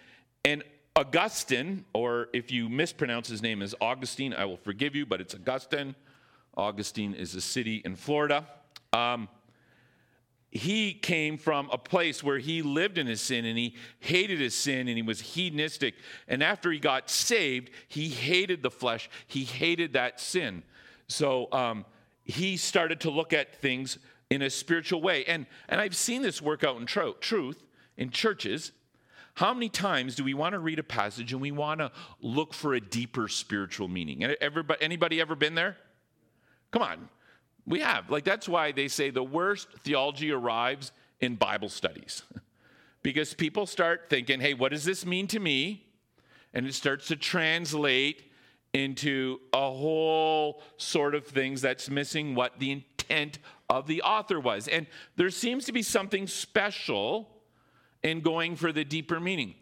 and 0.46 0.64
Augustine, 0.96 1.84
or 1.92 2.28
if 2.32 2.50
you 2.50 2.70
mispronounce 2.70 3.28
his 3.28 3.42
name 3.42 3.60
as 3.60 3.74
Augustine, 3.82 4.32
I 4.32 4.46
will 4.46 4.56
forgive 4.56 4.94
you, 4.94 5.04
but 5.04 5.20
it's 5.20 5.34
Augustine. 5.34 5.94
Augustine 6.56 7.12
is 7.12 7.34
a 7.34 7.40
city 7.40 7.82
in 7.84 7.96
Florida. 7.96 8.46
Um, 8.92 9.28
he 10.50 10.92
came 10.94 11.38
from 11.38 11.70
a 11.70 11.78
place 11.78 12.24
where 12.24 12.38
he 12.38 12.60
lived 12.60 12.98
in 12.98 13.06
his 13.06 13.20
sin 13.20 13.44
and 13.44 13.56
he 13.56 13.76
hated 14.00 14.40
his 14.40 14.54
sin 14.54 14.88
and 14.88 14.96
he 14.96 15.02
was 15.02 15.20
hedonistic. 15.20 15.94
And 16.26 16.42
after 16.42 16.72
he 16.72 16.80
got 16.80 17.08
saved, 17.08 17.70
he 17.86 18.08
hated 18.08 18.62
the 18.62 18.70
flesh, 18.70 19.08
he 19.28 19.44
hated 19.44 19.92
that 19.92 20.18
sin. 20.20 20.64
So 21.06 21.50
um, 21.52 21.84
he 22.24 22.56
started 22.56 23.00
to 23.00 23.10
look 23.10 23.32
at 23.32 23.54
things 23.60 23.98
in 24.28 24.42
a 24.42 24.50
spiritual 24.50 25.00
way. 25.00 25.24
And, 25.24 25.46
and 25.68 25.80
I've 25.80 25.96
seen 25.96 26.22
this 26.22 26.42
work 26.42 26.64
out 26.64 26.76
in 26.76 26.86
truth 26.86 27.62
in 27.96 28.10
churches. 28.10 28.72
How 29.34 29.54
many 29.54 29.68
times 29.68 30.16
do 30.16 30.24
we 30.24 30.34
want 30.34 30.54
to 30.54 30.58
read 30.58 30.80
a 30.80 30.84
passage 30.84 31.32
and 31.32 31.40
we 31.40 31.52
want 31.52 31.78
to 31.78 31.92
look 32.20 32.54
for 32.54 32.74
a 32.74 32.80
deeper 32.80 33.28
spiritual 33.28 33.86
meaning? 33.86 34.24
Everybody, 34.24 34.82
anybody 34.82 35.20
ever 35.20 35.36
been 35.36 35.54
there? 35.54 35.76
Come 36.72 36.82
on. 36.82 37.08
We 37.66 37.80
have. 37.80 38.10
Like, 38.10 38.24
that's 38.24 38.48
why 38.48 38.72
they 38.72 38.88
say 38.88 39.10
the 39.10 39.22
worst 39.22 39.68
theology 39.84 40.32
arrives 40.32 40.92
in 41.20 41.36
Bible 41.36 41.68
studies. 41.68 42.22
because 43.02 43.34
people 43.34 43.66
start 43.66 44.06
thinking, 44.10 44.40
hey, 44.40 44.54
what 44.54 44.72
does 44.72 44.84
this 44.84 45.06
mean 45.06 45.26
to 45.28 45.40
me? 45.40 45.86
And 46.52 46.66
it 46.66 46.74
starts 46.74 47.08
to 47.08 47.16
translate 47.16 48.30
into 48.72 49.40
a 49.52 49.70
whole 49.70 50.62
sort 50.76 51.14
of 51.14 51.26
things 51.26 51.60
that's 51.60 51.90
missing 51.90 52.34
what 52.34 52.58
the 52.58 52.72
intent 52.72 53.38
of 53.68 53.86
the 53.86 54.02
author 54.02 54.38
was. 54.38 54.68
And 54.68 54.86
there 55.16 55.30
seems 55.30 55.64
to 55.66 55.72
be 55.72 55.82
something 55.82 56.26
special 56.26 57.28
in 58.02 58.20
going 58.20 58.56
for 58.56 58.72
the 58.72 58.84
deeper 58.84 59.20
meaning. 59.20 59.54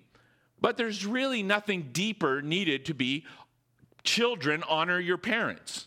But 0.61 0.77
there's 0.77 1.07
really 1.07 1.43
nothing 1.43 1.91
deeper 1.93 2.43
needed 2.43 2.85
to 2.87 2.95
be 2.95 3.25
children 4.03 4.63
honor 4.69 4.99
your 4.99 5.19
parents. 5.19 5.87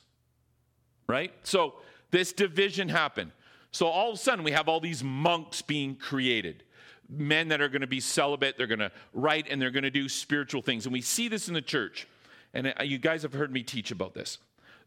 Right? 1.07 1.33
So 1.43 1.75
this 2.11 2.33
division 2.33 2.89
happened. 2.89 3.31
So 3.71 3.87
all 3.87 4.09
of 4.09 4.15
a 4.15 4.17
sudden, 4.17 4.43
we 4.43 4.51
have 4.51 4.67
all 4.67 4.79
these 4.79 5.03
monks 5.03 5.61
being 5.61 5.95
created. 5.95 6.63
Men 7.09 7.49
that 7.49 7.61
are 7.61 7.69
going 7.69 7.81
to 7.81 7.87
be 7.87 7.99
celibate, 7.99 8.57
they're 8.57 8.67
going 8.67 8.79
to 8.79 8.91
write, 9.13 9.47
and 9.49 9.61
they're 9.61 9.71
going 9.71 9.83
to 9.83 9.89
do 9.89 10.07
spiritual 10.07 10.61
things. 10.61 10.85
And 10.85 10.93
we 10.93 11.01
see 11.01 11.27
this 11.27 11.47
in 11.47 11.53
the 11.53 11.61
church. 11.61 12.07
And 12.53 12.73
uh, 12.79 12.83
you 12.83 12.97
guys 12.97 13.23
have 13.23 13.33
heard 13.33 13.51
me 13.51 13.63
teach 13.63 13.91
about 13.91 14.13
this. 14.13 14.37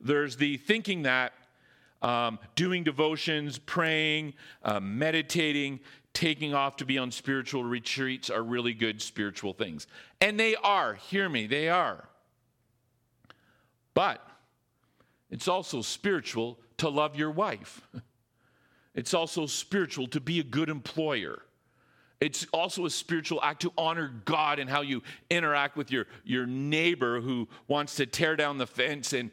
There's 0.00 0.36
the 0.36 0.56
thinking 0.58 1.02
that 1.02 1.32
um, 2.02 2.38
doing 2.54 2.84
devotions, 2.84 3.58
praying, 3.58 4.34
uh, 4.62 4.80
meditating, 4.80 5.80
taking 6.12 6.54
off 6.54 6.76
to 6.76 6.84
be 6.84 6.98
on 6.98 7.10
spiritual 7.10 7.64
retreats 7.64 8.30
are 8.30 8.42
really 8.42 8.74
good 8.74 9.00
spiritual 9.00 9.52
things. 9.52 9.86
And 10.20 10.38
they 10.38 10.54
are. 10.56 10.94
Hear 10.94 11.28
me, 11.28 11.46
they 11.46 11.68
are. 11.68 12.08
But 13.94 14.26
it's 15.30 15.48
also 15.48 15.80
spiritual 15.82 16.58
to 16.78 16.88
love 16.88 17.16
your 17.16 17.30
wife. 17.30 17.82
It's 18.94 19.12
also 19.12 19.46
spiritual 19.46 20.06
to 20.08 20.20
be 20.20 20.40
a 20.40 20.44
good 20.44 20.68
employer. 20.68 21.42
It's 22.20 22.46
also 22.52 22.86
a 22.86 22.90
spiritual 22.90 23.40
act 23.42 23.62
to 23.62 23.72
honor 23.76 24.12
God 24.24 24.58
and 24.58 24.70
how 24.70 24.82
you 24.82 25.02
interact 25.30 25.76
with 25.76 25.90
your, 25.90 26.06
your 26.24 26.46
neighbor 26.46 27.20
who 27.20 27.48
wants 27.66 27.96
to 27.96 28.06
tear 28.06 28.36
down 28.36 28.58
the 28.58 28.66
fence 28.66 29.12
and 29.12 29.30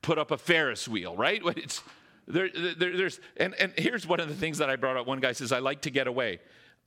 put 0.00 0.18
up 0.18 0.30
a 0.30 0.38
Ferris 0.38 0.88
wheel, 0.88 1.16
right? 1.16 1.42
It's, 1.56 1.82
there, 2.26 2.50
there, 2.50 2.94
there's, 2.94 3.20
and, 3.38 3.54
and 3.54 3.72
here's 3.78 4.06
one 4.06 4.20
of 4.20 4.28
the 4.28 4.34
things 4.34 4.58
that 4.58 4.68
I 4.68 4.76
brought 4.76 4.98
up. 4.98 5.06
One 5.06 5.18
guy 5.18 5.32
says, 5.32 5.50
I 5.50 5.60
like 5.60 5.80
to 5.82 5.90
get 5.90 6.06
away. 6.06 6.40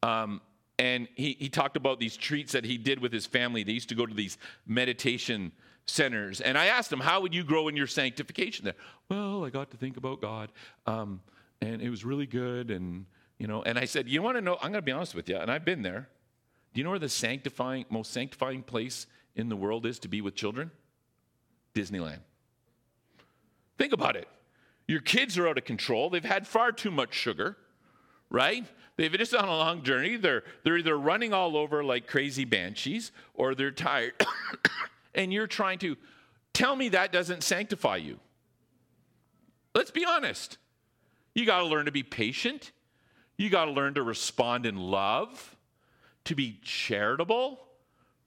Um, 0.03 0.39
and 0.77 1.07
he, 1.15 1.35
he 1.39 1.49
talked 1.49 1.77
about 1.77 1.99
these 1.99 2.15
treats 2.15 2.51
that 2.51 2.63
he 2.63 2.77
did 2.77 2.99
with 2.99 3.11
his 3.11 3.25
family. 3.25 3.63
They 3.63 3.71
used 3.71 3.89
to 3.89 3.95
go 3.95 4.05
to 4.05 4.13
these 4.13 4.37
meditation 4.67 5.51
centers. 5.91 6.41
And 6.41 6.57
I 6.57 6.67
asked 6.67 6.91
him, 6.91 6.99
How 6.99 7.21
would 7.21 7.33
you 7.33 7.43
grow 7.43 7.67
in 7.67 7.75
your 7.75 7.87
sanctification 7.87 8.65
there? 8.65 8.75
Well, 9.09 9.45
I 9.45 9.49
got 9.49 9.71
to 9.71 9.77
think 9.77 9.97
about 9.97 10.21
God. 10.21 10.51
Um, 10.87 11.21
and 11.61 11.81
it 11.81 11.89
was 11.89 12.03
really 12.03 12.25
good. 12.25 12.71
And, 12.71 13.05
you 13.37 13.47
know, 13.47 13.61
and 13.63 13.77
I 13.77 13.85
said, 13.85 14.07
You 14.07 14.21
want 14.21 14.37
to 14.37 14.41
know? 14.41 14.55
I'm 14.55 14.71
going 14.71 14.73
to 14.73 14.81
be 14.81 14.91
honest 14.91 15.13
with 15.13 15.29
you. 15.29 15.37
And 15.37 15.51
I've 15.51 15.65
been 15.65 15.81
there. 15.81 16.09
Do 16.73 16.79
you 16.79 16.83
know 16.83 16.91
where 16.91 16.99
the 16.99 17.09
sanctifying, 17.09 17.85
most 17.89 18.11
sanctifying 18.11 18.63
place 18.63 19.05
in 19.35 19.49
the 19.49 19.55
world 19.55 19.85
is 19.85 19.99
to 19.99 20.07
be 20.07 20.21
with 20.21 20.35
children? 20.35 20.71
Disneyland. 21.73 22.19
Think 23.77 23.93
about 23.93 24.15
it. 24.15 24.27
Your 24.87 25.01
kids 25.01 25.37
are 25.37 25.47
out 25.47 25.57
of 25.57 25.65
control. 25.65 26.09
They've 26.09 26.23
had 26.23 26.47
far 26.47 26.71
too 26.71 26.91
much 26.91 27.13
sugar, 27.13 27.57
right? 28.29 28.65
They've 28.97 29.11
just 29.11 29.33
on 29.33 29.47
a 29.47 29.57
long 29.57 29.83
journey. 29.83 30.17
They're, 30.17 30.43
they're 30.63 30.77
either 30.77 30.97
running 30.97 31.33
all 31.33 31.57
over 31.57 31.83
like 31.83 32.07
crazy 32.07 32.45
banshees 32.45 33.11
or 33.33 33.55
they're 33.55 33.71
tired 33.71 34.13
and 35.13 35.31
you're 35.31 35.47
trying 35.47 35.79
to 35.79 35.97
tell 36.53 36.75
me 36.75 36.89
that 36.89 37.11
doesn't 37.11 37.43
sanctify 37.43 37.97
you. 37.97 38.19
Let's 39.73 39.91
be 39.91 40.05
honest. 40.05 40.57
You 41.33 41.45
got 41.45 41.59
to 41.59 41.65
learn 41.65 41.85
to 41.85 41.91
be 41.91 42.03
patient. 42.03 42.71
You 43.37 43.49
got 43.49 43.65
to 43.65 43.71
learn 43.71 43.93
to 43.95 44.03
respond 44.03 44.65
in 44.65 44.75
love, 44.75 45.55
to 46.25 46.35
be 46.35 46.59
charitable, 46.61 47.59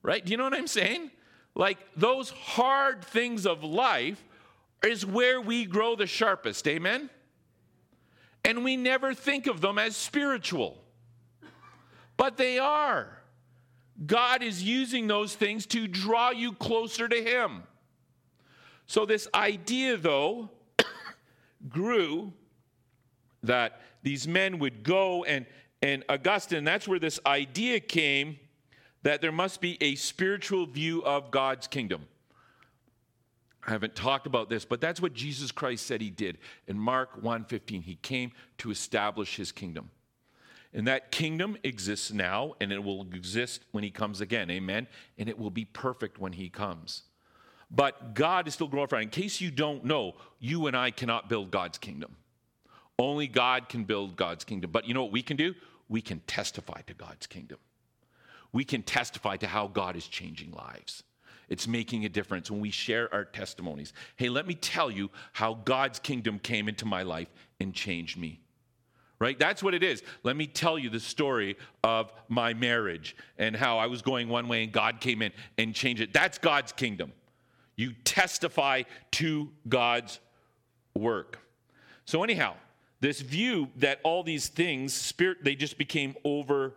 right? 0.03 0.24
Do 0.24 0.30
you 0.30 0.37
know 0.37 0.45
what 0.45 0.55
I'm 0.55 0.66
saying? 0.66 1.11
Like 1.55 1.78
those 1.97 2.30
hard 2.30 3.05
things 3.05 3.47
of 3.47 3.62
life 3.62 4.22
is 4.85 5.07
where 5.07 5.41
we 5.41 5.64
grow 5.64 5.97
the 5.97 6.07
sharpest. 6.07 6.66
Amen? 6.66 7.11
And 8.45 8.64
we 8.64 8.76
never 8.76 9.14
think 9.14 9.47
of 9.47 9.61
them 9.61 9.78
as 9.78 9.97
spiritual, 9.97 10.76
but 12.16 12.37
they 12.37 12.59
are. 12.59 13.18
God 14.07 14.42
is 14.42 14.62
using 14.62 15.07
those 15.07 15.34
things 15.34 15.66
to 15.66 15.86
draw 15.86 16.30
you 16.30 16.53
closer 16.53 17.09
to 17.09 17.22
Him. 17.22 17.62
So, 18.86 19.07
this 19.07 19.28
idea, 19.34 19.97
though, 19.97 20.51
grew 21.68 22.32
that 23.42 23.80
these 24.03 24.26
men 24.26 24.59
would 24.59 24.82
go 24.82 25.24
and, 25.24 25.47
and 25.80 26.05
Augustine, 26.09 26.64
that's 26.64 26.88
where 26.88 26.99
this 26.99 27.20
idea 27.24 27.80
came 27.80 28.38
that 29.03 29.20
there 29.20 29.32
must 29.32 29.61
be 29.61 29.76
a 29.82 29.95
spiritual 29.95 30.66
view 30.66 31.03
of 31.05 31.30
God's 31.30 31.66
kingdom. 31.66 32.07
I 33.66 33.70
haven't 33.70 33.95
talked 33.95 34.26
about 34.26 34.51
this, 34.51 34.64
but 34.64 34.80
that's 34.80 35.01
what 35.01 35.14
Jesus 35.14 35.51
Christ 35.51 35.86
said 35.86 36.01
he 36.01 36.11
did 36.11 36.38
in 36.66 36.78
Mark 36.78 37.22
1:15. 37.22 37.82
He 37.82 37.97
came 37.97 38.32
to 38.59 38.70
establish 38.70 39.36
his 39.36 39.53
kingdom. 39.53 39.90
And 40.75 40.89
that 40.89 41.12
kingdom 41.12 41.57
exists 41.62 42.12
now 42.12 42.55
and 42.61 42.72
it 42.72 42.83
will 42.83 43.03
exist 43.14 43.64
when 43.70 43.85
he 43.85 43.91
comes 43.91 44.20
again. 44.20 44.51
Amen. 44.51 44.89
And 45.16 45.29
it 45.29 45.39
will 45.39 45.51
be 45.51 45.64
perfect 45.64 46.18
when 46.18 46.33
he 46.33 46.49
comes. 46.49 47.03
But 47.70 48.14
God 48.14 48.49
is 48.49 48.55
still 48.55 48.68
glorified. 48.68 49.03
In 49.03 49.09
case 49.09 49.41
you 49.41 49.51
don't 49.51 49.85
know, 49.85 50.14
you 50.41 50.66
and 50.66 50.77
I 50.77 50.91
cannot 50.91 51.29
build 51.29 51.53
God's 51.53 51.79
kingdom. 51.79 52.16
Only 52.99 53.29
God 53.29 53.68
can 53.68 53.85
build 53.85 54.16
God's 54.16 54.45
kingdom. 54.45 54.70
But 54.70 54.87
you 54.87 54.95
know 54.95 55.03
what 55.03 55.12
we 55.12 55.22
can 55.22 55.37
do? 55.37 55.55
We 55.89 56.01
can 56.01 56.20
testify 56.27 56.81
to 56.83 56.95
God's 56.95 57.27
kingdom. 57.27 57.59
We 58.53 58.64
can 58.64 58.83
testify 58.83 59.37
to 59.39 59.47
how 59.47 59.68
God 59.68 59.97
is 59.97 60.07
changing 60.07 60.53
lives. 60.53 61.03
It's 61.49 61.68
making 61.68 62.05
a 62.05 62.09
difference 62.09 62.51
when 62.51 62.61
we 62.61 62.70
share 62.70 63.12
our 63.12 63.25
testimonies. 63.25 63.93
Hey, 64.16 64.29
let 64.29 64.47
me 64.47 64.55
tell 64.55 64.91
you 64.91 65.11
how 65.33 65.55
God's 65.55 65.99
kingdom 65.99 66.39
came 66.39 66.68
into 66.68 66.87
my 66.87 67.03
life 67.03 67.29
and 67.61 67.75
changed 67.75 68.16
me. 68.16 68.41
Right? 69.19 69.39
That's 69.39 69.62
what 69.62 69.75
it 69.75 69.83
is. 69.83 70.03
Let 70.23 70.37
me 70.37 70.47
tell 70.47 70.79
you 70.79 70.91
the 70.91 71.01
story 71.01 71.57
of 71.83 72.12
my 72.29 72.53
marriage 72.53 73.17
and 73.39 73.57
how 73.57 73.79
I 73.79 73.87
was 73.87 74.03
going 74.03 74.29
one 74.29 74.49
way 74.49 74.65
and 74.65 74.73
God 74.73 75.01
came 75.01 75.23
in 75.23 75.33
and 75.57 75.75
changed 75.75 76.03
it. 76.03 76.12
That's 76.12 76.37
God's 76.37 76.73
kingdom. 76.73 77.12
You 77.77 77.93
testify 78.05 78.83
to 79.12 79.51
God's 79.69 80.21
work. 80.95 81.39
So, 82.05 82.23
anyhow, 82.23 82.55
this 83.01 83.21
view 83.21 83.69
that 83.77 84.01
all 84.03 84.23
these 84.23 84.49
things, 84.49 84.93
spirit, 84.93 85.39
they 85.43 85.55
just 85.55 85.79
became 85.79 86.15
over 86.25 86.75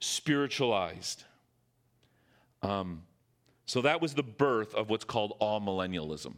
spiritualized. 0.00 1.24
Um, 2.62 3.02
so 3.66 3.82
that 3.82 4.00
was 4.00 4.14
the 4.14 4.22
birth 4.22 4.74
of 4.74 4.90
what's 4.90 5.04
called 5.04 5.34
amillennialism. 5.40 6.34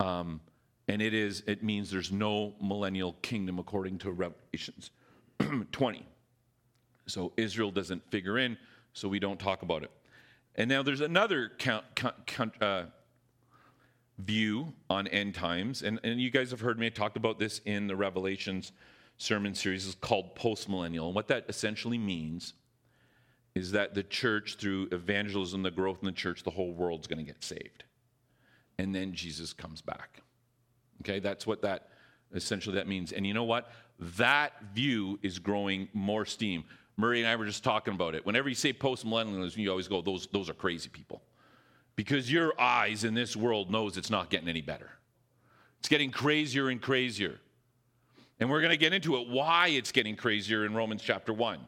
Um, 0.00 0.40
and 0.88 1.02
it 1.02 1.14
is 1.14 1.42
it 1.46 1.62
means 1.62 1.90
there's 1.90 2.10
no 2.10 2.54
millennial 2.60 3.12
kingdom 3.22 3.58
according 3.58 3.98
to 3.98 4.10
Revelations 4.10 4.90
20. 5.72 6.06
So 7.06 7.32
Israel 7.36 7.70
doesn't 7.70 8.10
figure 8.10 8.38
in, 8.38 8.58
so 8.92 9.08
we 9.08 9.18
don't 9.18 9.38
talk 9.38 9.62
about 9.62 9.82
it. 9.82 9.90
And 10.56 10.68
now 10.68 10.82
there's 10.82 11.00
another 11.00 11.52
count, 11.58 11.84
count, 11.94 12.60
uh, 12.60 12.84
view 14.18 14.72
on 14.90 15.06
end 15.06 15.34
times, 15.34 15.82
and, 15.82 16.00
and 16.02 16.20
you 16.20 16.30
guys 16.30 16.50
have 16.50 16.60
heard 16.60 16.78
me 16.78 16.90
talk 16.90 17.14
about 17.14 17.38
this 17.38 17.60
in 17.64 17.86
the 17.86 17.94
Revelations 17.94 18.72
sermon 19.16 19.54
series. 19.54 19.86
It's 19.86 19.94
called 19.94 20.34
postmillennial, 20.34 21.06
and 21.06 21.14
what 21.14 21.28
that 21.28 21.44
essentially 21.48 21.98
means 21.98 22.54
is 23.54 23.72
that 23.72 23.94
the 23.94 24.02
church, 24.02 24.56
through 24.58 24.88
evangelism, 24.92 25.62
the 25.62 25.70
growth 25.70 25.98
in 26.00 26.06
the 26.06 26.12
church, 26.12 26.42
the 26.42 26.50
whole 26.50 26.72
world's 26.72 27.06
going 27.06 27.18
to 27.18 27.24
get 27.24 27.42
saved. 27.42 27.84
And 28.78 28.94
then 28.94 29.12
Jesus 29.12 29.52
comes 29.52 29.80
back. 29.80 30.22
Okay, 31.02 31.18
that's 31.18 31.46
what 31.46 31.62
that 31.62 31.88
essentially 32.34 32.76
that 32.76 32.86
means. 32.86 33.12
And 33.12 33.26
you 33.26 33.34
know 33.34 33.44
what? 33.44 33.70
That 34.16 34.52
view 34.74 35.18
is 35.22 35.38
growing 35.38 35.88
more 35.92 36.24
steam. 36.24 36.64
Murray 36.96 37.20
and 37.20 37.28
I 37.28 37.36
were 37.36 37.46
just 37.46 37.64
talking 37.64 37.94
about 37.94 38.14
it. 38.14 38.26
Whenever 38.26 38.48
you 38.48 38.54
say 38.54 38.72
post-millennialism, 38.72 39.56
you 39.56 39.70
always 39.70 39.88
go, 39.88 40.02
those, 40.02 40.26
those 40.32 40.50
are 40.50 40.54
crazy 40.54 40.88
people. 40.88 41.22
Because 41.96 42.30
your 42.30 42.60
eyes 42.60 43.04
in 43.04 43.14
this 43.14 43.36
world 43.36 43.70
knows 43.70 43.96
it's 43.96 44.10
not 44.10 44.30
getting 44.30 44.48
any 44.48 44.60
better. 44.60 44.90
It's 45.78 45.88
getting 45.88 46.10
crazier 46.10 46.68
and 46.68 46.80
crazier. 46.80 47.38
And 48.40 48.50
we're 48.50 48.60
going 48.60 48.70
to 48.70 48.76
get 48.76 48.92
into 48.92 49.16
it, 49.16 49.28
why 49.28 49.68
it's 49.68 49.92
getting 49.92 50.16
crazier 50.16 50.64
in 50.64 50.74
Romans 50.74 51.02
chapter 51.02 51.32
1. 51.32 51.58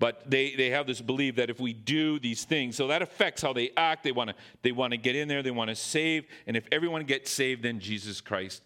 But 0.00 0.28
they, 0.28 0.56
they 0.56 0.70
have 0.70 0.86
this 0.86 1.02
belief 1.02 1.36
that 1.36 1.50
if 1.50 1.60
we 1.60 1.74
do 1.74 2.18
these 2.18 2.44
things, 2.44 2.74
so 2.74 2.88
that 2.88 3.02
affects 3.02 3.42
how 3.42 3.52
they 3.52 3.70
act. 3.76 4.02
They 4.02 4.12
want 4.12 4.30
to 4.30 4.36
they 4.62 4.72
want 4.72 4.92
to 4.92 4.96
get 4.96 5.14
in 5.14 5.28
there, 5.28 5.42
they 5.42 5.50
want 5.50 5.68
to 5.68 5.76
save. 5.76 6.24
And 6.46 6.56
if 6.56 6.66
everyone 6.72 7.04
gets 7.04 7.30
saved, 7.30 7.62
then 7.62 7.80
Jesus 7.80 8.22
Christ 8.22 8.62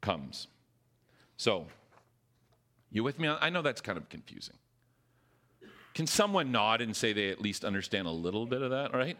comes. 0.00 0.48
So, 1.36 1.66
you 2.90 3.04
with 3.04 3.18
me? 3.18 3.28
I 3.28 3.50
know 3.50 3.60
that's 3.60 3.82
kind 3.82 3.98
of 3.98 4.08
confusing. 4.08 4.56
Can 5.92 6.06
someone 6.06 6.52
nod 6.52 6.80
and 6.80 6.96
say 6.96 7.12
they 7.12 7.28
at 7.28 7.42
least 7.42 7.66
understand 7.66 8.06
a 8.06 8.10
little 8.10 8.46
bit 8.46 8.62
of 8.62 8.70
that, 8.70 8.94
right? 8.94 9.18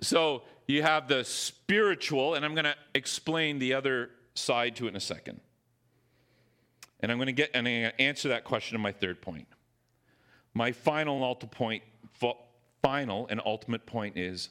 So 0.00 0.42
you 0.66 0.82
have 0.82 1.06
the 1.06 1.22
spiritual, 1.22 2.34
and 2.34 2.46
I'm 2.46 2.54
going 2.54 2.64
to 2.64 2.76
explain 2.94 3.58
the 3.58 3.74
other 3.74 4.10
side 4.34 4.76
to 4.76 4.86
it 4.86 4.90
in 4.90 4.96
a 4.96 5.00
second. 5.00 5.40
And 7.00 7.12
I'm 7.12 7.18
going 7.18 7.26
to 7.26 7.32
get 7.32 7.50
and 7.52 7.68
I'm 7.68 7.82
going 7.82 7.92
to 7.92 8.00
answer 8.00 8.30
that 8.30 8.44
question 8.44 8.74
in 8.74 8.80
my 8.80 8.92
third 8.92 9.20
point. 9.20 9.46
My 10.58 10.72
final 10.72 11.14
and 11.14 11.24
ultimate 11.24 11.52
point, 11.52 11.84
final 12.82 13.28
and 13.30 13.40
ultimate 13.46 13.86
point 13.86 14.18
is 14.18 14.48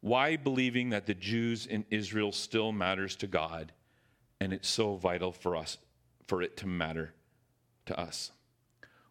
why 0.00 0.36
believing 0.36 0.88
that 0.88 1.04
the 1.04 1.12
Jews 1.12 1.66
in 1.66 1.84
Israel 1.90 2.32
still 2.32 2.72
matters 2.72 3.14
to 3.16 3.26
God 3.26 3.72
and 4.40 4.54
it's 4.54 4.70
so 4.70 4.94
vital 4.94 5.32
for 5.32 5.54
us 5.54 5.76
for 6.26 6.40
it 6.40 6.56
to 6.56 6.66
matter 6.66 7.12
to 7.84 8.00
us. 8.00 8.32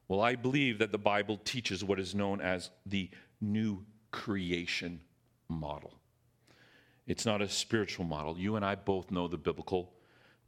Well, 0.07 0.19
I 0.19 0.33
believe 0.33 0.79
that 0.79 0.91
the 0.91 0.97
Bible 0.97 1.37
teaches 1.37 1.83
what 1.83 1.99
is 1.99 2.15
known 2.15 2.41
as 2.41 2.71
the 2.87 3.11
new 3.39 3.85
creation 4.09 5.01
model. 5.49 5.93
It's 7.05 7.27
not 7.27 7.43
a 7.43 7.47
spiritual 7.47 8.05
model. 8.05 8.39
You 8.39 8.55
and 8.55 8.65
I 8.65 8.73
both 8.73 9.11
know 9.11 9.27
the 9.27 9.37
biblical 9.37 9.93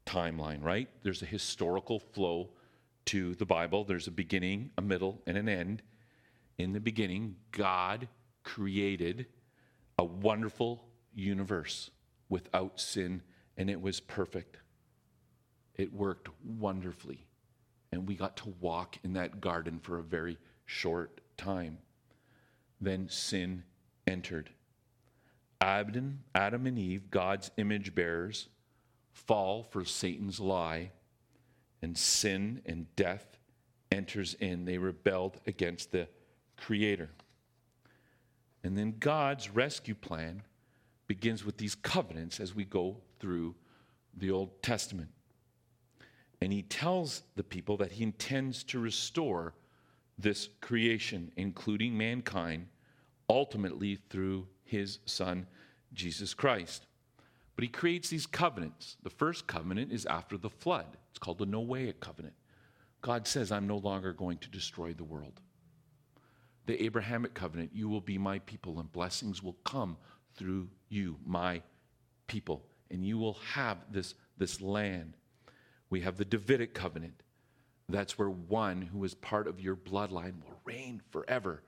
timeline, 0.07 0.63
right? 0.63 0.89
There's 1.03 1.21
a 1.21 1.27
historical 1.27 1.99
flow 1.99 2.53
to 3.09 3.33
the 3.33 3.45
Bible. 3.45 3.83
There's 3.83 4.05
a 4.05 4.11
beginning, 4.11 4.69
a 4.77 4.83
middle, 4.83 5.19
and 5.25 5.35
an 5.35 5.49
end. 5.49 5.81
In 6.59 6.73
the 6.73 6.79
beginning, 6.79 7.37
God 7.51 8.07
created 8.43 9.25
a 9.97 10.03
wonderful 10.03 10.85
universe 11.15 11.89
without 12.29 12.79
sin, 12.79 13.23
and 13.57 13.67
it 13.67 13.81
was 13.81 13.99
perfect. 13.99 14.57
It 15.73 15.91
worked 15.91 16.29
wonderfully. 16.45 17.25
And 17.91 18.07
we 18.07 18.13
got 18.13 18.37
to 18.37 18.53
walk 18.61 18.97
in 19.03 19.13
that 19.13 19.41
garden 19.41 19.79
for 19.79 19.97
a 19.97 20.03
very 20.03 20.37
short 20.67 21.19
time. 21.35 21.79
Then 22.79 23.09
sin 23.09 23.63
entered. 24.05 24.51
Adam, 25.59 26.19
Adam 26.35 26.67
and 26.67 26.77
Eve, 26.77 27.09
God's 27.09 27.49
image 27.57 27.95
bearers, 27.95 28.49
fall 29.11 29.63
for 29.63 29.83
Satan's 29.83 30.39
lie 30.39 30.91
and 31.81 31.97
sin 31.97 32.61
and 32.65 32.93
death 32.95 33.37
enters 33.91 34.35
in. 34.35 34.65
They 34.65 34.77
rebelled 34.77 35.37
against 35.47 35.91
the 35.91 36.07
Creator. 36.57 37.09
And 38.63 38.77
then 38.77 38.95
God's 38.99 39.49
rescue 39.49 39.95
plan 39.95 40.43
begins 41.07 41.45
with 41.45 41.57
these 41.57 41.75
covenants 41.75 42.39
as 42.39 42.53
we 42.53 42.65
go 42.65 42.97
through 43.19 43.55
the 44.17 44.31
Old 44.31 44.61
Testament. 44.61 45.09
And 46.41 46.53
he 46.53 46.61
tells 46.63 47.23
the 47.35 47.43
people 47.43 47.77
that 47.77 47.93
he 47.93 48.03
intends 48.03 48.63
to 48.65 48.79
restore 48.79 49.53
this 50.17 50.49
creation, 50.61 51.31
including 51.37 51.97
mankind, 51.97 52.67
ultimately 53.29 53.97
through 54.09 54.47
his 54.63 54.99
Son, 55.05 55.47
Jesus 55.93 56.33
Christ. 56.33 56.85
But 57.59 57.63
he 57.65 57.67
creates 57.71 58.07
these 58.07 58.25
covenants. 58.25 58.95
The 59.03 59.09
first 59.09 59.45
covenant 59.45 59.91
is 59.91 60.05
after 60.05 60.37
the 60.37 60.49
flood. 60.49 60.85
It's 61.09 61.19
called 61.19 61.39
the 61.39 61.45
Noahic 61.45 61.99
covenant. 61.99 62.33
God 63.01 63.27
says, 63.27 63.51
I'm 63.51 63.67
no 63.67 63.75
longer 63.75 64.13
going 64.13 64.37
to 64.37 64.49
destroy 64.49 64.93
the 64.93 65.03
world. 65.03 65.41
The 66.67 66.81
Abrahamic 66.81 67.33
covenant, 67.33 67.71
you 67.73 67.89
will 67.89 67.99
be 67.99 68.17
my 68.17 68.39
people, 68.39 68.79
and 68.79 68.89
blessings 68.89 69.43
will 69.43 69.57
come 69.65 69.97
through 70.37 70.69
you, 70.87 71.17
my 71.25 71.61
people, 72.27 72.63
and 72.91 73.05
you 73.05 73.17
will 73.17 73.37
have 73.51 73.79
this, 73.91 74.15
this 74.37 74.61
land. 74.61 75.17
We 75.89 75.99
have 75.99 76.15
the 76.15 76.23
Davidic 76.23 76.73
covenant. 76.73 77.23
That's 77.89 78.17
where 78.17 78.29
one 78.29 78.83
who 78.83 79.03
is 79.03 79.15
part 79.15 79.49
of 79.49 79.59
your 79.59 79.75
bloodline 79.75 80.41
will 80.45 80.61
reign 80.63 81.01
forever. 81.11 81.61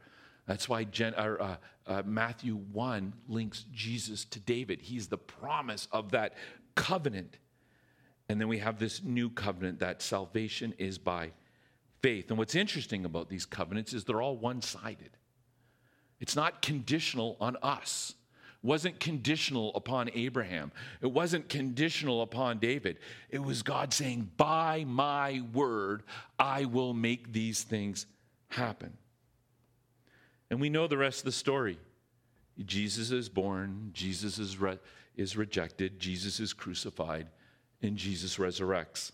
That's 0.45 0.67
why 0.67 0.83
Gen, 0.83 1.13
or, 1.15 1.41
uh, 1.41 1.55
uh, 1.87 2.03
Matthew 2.05 2.55
1 2.55 3.13
links 3.27 3.65
Jesus 3.71 4.25
to 4.25 4.39
David. 4.39 4.81
He's 4.81 5.07
the 5.07 5.17
promise 5.17 5.87
of 5.91 6.11
that 6.11 6.35
covenant. 6.75 7.37
And 8.29 8.39
then 8.39 8.47
we 8.47 8.59
have 8.59 8.79
this 8.79 9.03
new 9.03 9.29
covenant 9.29 9.79
that 9.79 10.01
salvation 10.01 10.73
is 10.77 10.97
by 10.97 11.31
faith. 12.01 12.29
And 12.29 12.37
what's 12.37 12.55
interesting 12.55 13.05
about 13.05 13.29
these 13.29 13.45
covenants 13.45 13.93
is 13.93 14.03
they're 14.03 14.21
all 14.21 14.37
one 14.37 14.61
sided. 14.61 15.11
It's 16.19 16.35
not 16.35 16.61
conditional 16.61 17.35
on 17.39 17.57
us. 17.61 18.15
Wasn't 18.63 18.99
conditional 18.99 19.73
upon 19.75 20.11
Abraham. 20.13 20.71
It 21.01 21.07
wasn't 21.07 21.49
conditional 21.49 22.21
upon 22.21 22.59
David. 22.59 22.99
It 23.29 23.39
was 23.39 23.63
God 23.63 23.91
saying, 23.91 24.29
By 24.37 24.85
my 24.87 25.41
word, 25.51 26.03
I 26.37 26.65
will 26.65 26.93
make 26.93 27.33
these 27.33 27.63
things 27.63 28.05
happen. 28.49 28.93
And 30.51 30.59
we 30.59 30.69
know 30.69 30.85
the 30.85 30.97
rest 30.97 31.19
of 31.19 31.25
the 31.25 31.31
story. 31.31 31.79
Jesus 32.65 33.09
is 33.09 33.29
born, 33.29 33.89
Jesus 33.93 34.37
is, 34.37 34.57
re- 34.57 34.79
is 35.15 35.37
rejected, 35.37 35.97
Jesus 35.97 36.41
is 36.41 36.51
crucified, 36.51 37.27
and 37.81 37.95
Jesus 37.95 38.35
resurrects. 38.35 39.13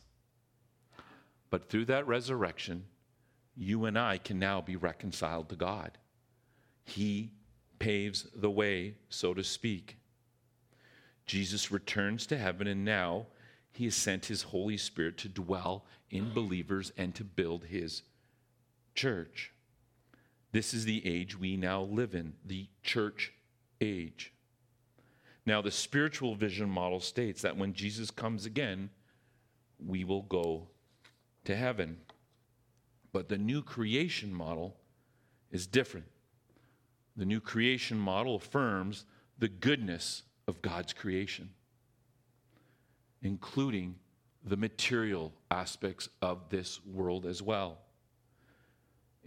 But 1.52 1.70
through 1.70 1.86
that 1.86 2.08
resurrection, 2.08 2.86
you 3.56 3.86
and 3.86 4.00
I 4.00 4.18
can 4.18 4.40
now 4.40 4.62
be 4.62 4.76
reconciled 4.76 5.50
to 5.50 5.56
God. 5.56 6.00
He 6.84 7.32
paves 7.78 8.28
the 8.36 8.50
way, 8.50 8.96
so 9.10 9.36
to 9.36 9.44
speak. 9.44 9.98
Jesus 11.28 11.72
returns 11.72 12.26
to 12.28 12.38
heaven, 12.38 12.66
and 12.66 12.84
now 12.84 13.28
he 13.72 13.86
has 13.86 13.96
sent 13.96 14.26
his 14.26 14.42
Holy 14.42 14.78
Spirit 14.78 15.18
to 15.20 15.30
dwell 15.30 15.86
in 16.10 16.34
believers 16.34 16.92
and 16.98 17.14
to 17.14 17.24
build 17.24 17.66
his 17.66 18.02
church. 18.96 19.52
This 20.52 20.74
is 20.74 20.86
the 20.86 21.06
age 21.06 21.38
we 21.38 21.58
now 21.58 21.82
live 21.82 22.16
in, 22.16 22.34
the 22.46 22.68
church 22.82 23.34
age. 23.82 24.34
Now, 25.46 25.62
the 25.62 25.72
spiritual 25.72 26.36
vision 26.36 26.70
model 26.70 27.00
states 27.00 27.42
that 27.42 27.58
when 27.58 27.74
Jesus 27.74 28.12
comes 28.12 28.46
again, 28.46 28.90
we 29.86 30.04
will 30.04 30.24
go 30.24 30.68
to 31.46 31.56
heaven. 31.56 31.98
But 33.14 33.30
the 33.30 33.38
new 33.38 33.62
creation 33.62 34.34
model 34.34 34.76
is 35.52 35.68
different. 35.68 36.08
The 37.16 37.26
new 37.26 37.40
creation 37.40 37.98
model 37.98 38.36
affirms 38.36 39.06
the 39.40 39.48
goodness 39.48 40.24
of 40.48 40.62
God's 40.62 40.94
creation, 40.94 41.50
including 43.22 43.96
the 44.44 44.58
material 44.58 45.34
aspects 45.50 46.10
of 46.22 46.50
this 46.50 46.86
world 46.86 47.26
as 47.26 47.42
well. 47.42 47.80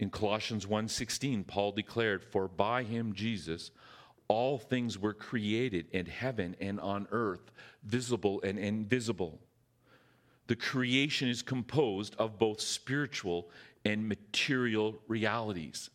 In 0.01 0.09
Colossians 0.09 0.65
1:16, 0.65 1.43
Paul 1.43 1.73
declared, 1.73 2.23
"For 2.23 2.47
by 2.47 2.83
him 2.83 3.13
Jesus 3.13 3.69
all 4.27 4.57
things 4.57 4.97
were 4.97 5.13
created 5.13 5.87
in 5.91 6.07
heaven 6.07 6.55
and 6.59 6.79
on 6.79 7.07
earth, 7.11 7.51
visible 7.83 8.41
and 8.41 8.57
invisible." 8.57 9.39
The 10.47 10.55
creation 10.55 11.29
is 11.29 11.43
composed 11.43 12.15
of 12.15 12.39
both 12.39 12.61
spiritual 12.61 13.51
and 13.85 14.09
material 14.09 14.99
realities. 15.07 15.91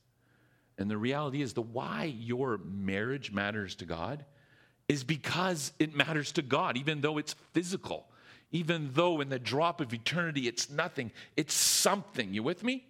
And 0.78 0.88
the 0.88 0.98
reality 0.98 1.42
is 1.42 1.54
the 1.54 1.62
why 1.62 2.04
your 2.04 2.58
marriage 2.58 3.32
matters 3.32 3.74
to 3.76 3.86
God 3.86 4.24
is 4.88 5.02
because 5.02 5.72
it 5.80 5.96
matters 5.96 6.30
to 6.32 6.42
God, 6.42 6.76
even 6.76 7.00
though 7.00 7.18
it's 7.18 7.34
physical, 7.52 8.08
even 8.52 8.92
though 8.92 9.20
in 9.20 9.30
the 9.30 9.40
drop 9.40 9.80
of 9.80 9.92
eternity 9.92 10.46
it's 10.46 10.70
nothing, 10.70 11.10
it's 11.36 11.54
something. 11.54 12.32
You 12.32 12.44
with 12.44 12.62
me? 12.62 12.86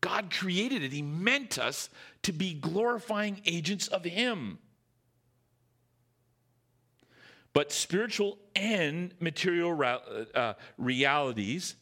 God 0.00 0.30
created 0.30 0.82
it, 0.82 0.92
He 0.92 1.02
meant 1.02 1.58
us 1.58 1.88
to 2.22 2.32
be 2.32 2.54
glorifying 2.54 3.40
agents 3.44 3.88
of 3.88 4.04
Him. 4.04 4.58
But 7.52 7.72
spiritual 7.72 8.38
and 8.54 9.14
material 9.18 9.82
uh, 10.34 10.54
realities 10.76 11.76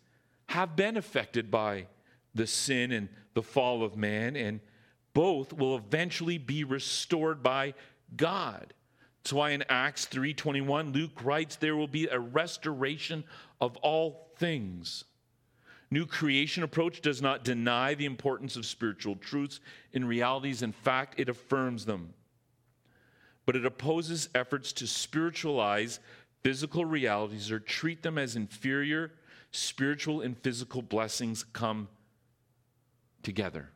have 0.47 0.77
been 0.77 0.97
affected 0.97 1.51
by 1.51 1.87
the 2.35 2.47
sin 2.47 2.93
and 2.93 3.09
the 3.35 3.43
fall 3.43 3.83
of 3.83 3.97
man, 3.97 4.37
and 4.37 4.61
both 5.15 5.53
will 5.53 5.77
eventually 5.77 6.39
be 6.39 6.65
restored 6.65 7.43
by 7.43 7.75
God. 8.17 8.73
That's 9.23 9.33
why 9.33 9.51
in 9.51 9.65
Acts 9.69 10.07
3:21 10.07 10.93
Luke 10.93 11.25
writes 11.25 11.57
there 11.57 11.77
will 11.77 11.89
be 11.89 12.07
a 12.09 12.19
restoration 12.21 13.25
of 13.61 13.77
all 13.79 14.31
things. 14.37 15.05
New 15.91 16.07
creation 16.07 16.63
approach 16.63 17.01
does 17.01 17.23
not 17.23 17.45
deny 17.45 17.95
the 17.95 18.07
importance 18.07 18.57
of 18.57 18.67
spiritual 18.67 19.17
truths 19.17 19.61
in 19.93 20.05
realities 20.05 20.63
in 20.63 20.73
fact 20.73 21.19
it 21.19 21.29
affirms 21.29 21.85
them. 21.85 22.15
But 23.47 23.57
it 23.57 23.67
opposes 23.67 24.29
efforts 24.35 24.73
to 24.75 24.87
spiritualize 24.87 26.01
physical 26.43 26.85
realities 26.85 27.51
or 27.51 27.61
treat 27.61 28.03
them 28.03 28.19
as 28.19 28.37
inferior. 28.37 29.13
Spiritual 29.51 30.21
and 30.21 30.37
physical 30.39 30.83
blessings 30.83 31.45
come 31.45 31.89
together. 33.23 33.71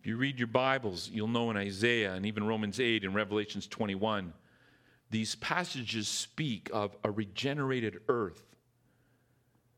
If 0.00 0.06
you 0.08 0.16
read 0.18 0.38
your 0.38 0.48
Bibles, 0.48 1.08
you'll 1.10 1.28
know 1.28 1.50
in 1.50 1.56
Isaiah 1.56 2.12
and 2.12 2.26
even 2.26 2.46
Romans 2.46 2.78
8 2.78 3.04
and 3.04 3.14
Revelations 3.14 3.66
21, 3.66 4.34
these 5.10 5.34
passages 5.36 6.08
speak 6.08 6.68
of 6.72 6.94
a 7.04 7.10
regenerated 7.10 8.00
earth, 8.08 8.53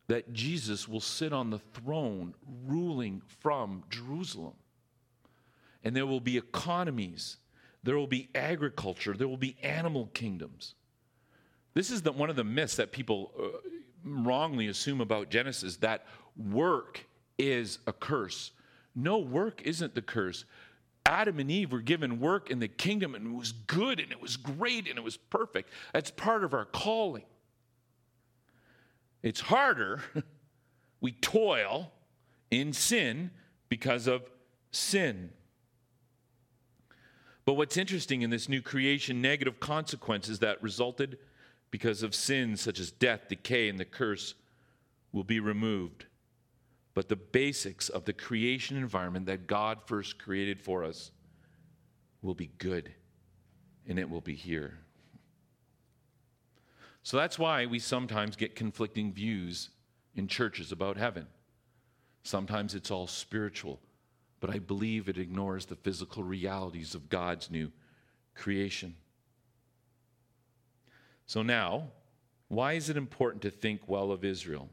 that 0.09 0.33
Jesus 0.33 0.89
will 0.89 1.01
sit 1.01 1.33
on 1.33 1.51
the 1.51 1.59
throne 1.59 2.35
ruling 2.67 3.23
from 3.41 3.83
Jerusalem. 3.91 4.55
And 5.83 5.95
there 5.95 6.07
will 6.07 6.21
be 6.21 6.37
economies, 6.37 7.37
there 7.83 7.97
will 7.97 8.07
be 8.07 8.29
agriculture, 8.35 9.15
there 9.15 9.29
will 9.29 9.37
be 9.37 9.57
animal 9.63 10.07
kingdoms. 10.15 10.75
This 11.75 11.91
is 11.91 12.03
the, 12.03 12.13
one 12.13 12.31
of 12.31 12.37
the 12.37 12.45
myths 12.45 12.77
that 12.77 12.93
people 12.93 13.33
uh, 13.39 13.49
wrongly 14.05 14.69
assume 14.69 15.01
about 15.01 15.31
Genesis 15.31 15.77
that 15.79 16.07
work 16.37 17.05
is 17.39 17.79
a 17.87 17.93
curse. 17.93 18.53
No, 18.95 19.19
work 19.19 19.61
isn't 19.63 19.95
the 19.95 20.03
curse. 20.03 20.45
Adam 21.05 21.39
and 21.39 21.51
Eve 21.51 21.71
were 21.71 21.81
given 21.81 22.19
work 22.19 22.51
in 22.51 22.59
the 22.59 22.69
kingdom 22.69 23.15
and 23.15 23.27
it 23.27 23.39
was 23.39 23.53
good 23.53 24.01
and 24.01 24.11
it 24.11 24.21
was 24.21 24.37
great 24.37 24.89
and 24.89 24.99
it 24.99 25.05
was 25.05 25.17
perfect. 25.17 25.71
That's 25.93 26.11
part 26.11 26.43
of 26.43 26.55
our 26.55 26.65
calling. 26.65 27.25
It's 29.27 29.41
harder. 29.41 30.01
we 31.01 31.13
toil 31.13 31.93
in 32.51 32.73
sin 32.73 33.31
because 33.69 34.07
of 34.07 34.31
sin. 34.71 35.31
But 37.45 37.55
what's 37.55 37.77
interesting 37.77 38.23
in 38.23 38.31
this 38.31 38.49
new 38.49 38.63
creation, 38.63 39.21
negative 39.21 39.61
consequences 39.61 40.41
that 40.41 40.63
resulted 40.63 41.19
because 41.71 42.03
of 42.03 42.15
sins 42.15 42.61
such 42.61 42.81
as 42.81 42.91
death, 42.91 43.29
decay, 43.29 43.69
and 43.69 43.79
the 43.79 43.85
curse 43.85 44.35
will 45.13 45.25
be 45.25 45.41
removed 45.41 46.07
but 46.97 47.11
the 47.11 47.17
basics 47.17 47.91
of 47.91 48.07
the 48.07 48.13
creation 48.15 48.79
environment 48.79 49.27
that 49.27 49.47
God 49.47 49.81
first 49.85 50.19
created 50.19 50.63
for 50.63 50.83
us 50.83 51.11
will 52.23 52.35
be 52.35 52.51
good 52.57 52.91
and 53.87 53.99
it 53.99 54.09
will 54.09 54.23
be 54.23 54.35
here. 54.35 54.79
So 57.07 57.17
that's 57.17 57.39
why 57.39 57.67
we 57.67 57.79
sometimes 57.79 58.35
get 58.35 58.57
conflicting 58.57 59.13
views 59.13 59.71
in 60.17 60.27
churches 60.27 60.73
about 60.73 60.97
heaven. 60.97 61.29
Sometimes 62.25 62.75
it's 62.75 62.91
all 62.91 63.07
spiritual, 63.07 63.79
but 64.41 64.51
I 64.51 64.59
believe 64.59 65.09
it 65.09 65.17
ignores 65.17 65.67
the 65.67 65.77
physical 65.77 66.25
realities 66.25 66.97
of 66.97 67.09
God's 67.09 67.49
new 67.49 67.71
creation. 68.35 68.97
So 71.27 71.43
now, 71.43 71.91
why 72.49 72.73
is 72.73 72.91
it 72.91 72.97
important 72.97 73.41
to 73.43 73.51
think 73.51 73.83
well 73.87 74.11
of 74.11 74.25
Israel? 74.25 74.69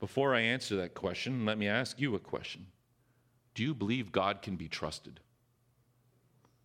Before 0.00 0.34
I 0.34 0.40
answer 0.40 0.74
that 0.78 0.94
question, 0.94 1.44
let 1.44 1.58
me 1.58 1.68
ask 1.68 2.00
you 2.00 2.16
a 2.16 2.18
question. 2.18 2.66
Do 3.54 3.62
you 3.62 3.72
believe 3.72 4.10
God 4.10 4.42
can 4.42 4.56
be 4.56 4.66
trusted? 4.66 5.20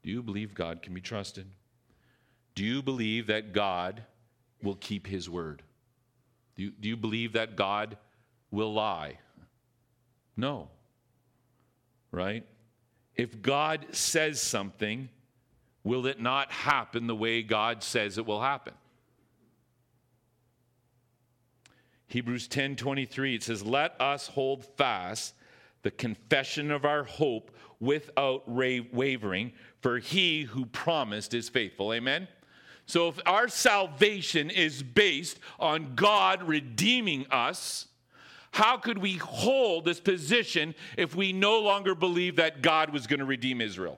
Do 0.02 0.10
you 0.10 0.24
believe 0.24 0.56
God 0.56 0.82
can 0.82 0.96
be 0.96 1.02
trusted? 1.02 1.46
Do 2.56 2.64
you 2.64 2.82
believe 2.82 3.28
that 3.28 3.54
God 3.54 4.04
will 4.62 4.76
keep 4.76 5.08
his 5.08 5.30
word? 5.30 5.64
Do 6.56 6.64
you, 6.64 6.72
do 6.72 6.90
you 6.90 6.98
believe 6.98 7.34
that 7.34 7.56
God 7.56 7.98
will 8.52 8.74
lie? 8.74 9.20
No. 10.36 10.70
Right? 12.12 12.46
If 13.16 13.42
God 13.42 13.86
says 13.92 14.42
something, 14.42 15.10
will 15.84 16.06
it 16.06 16.20
not 16.20 16.52
happen 16.52 17.08
the 17.08 17.16
way 17.16 17.42
God 17.42 17.84
says 17.84 18.18
it 18.18 18.26
will 18.26 18.42
happen? 18.42 18.74
Hebrews 22.08 22.50
10 22.50 22.76
23, 22.76 23.36
it 23.36 23.44
says, 23.44 23.64
Let 23.64 24.00
us 24.02 24.28
hold 24.28 24.66
fast 24.76 25.34
the 25.84 25.92
confession 25.92 26.70
of 26.70 26.84
our 26.84 27.04
hope 27.04 27.56
without 27.80 28.48
wavering, 28.48 29.54
for 29.80 29.98
he 29.98 30.44
who 30.44 30.66
promised 30.66 31.34
is 31.34 31.48
faithful. 31.48 31.94
Amen? 31.94 32.28
So 32.92 33.08
if 33.08 33.22
our 33.26 33.48
salvation 33.48 34.50
is 34.50 34.84
based 34.84 35.40
on 35.62 35.96
God 35.96 36.44
redeeming 36.44 37.26
us, 37.32 37.88
how 38.52 38.76
could 38.76 38.98
we 38.98 39.14
hold 39.14 39.86
this 39.86 40.02
position 40.02 40.76
if 40.98 41.16
we 41.16 41.32
no 41.32 41.60
longer 41.60 41.96
believe 41.96 42.36
that 42.36 42.62
God 42.62 42.90
was 42.90 43.08
going 43.08 43.22
to 43.22 43.26
redeem 43.26 43.62
Israel? 43.62 43.98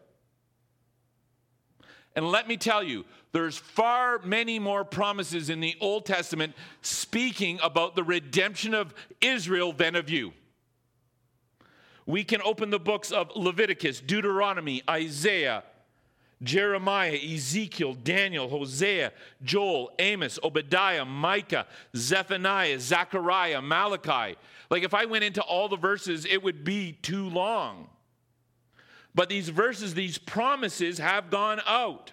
And 2.15 2.29
let 2.29 2.47
me 2.47 2.55
tell 2.55 2.83
you, 2.83 3.03
there's 3.31 3.57
far 3.57 4.19
many 4.19 4.59
more 4.59 4.85
promises 4.85 5.49
in 5.49 5.59
the 5.59 5.75
Old 5.81 6.05
Testament 6.05 6.53
speaking 6.83 7.59
about 7.63 7.95
the 7.95 8.03
redemption 8.03 8.75
of 8.75 8.93
Israel 9.21 9.73
than 9.73 9.95
of 9.95 10.07
you. 10.07 10.33
We 12.05 12.23
can 12.23 12.43
open 12.43 12.69
the 12.69 12.77
books 12.77 13.11
of 13.11 13.31
Leviticus, 13.35 14.01
Deuteronomy, 14.01 14.83
Isaiah, 14.87 15.63
Jeremiah, 16.43 17.17
Ezekiel, 17.17 17.93
Daniel, 17.93 18.49
Hosea, 18.49 19.11
Joel, 19.43 19.91
Amos, 19.99 20.37
Obadiah, 20.43 21.05
Micah, 21.05 21.65
Zephaniah, 21.95 22.79
Zechariah, 22.79 23.61
Malachi. 23.61 24.35
Like 24.69 24.83
if 24.83 24.93
I 24.93 25.05
went 25.05 25.23
into 25.23 25.41
all 25.41 25.69
the 25.69 25.77
verses, 25.77 26.25
it 26.25 26.43
would 26.43 26.63
be 26.63 26.93
too 27.01 27.29
long. 27.29 27.89
But 29.15 29.29
these 29.29 29.49
verses, 29.49 29.93
these 29.93 30.17
promises 30.17 30.97
have 30.97 31.29
gone 31.29 31.61
out. 31.65 32.11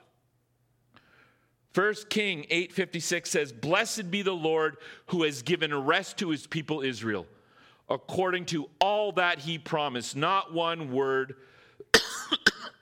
First 1.73 2.11
King 2.11 2.47
8:56 2.51 3.31
says, 3.31 3.53
"Blessed 3.53 4.11
be 4.11 4.23
the 4.23 4.35
Lord 4.35 4.77
who 5.07 5.23
has 5.23 5.43
given 5.43 5.73
rest 5.75 6.19
to 6.19 6.31
his 6.31 6.47
people 6.47 6.83
Israel, 6.83 7.27
according 7.89 8.47
to 8.47 8.69
all 8.81 9.13
that 9.13 9.41
he 9.41 9.59
promised. 9.59 10.17
Not 10.17 10.53
one 10.53 10.91
word 10.91 11.37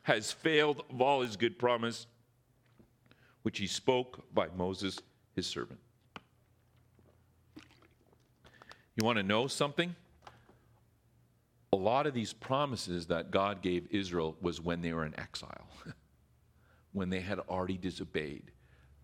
has 0.08 0.32
failed 0.32 0.82
of 0.90 1.00
all 1.00 1.22
his 1.22 1.36
good 1.36 1.58
promise, 1.58 2.06
which 3.42 3.58
he 3.58 3.66
spoke 3.66 4.24
by 4.34 4.48
Moses 4.56 4.98
his 5.34 5.46
servant." 5.46 5.80
You 8.96 9.04
want 9.04 9.16
to 9.18 9.22
know 9.22 9.46
something? 9.46 9.94
a 11.72 11.76
lot 11.76 12.06
of 12.06 12.14
these 12.14 12.32
promises 12.32 13.06
that 13.06 13.30
God 13.30 13.62
gave 13.62 13.86
Israel 13.90 14.36
was 14.40 14.60
when 14.60 14.80
they 14.80 14.92
were 14.92 15.04
in 15.04 15.18
exile, 15.18 15.68
when 16.92 17.10
they 17.10 17.20
had 17.20 17.38
already 17.40 17.76
disobeyed. 17.76 18.50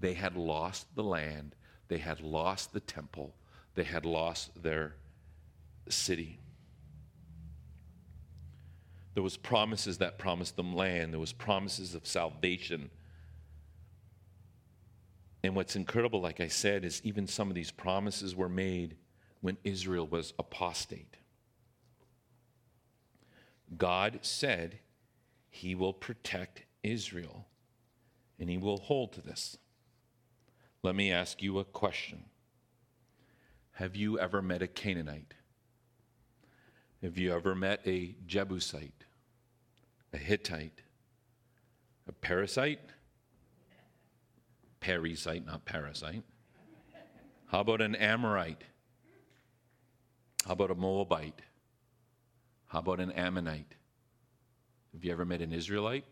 They 0.00 0.14
had 0.14 0.36
lost 0.36 0.86
the 0.94 1.02
land, 1.02 1.54
they 1.88 1.98
had 1.98 2.20
lost 2.20 2.72
the 2.72 2.80
temple, 2.80 3.34
they 3.74 3.84
had 3.84 4.06
lost 4.06 4.62
their 4.62 4.96
city. 5.88 6.38
There 9.14 9.22
was 9.22 9.36
promises 9.36 9.98
that 9.98 10.18
promised 10.18 10.56
them 10.56 10.74
land. 10.74 11.12
There 11.12 11.20
was 11.20 11.32
promises 11.32 11.94
of 11.94 12.06
salvation. 12.06 12.90
And 15.44 15.54
what's 15.54 15.76
incredible, 15.76 16.20
like 16.20 16.40
I 16.40 16.48
said, 16.48 16.84
is 16.84 17.00
even 17.04 17.26
some 17.26 17.48
of 17.48 17.54
these 17.54 17.70
promises 17.70 18.34
were 18.34 18.48
made 18.48 18.96
when 19.40 19.56
Israel 19.62 20.06
was 20.06 20.32
apostate. 20.38 21.16
God 23.76 24.20
said 24.22 24.78
he 25.50 25.74
will 25.74 25.92
protect 25.92 26.64
Israel, 26.82 27.46
and 28.38 28.50
he 28.50 28.58
will 28.58 28.78
hold 28.78 29.12
to 29.12 29.20
this. 29.20 29.58
Let 30.82 30.94
me 30.94 31.12
ask 31.12 31.42
you 31.42 31.58
a 31.58 31.64
question 31.64 32.24
Have 33.72 33.94
you 33.94 34.18
ever 34.18 34.42
met 34.42 34.62
a 34.62 34.66
Canaanite? 34.66 35.34
Have 37.02 37.18
you 37.18 37.34
ever 37.34 37.54
met 37.54 37.80
a 37.84 38.16
Jebusite, 38.26 39.03
a 40.14 40.16
Hittite, 40.16 40.80
a 42.08 42.12
parasite? 42.12 42.78
Parasite, 44.78 45.44
not 45.44 45.64
parasite. 45.64 46.22
How 47.46 47.60
about 47.60 47.80
an 47.80 47.96
Amorite? 47.96 48.62
How 50.46 50.52
about 50.52 50.70
a 50.70 50.74
Moabite? 50.76 51.40
How 52.66 52.78
about 52.78 53.00
an 53.00 53.10
Ammonite? 53.12 53.74
Have 54.92 55.04
you 55.04 55.10
ever 55.10 55.24
met 55.24 55.40
an 55.40 55.52
Israelite? 55.52 56.04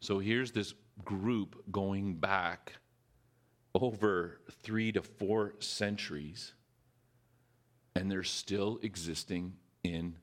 So 0.00 0.18
here's 0.18 0.52
this 0.52 0.72
group 1.04 1.62
going 1.70 2.14
back 2.14 2.72
over 3.74 4.40
three 4.62 4.92
to 4.92 5.02
four 5.02 5.54
centuries, 5.58 6.54
and 7.94 8.10
they're 8.10 8.22
still 8.22 8.78
existing 8.82 9.54
in 9.82 10.16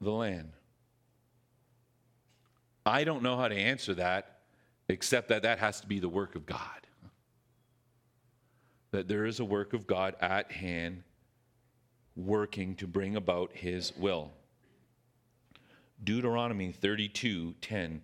the 0.00 0.12
land. 0.12 0.52
I 2.84 3.04
don't 3.04 3.22
know 3.22 3.36
how 3.36 3.48
to 3.48 3.54
answer 3.54 3.94
that, 3.94 4.40
except 4.88 5.28
that 5.28 5.42
that 5.42 5.58
has 5.58 5.80
to 5.80 5.86
be 5.86 5.98
the 5.98 6.08
work 6.08 6.34
of 6.34 6.46
God. 6.46 6.86
That 8.90 9.08
there 9.08 9.26
is 9.26 9.40
a 9.40 9.44
work 9.44 9.72
of 9.72 9.86
God 9.86 10.16
at 10.20 10.50
hand 10.50 11.02
working 12.16 12.74
to 12.76 12.86
bring 12.86 13.16
about 13.16 13.52
his 13.52 13.92
will. 13.96 14.32
Deuteronomy 16.02 16.72
32 16.72 17.54
10 17.60 18.02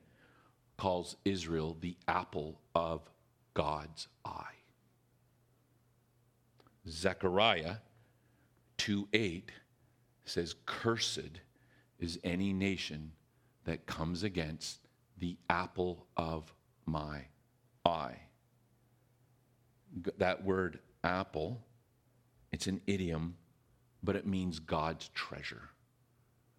calls 0.77 1.17
Israel 1.25 1.77
the 1.81 1.97
apple 2.07 2.61
of 2.75 3.01
God's 3.55 4.09
eye. 4.25 4.43
Zechariah 6.89 7.77
2 8.77 9.09
8 9.13 9.51
says, 10.25 10.55
Cursed 10.67 11.41
is 11.99 12.19
any 12.23 12.53
nation 12.53 13.13
that 13.67 13.87
comes 13.87 14.23
against 14.23 14.79
the 15.19 15.37
apple 15.51 16.07
of 16.17 16.53
my 16.87 17.23
eye. 17.85 18.17
That 20.19 20.45
word 20.45 20.79
apple, 21.05 21.61
it's 22.53 22.67
an 22.67 22.81
idiom, 22.87 23.37
but 24.03 24.17
it 24.17 24.27
means 24.27 24.59
God's 24.59 25.09
treasure, 25.11 25.63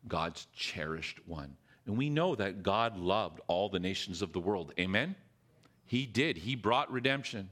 God's 0.08 0.48
cherished 0.54 1.20
one. 1.26 1.56
And 1.86 1.98
we 1.98 2.10
know 2.10 2.36
that 2.36 2.64
God 2.64 2.98
loved 2.98 3.40
all 3.48 3.70
the 3.70 3.80
nations 3.80 4.22
of 4.22 4.34
the 4.34 4.40
world. 4.40 4.74
Amen? 4.78 5.16
He 5.86 6.06
did. 6.06 6.38
He 6.38 6.56
brought 6.56 6.92
redemption. 6.92 7.50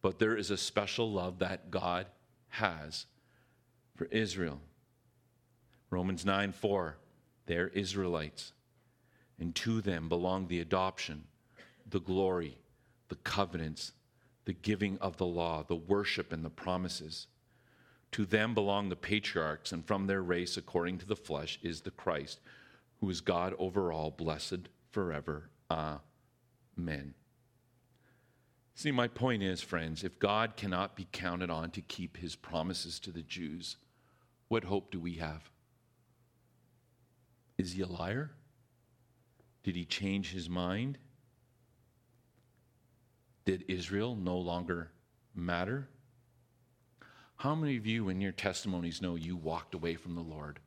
But 0.00 0.20
there 0.20 0.36
is 0.36 0.52
a 0.52 0.56
special 0.56 1.10
love 1.10 1.40
that 1.40 1.72
God 1.72 2.06
has 2.50 3.06
for 3.96 4.04
Israel. 4.06 4.60
Romans 5.90 6.24
9 6.24 6.52
4, 6.52 6.96
they're 7.46 7.68
Israelites. 7.68 8.52
And 9.40 9.54
to 9.56 9.80
them 9.80 10.08
belong 10.08 10.48
the 10.48 10.60
adoption, 10.60 11.24
the 11.88 12.00
glory, 12.00 12.58
the 13.08 13.16
covenants, 13.16 13.92
the 14.44 14.52
giving 14.52 14.98
of 14.98 15.16
the 15.16 15.26
law, 15.26 15.62
the 15.62 15.76
worship, 15.76 16.32
and 16.32 16.44
the 16.44 16.50
promises. 16.50 17.26
To 18.12 18.24
them 18.24 18.54
belong 18.54 18.88
the 18.88 18.96
patriarchs, 18.96 19.70
and 19.70 19.86
from 19.86 20.06
their 20.06 20.22
race, 20.22 20.56
according 20.56 20.98
to 20.98 21.06
the 21.06 21.14
flesh, 21.14 21.58
is 21.62 21.82
the 21.82 21.90
Christ, 21.90 22.40
who 23.00 23.10
is 23.10 23.20
God 23.20 23.54
over 23.58 23.92
all, 23.92 24.10
blessed 24.10 24.68
forever. 24.90 25.50
Amen. 25.70 27.14
See, 28.74 28.90
my 28.90 29.08
point 29.08 29.42
is, 29.42 29.60
friends, 29.60 30.04
if 30.04 30.18
God 30.18 30.56
cannot 30.56 30.96
be 30.96 31.06
counted 31.12 31.50
on 31.50 31.70
to 31.72 31.80
keep 31.80 32.16
his 32.16 32.34
promises 32.34 32.98
to 33.00 33.10
the 33.10 33.22
Jews, 33.22 33.76
what 34.48 34.64
hope 34.64 34.90
do 34.90 34.98
we 34.98 35.14
have? 35.14 35.50
Is 37.58 37.72
he 37.72 37.82
a 37.82 37.86
liar? 37.86 38.30
Did 39.68 39.76
he 39.76 39.84
change 39.84 40.32
his 40.32 40.48
mind? 40.48 40.96
Did 43.44 43.66
Israel 43.68 44.16
no 44.16 44.38
longer 44.38 44.92
matter? 45.34 45.90
How 47.36 47.54
many 47.54 47.76
of 47.76 47.84
you 47.84 48.08
in 48.08 48.22
your 48.22 48.32
testimonies 48.32 49.02
know 49.02 49.14
you 49.14 49.36
walked 49.36 49.74
away 49.74 49.96
from 49.96 50.14
the 50.14 50.22
Lord, 50.22 50.58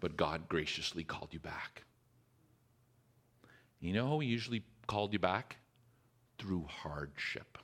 but 0.00 0.16
God 0.16 0.48
graciously 0.48 1.04
called 1.04 1.28
you 1.30 1.38
back? 1.38 1.84
You 3.78 3.92
know 3.92 4.08
how 4.08 4.18
He 4.18 4.26
usually 4.26 4.64
called 4.88 5.12
you 5.12 5.20
back? 5.20 5.58
Through 6.40 6.66
hardship. 6.68 7.56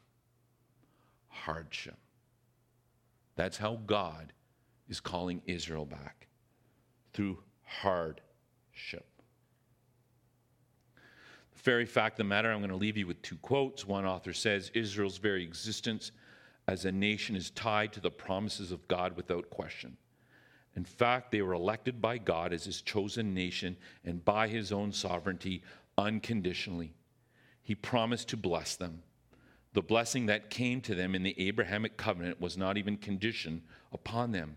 Hardship. 1.26 1.98
That's 3.34 3.56
how 3.56 3.80
God 3.86 4.32
is 4.88 5.00
calling 5.00 5.42
Israel 5.46 5.84
back 5.84 6.28
through 7.12 7.42
hardship 7.64 9.13
very 11.64 11.86
fact 11.86 12.14
of 12.14 12.18
the 12.18 12.24
matter, 12.24 12.52
I'm 12.52 12.60
going 12.60 12.70
to 12.70 12.76
leave 12.76 12.96
you 12.96 13.06
with 13.06 13.22
two 13.22 13.36
quotes. 13.36 13.86
One 13.86 14.04
author 14.04 14.32
says 14.32 14.70
Israel's 14.74 15.18
very 15.18 15.42
existence 15.42 16.12
as 16.68 16.84
a 16.84 16.92
nation 16.92 17.36
is 17.36 17.50
tied 17.50 17.92
to 17.94 18.00
the 18.00 18.10
promises 18.10 18.70
of 18.70 18.86
God 18.88 19.16
without 19.16 19.50
question. 19.50 19.96
In 20.76 20.84
fact, 20.84 21.30
they 21.30 21.42
were 21.42 21.54
elected 21.54 22.00
by 22.00 22.18
God 22.18 22.52
as 22.52 22.64
his 22.64 22.82
chosen 22.82 23.32
nation 23.32 23.76
and 24.04 24.24
by 24.24 24.48
his 24.48 24.72
own 24.72 24.92
sovereignty 24.92 25.62
unconditionally. 25.96 26.94
He 27.62 27.74
promised 27.74 28.28
to 28.28 28.36
bless 28.36 28.76
them. 28.76 29.02
The 29.72 29.82
blessing 29.82 30.26
that 30.26 30.50
came 30.50 30.80
to 30.82 30.94
them 30.94 31.14
in 31.14 31.22
the 31.22 31.38
Abrahamic 31.48 31.96
covenant 31.96 32.40
was 32.40 32.56
not 32.56 32.76
even 32.76 32.96
conditioned 32.96 33.62
upon 33.92 34.32
them. 34.32 34.56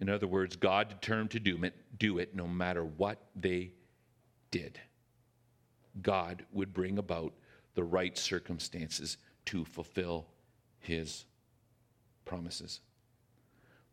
In 0.00 0.08
other 0.08 0.26
words, 0.26 0.56
God 0.56 0.88
determined 0.88 1.30
to 1.32 1.40
do 1.40 1.62
it, 1.64 1.74
do 1.98 2.18
it 2.18 2.34
no 2.34 2.46
matter 2.46 2.84
what 2.84 3.18
they 3.34 3.72
did. 4.50 4.80
God 6.02 6.44
would 6.52 6.72
bring 6.72 6.98
about 6.98 7.32
the 7.74 7.84
right 7.84 8.16
circumstances 8.16 9.16
to 9.46 9.64
fulfill 9.64 10.26
his 10.78 11.24
promises. 12.24 12.80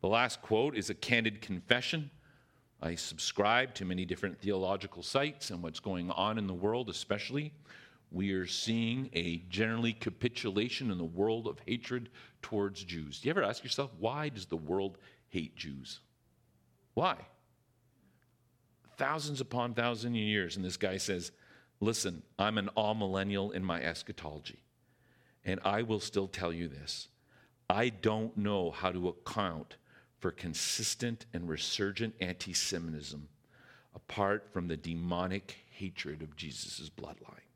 The 0.02 0.08
last 0.08 0.42
quote 0.42 0.76
is 0.76 0.90
a 0.90 0.96
candid 0.96 1.42
confession. 1.42 2.10
I 2.82 2.96
subscribe 2.96 3.76
to 3.76 3.86
many 3.86 4.06
different 4.06 4.40
theological 4.40 5.04
sites 5.04 5.52
and 5.52 5.62
what's 5.62 5.80
going 5.80 6.10
on 6.12 6.38
in 6.38 6.48
the 6.48 6.54
world, 6.54 6.90
especially. 6.90 7.54
We 8.12 8.32
are 8.32 8.48
seeing 8.48 9.10
a 9.14 9.38
generally 9.50 9.94
capitulation 9.94 10.92
in 10.92 10.98
the 10.98 11.04
world 11.04 11.48
of 11.48 11.60
hatred 11.66 12.10
towards 12.42 12.84
Jews. 12.84 13.20
Do 13.20 13.28
you 13.28 13.30
ever 13.30 13.44
ask 13.44 13.64
yourself, 13.64 13.92
why 14.00 14.30
does 14.30 14.48
the 14.48 14.58
world 14.58 14.98
hate 15.30 15.56
Jews? 15.56 16.00
Why? 16.94 17.16
Thousands 18.98 19.40
upon 19.40 19.76
thousands 19.76 20.16
of 20.16 20.22
years. 20.22 20.56
And 20.56 20.66
this 20.66 20.78
guy 20.78 20.98
says, 20.98 21.32
Listen, 21.82 22.22
I'm 22.38 22.60
an 22.60 22.70
amillennial 22.78 23.52
in 23.52 23.66
my 23.66 23.82
eschatology, 23.82 24.62
and 25.44 25.60
I 25.66 25.82
will 25.82 26.00
still 26.00 26.28
tell 26.28 26.54
you 26.54 26.68
this. 26.68 27.08
I 27.68 27.90
don't 27.90 28.38
know 28.38 28.70
how 28.70 28.92
to 28.92 29.10
account 29.10 29.78
for 30.20 30.30
consistent 30.30 31.26
and 31.34 31.50
resurgent 31.50 32.14
anti 32.22 32.54
Semitism 32.54 33.28
apart 33.96 34.48
from 34.54 34.68
the 34.68 34.78
demonic 34.78 35.58
hatred 35.72 36.22
of 36.22 36.36
Jesus' 36.36 36.90
bloodline. 36.90 37.48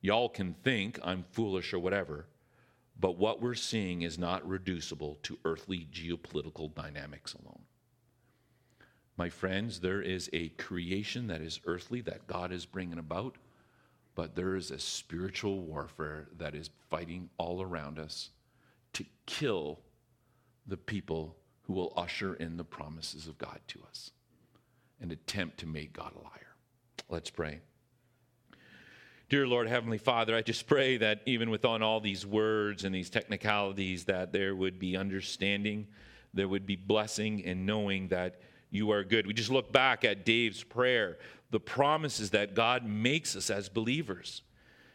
Y'all 0.00 0.30
can 0.30 0.54
think 0.64 0.98
I'm 1.04 1.24
foolish 1.30 1.74
or 1.74 1.78
whatever, 1.78 2.26
but 2.98 3.18
what 3.18 3.42
we're 3.42 3.54
seeing 3.54 4.00
is 4.00 4.18
not 4.18 4.48
reducible 4.48 5.18
to 5.24 5.38
earthly 5.44 5.86
geopolitical 5.92 6.74
dynamics 6.74 7.34
alone. 7.34 7.64
My 9.20 9.28
friends, 9.28 9.80
there 9.80 10.00
is 10.00 10.30
a 10.32 10.48
creation 10.48 11.26
that 11.26 11.42
is 11.42 11.60
earthly 11.66 12.00
that 12.00 12.26
God 12.26 12.52
is 12.52 12.64
bringing 12.64 12.98
about, 12.98 13.36
but 14.14 14.34
there 14.34 14.56
is 14.56 14.70
a 14.70 14.78
spiritual 14.78 15.60
warfare 15.60 16.28
that 16.38 16.54
is 16.54 16.70
fighting 16.88 17.28
all 17.36 17.60
around 17.60 17.98
us 17.98 18.30
to 18.94 19.04
kill 19.26 19.80
the 20.66 20.78
people 20.78 21.36
who 21.64 21.74
will 21.74 21.92
usher 21.98 22.32
in 22.32 22.56
the 22.56 22.64
promises 22.64 23.28
of 23.28 23.36
God 23.36 23.60
to 23.68 23.80
us 23.86 24.12
and 25.02 25.12
attempt 25.12 25.58
to 25.58 25.66
make 25.66 25.92
God 25.92 26.12
a 26.16 26.22
liar. 26.22 26.54
Let's 27.10 27.28
pray. 27.28 27.60
Dear 29.28 29.46
Lord, 29.46 29.68
Heavenly 29.68 29.98
Father, 29.98 30.34
I 30.34 30.40
just 30.40 30.66
pray 30.66 30.96
that 30.96 31.20
even 31.26 31.50
within 31.50 31.82
all 31.82 32.00
these 32.00 32.24
words 32.24 32.84
and 32.84 32.94
these 32.94 33.10
technicalities, 33.10 34.06
that 34.06 34.32
there 34.32 34.56
would 34.56 34.78
be 34.78 34.96
understanding, 34.96 35.88
there 36.32 36.48
would 36.48 36.64
be 36.64 36.76
blessing 36.76 37.40
in 37.40 37.66
knowing 37.66 38.08
that 38.08 38.40
you 38.70 38.90
are 38.92 39.04
good. 39.04 39.26
We 39.26 39.34
just 39.34 39.50
look 39.50 39.72
back 39.72 40.04
at 40.04 40.24
Dave's 40.24 40.62
prayer, 40.62 41.18
the 41.50 41.60
promises 41.60 42.30
that 42.30 42.54
God 42.54 42.86
makes 42.86 43.34
us 43.36 43.50
as 43.50 43.68
believers. 43.68 44.42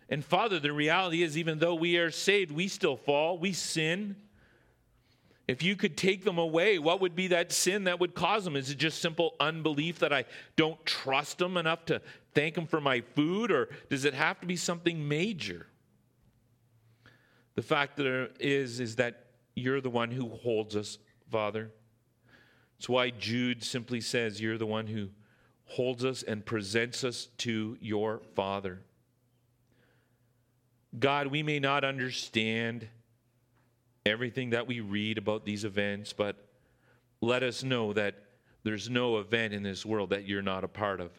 And 0.09 0.23
Father, 0.23 0.59
the 0.59 0.71
reality 0.71 1.23
is, 1.23 1.37
even 1.37 1.59
though 1.59 1.75
we 1.75 1.97
are 1.97 2.11
saved, 2.11 2.51
we 2.51 2.67
still 2.67 2.95
fall, 2.95 3.37
we 3.37 3.53
sin. 3.53 4.15
If 5.47 5.61
you 5.61 5.75
could 5.75 5.97
take 5.97 6.23
them 6.23 6.37
away, 6.37 6.79
what 6.79 7.01
would 7.01 7.15
be 7.15 7.27
that 7.27 7.51
sin 7.51 7.83
that 7.83 7.99
would 7.99 8.15
cause 8.15 8.43
them? 8.43 8.55
Is 8.55 8.69
it 8.69 8.77
just 8.77 9.01
simple 9.01 9.35
unbelief 9.39 9.99
that 9.99 10.13
I 10.13 10.25
don't 10.55 10.83
trust 10.85 11.37
them 11.37 11.57
enough 11.57 11.85
to 11.85 12.01
thank 12.33 12.55
them 12.55 12.67
for 12.67 12.81
my 12.81 13.01
food, 13.15 13.51
or 13.51 13.69
does 13.89 14.05
it 14.05 14.13
have 14.13 14.39
to 14.41 14.47
be 14.47 14.55
something 14.55 15.07
major? 15.07 15.67
The 17.55 17.61
fact 17.61 17.97
that 17.97 18.31
is 18.39 18.79
is 18.79 18.97
that 18.97 19.25
you're 19.55 19.81
the 19.81 19.89
one 19.89 20.11
who 20.11 20.29
holds 20.29 20.75
us, 20.75 20.97
Father. 21.31 21.71
It's 22.85 22.89
why 22.91 23.09
Jude 23.09 23.63
simply 23.63 23.99
says, 23.99 24.39
You're 24.39 24.59
the 24.59 24.67
one 24.67 24.85
who 24.85 25.09
holds 25.63 26.05
us 26.05 26.21
and 26.21 26.45
presents 26.45 27.03
us 27.03 27.29
to 27.39 27.79
your 27.81 28.21
Father. 28.35 28.79
God, 30.99 31.25
we 31.25 31.41
may 31.41 31.57
not 31.57 31.83
understand 31.83 32.87
everything 34.05 34.51
that 34.51 34.67
we 34.67 34.81
read 34.81 35.17
about 35.17 35.45
these 35.45 35.65
events, 35.65 36.13
but 36.13 36.35
let 37.21 37.41
us 37.41 37.63
know 37.63 37.91
that 37.93 38.17
there's 38.61 38.87
no 38.87 39.17
event 39.17 39.55
in 39.55 39.63
this 39.63 39.83
world 39.83 40.11
that 40.11 40.27
you're 40.27 40.43
not 40.43 40.63
a 40.63 40.67
part 40.67 41.01
of. 41.01 41.09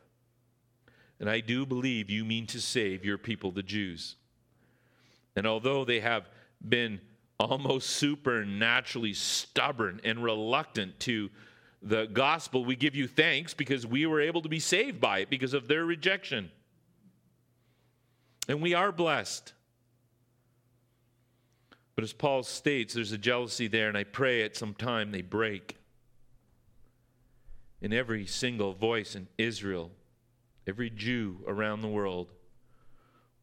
And 1.19 1.29
I 1.29 1.41
do 1.41 1.67
believe 1.67 2.11
you 2.11 2.25
mean 2.25 2.47
to 2.47 2.61
save 2.61 3.05
your 3.05 3.19
people, 3.19 3.51
the 3.51 3.65
Jews. 3.65 4.15
And 5.35 5.49
although 5.49 5.85
they 5.85 5.99
have 5.99 6.29
been 6.69 7.01
almost 7.41 7.91
supernaturally 7.97 9.15
stubborn 9.15 10.01
and 10.05 10.23
reluctant 10.23 11.01
to 11.01 11.29
the 11.87 12.07
gospel, 12.07 12.65
we 12.65 12.75
give 12.75 12.97
you 12.97 13.07
thanks 13.07 13.55
because 13.55 13.87
we 13.87 14.07
were 14.07 14.21
able 14.21 14.43
to 14.43 14.49
be 14.49 14.59
saved 14.59 15.01
by 15.01 15.21
it 15.21 15.31
because 15.31 15.55
of 15.55 15.69
their 15.69 15.85
rejection. 15.85 16.51
And 18.49 18.61
we 18.61 18.75
are 18.75 18.91
blessed. 18.91 19.53
But 21.95 22.05
as 22.05 22.13
Paul 22.13 22.43
states, 22.43 22.95
there's 22.95 23.13
a 23.13 23.19
jealousy 23.19 23.69
there, 23.69 23.89
and 23.89 23.97
I 23.97 24.05
pray 24.05 24.43
at 24.43 24.57
some 24.57 24.75
time 24.75 25.13
they 25.13 25.23
break. 25.23 25.77
In 27.81 27.93
every 27.93 28.27
single 28.27 28.75
voice 28.75 29.15
in 29.15 29.29
Israel, 29.39 29.93
every 30.67 30.91
Jew 30.91 31.39
around 31.47 31.83
the 31.83 31.89
world 31.89 32.33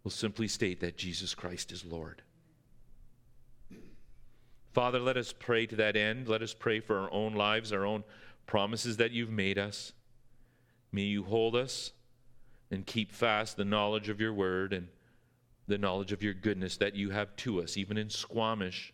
will 0.03 0.11
simply 0.11 0.49
state 0.49 0.81
that 0.81 0.97
Jesus 0.97 1.33
Christ 1.33 1.71
is 1.71 1.85
Lord. 1.85 2.21
Father, 4.73 4.99
let 4.99 5.17
us 5.17 5.31
pray 5.31 5.65
to 5.67 5.75
that 5.77 5.95
end. 5.95 6.27
Let 6.27 6.41
us 6.41 6.53
pray 6.53 6.79
for 6.79 6.99
our 6.99 7.13
own 7.13 7.33
lives, 7.35 7.71
our 7.71 7.85
own 7.85 8.03
promises 8.45 8.97
that 8.97 9.11
you've 9.11 9.29
made 9.29 9.57
us. 9.57 9.93
May 10.91 11.03
you 11.03 11.23
hold 11.23 11.55
us 11.55 11.91
and 12.71 12.85
keep 12.85 13.11
fast 13.11 13.57
the 13.57 13.65
knowledge 13.65 14.09
of 14.09 14.19
your 14.19 14.33
word 14.33 14.73
and 14.73 14.87
the 15.67 15.77
knowledge 15.77 16.11
of 16.11 16.21
your 16.21 16.33
goodness 16.33 16.77
that 16.77 16.95
you 16.95 17.09
have 17.11 17.35
to 17.37 17.61
us, 17.61 17.77
even 17.77 17.97
in 17.97 18.09
Squamish, 18.09 18.93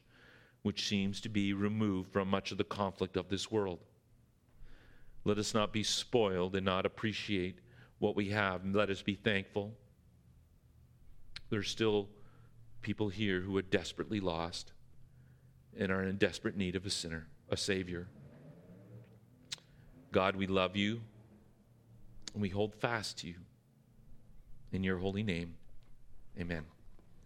which 0.62 0.88
seems 0.88 1.22
to 1.22 1.30
be 1.30 1.54
removed 1.54 2.12
from 2.12 2.30
much 2.30 2.52
of 2.52 2.58
the 2.58 2.64
conflict 2.64 3.18
of 3.18 3.30
this 3.30 3.50
world. 3.52 3.80
Let 5.24 5.38
us 5.38 5.54
not 5.54 5.74
be 5.74 5.84
spoiled 5.84 6.56
and 6.56 6.66
not 6.66 6.86
appreciate 6.86 7.60
what 8.00 8.16
we 8.16 8.30
have. 8.30 8.64
And 8.64 8.76
let 8.76 8.90
us 8.90 9.02
be 9.02 9.16
thankful. 9.16 9.74
There's 11.50 11.70
still 11.70 12.10
people 12.82 13.10
here 13.10 13.42
who 13.42 13.58
are 13.58 13.62
desperately 13.62 14.20
lost 14.20 14.72
and 15.78 15.92
are 15.92 16.04
in 16.04 16.18
desperate 16.18 16.56
need 16.56 16.76
of 16.76 16.86
a 16.86 16.90
sinner, 16.90 17.28
a 17.50 17.58
Savior. 17.58 18.08
God, 20.12 20.36
we 20.36 20.48
love 20.48 20.76
you 20.76 21.02
and 22.34 22.42
we 22.42 22.50
hold 22.50 22.74
fast 22.76 23.20
to 23.20 23.28
you. 23.28 23.36
In 24.72 24.84
your 24.84 24.98
holy 24.98 25.24
name, 25.24 25.56
amen. 26.40 26.66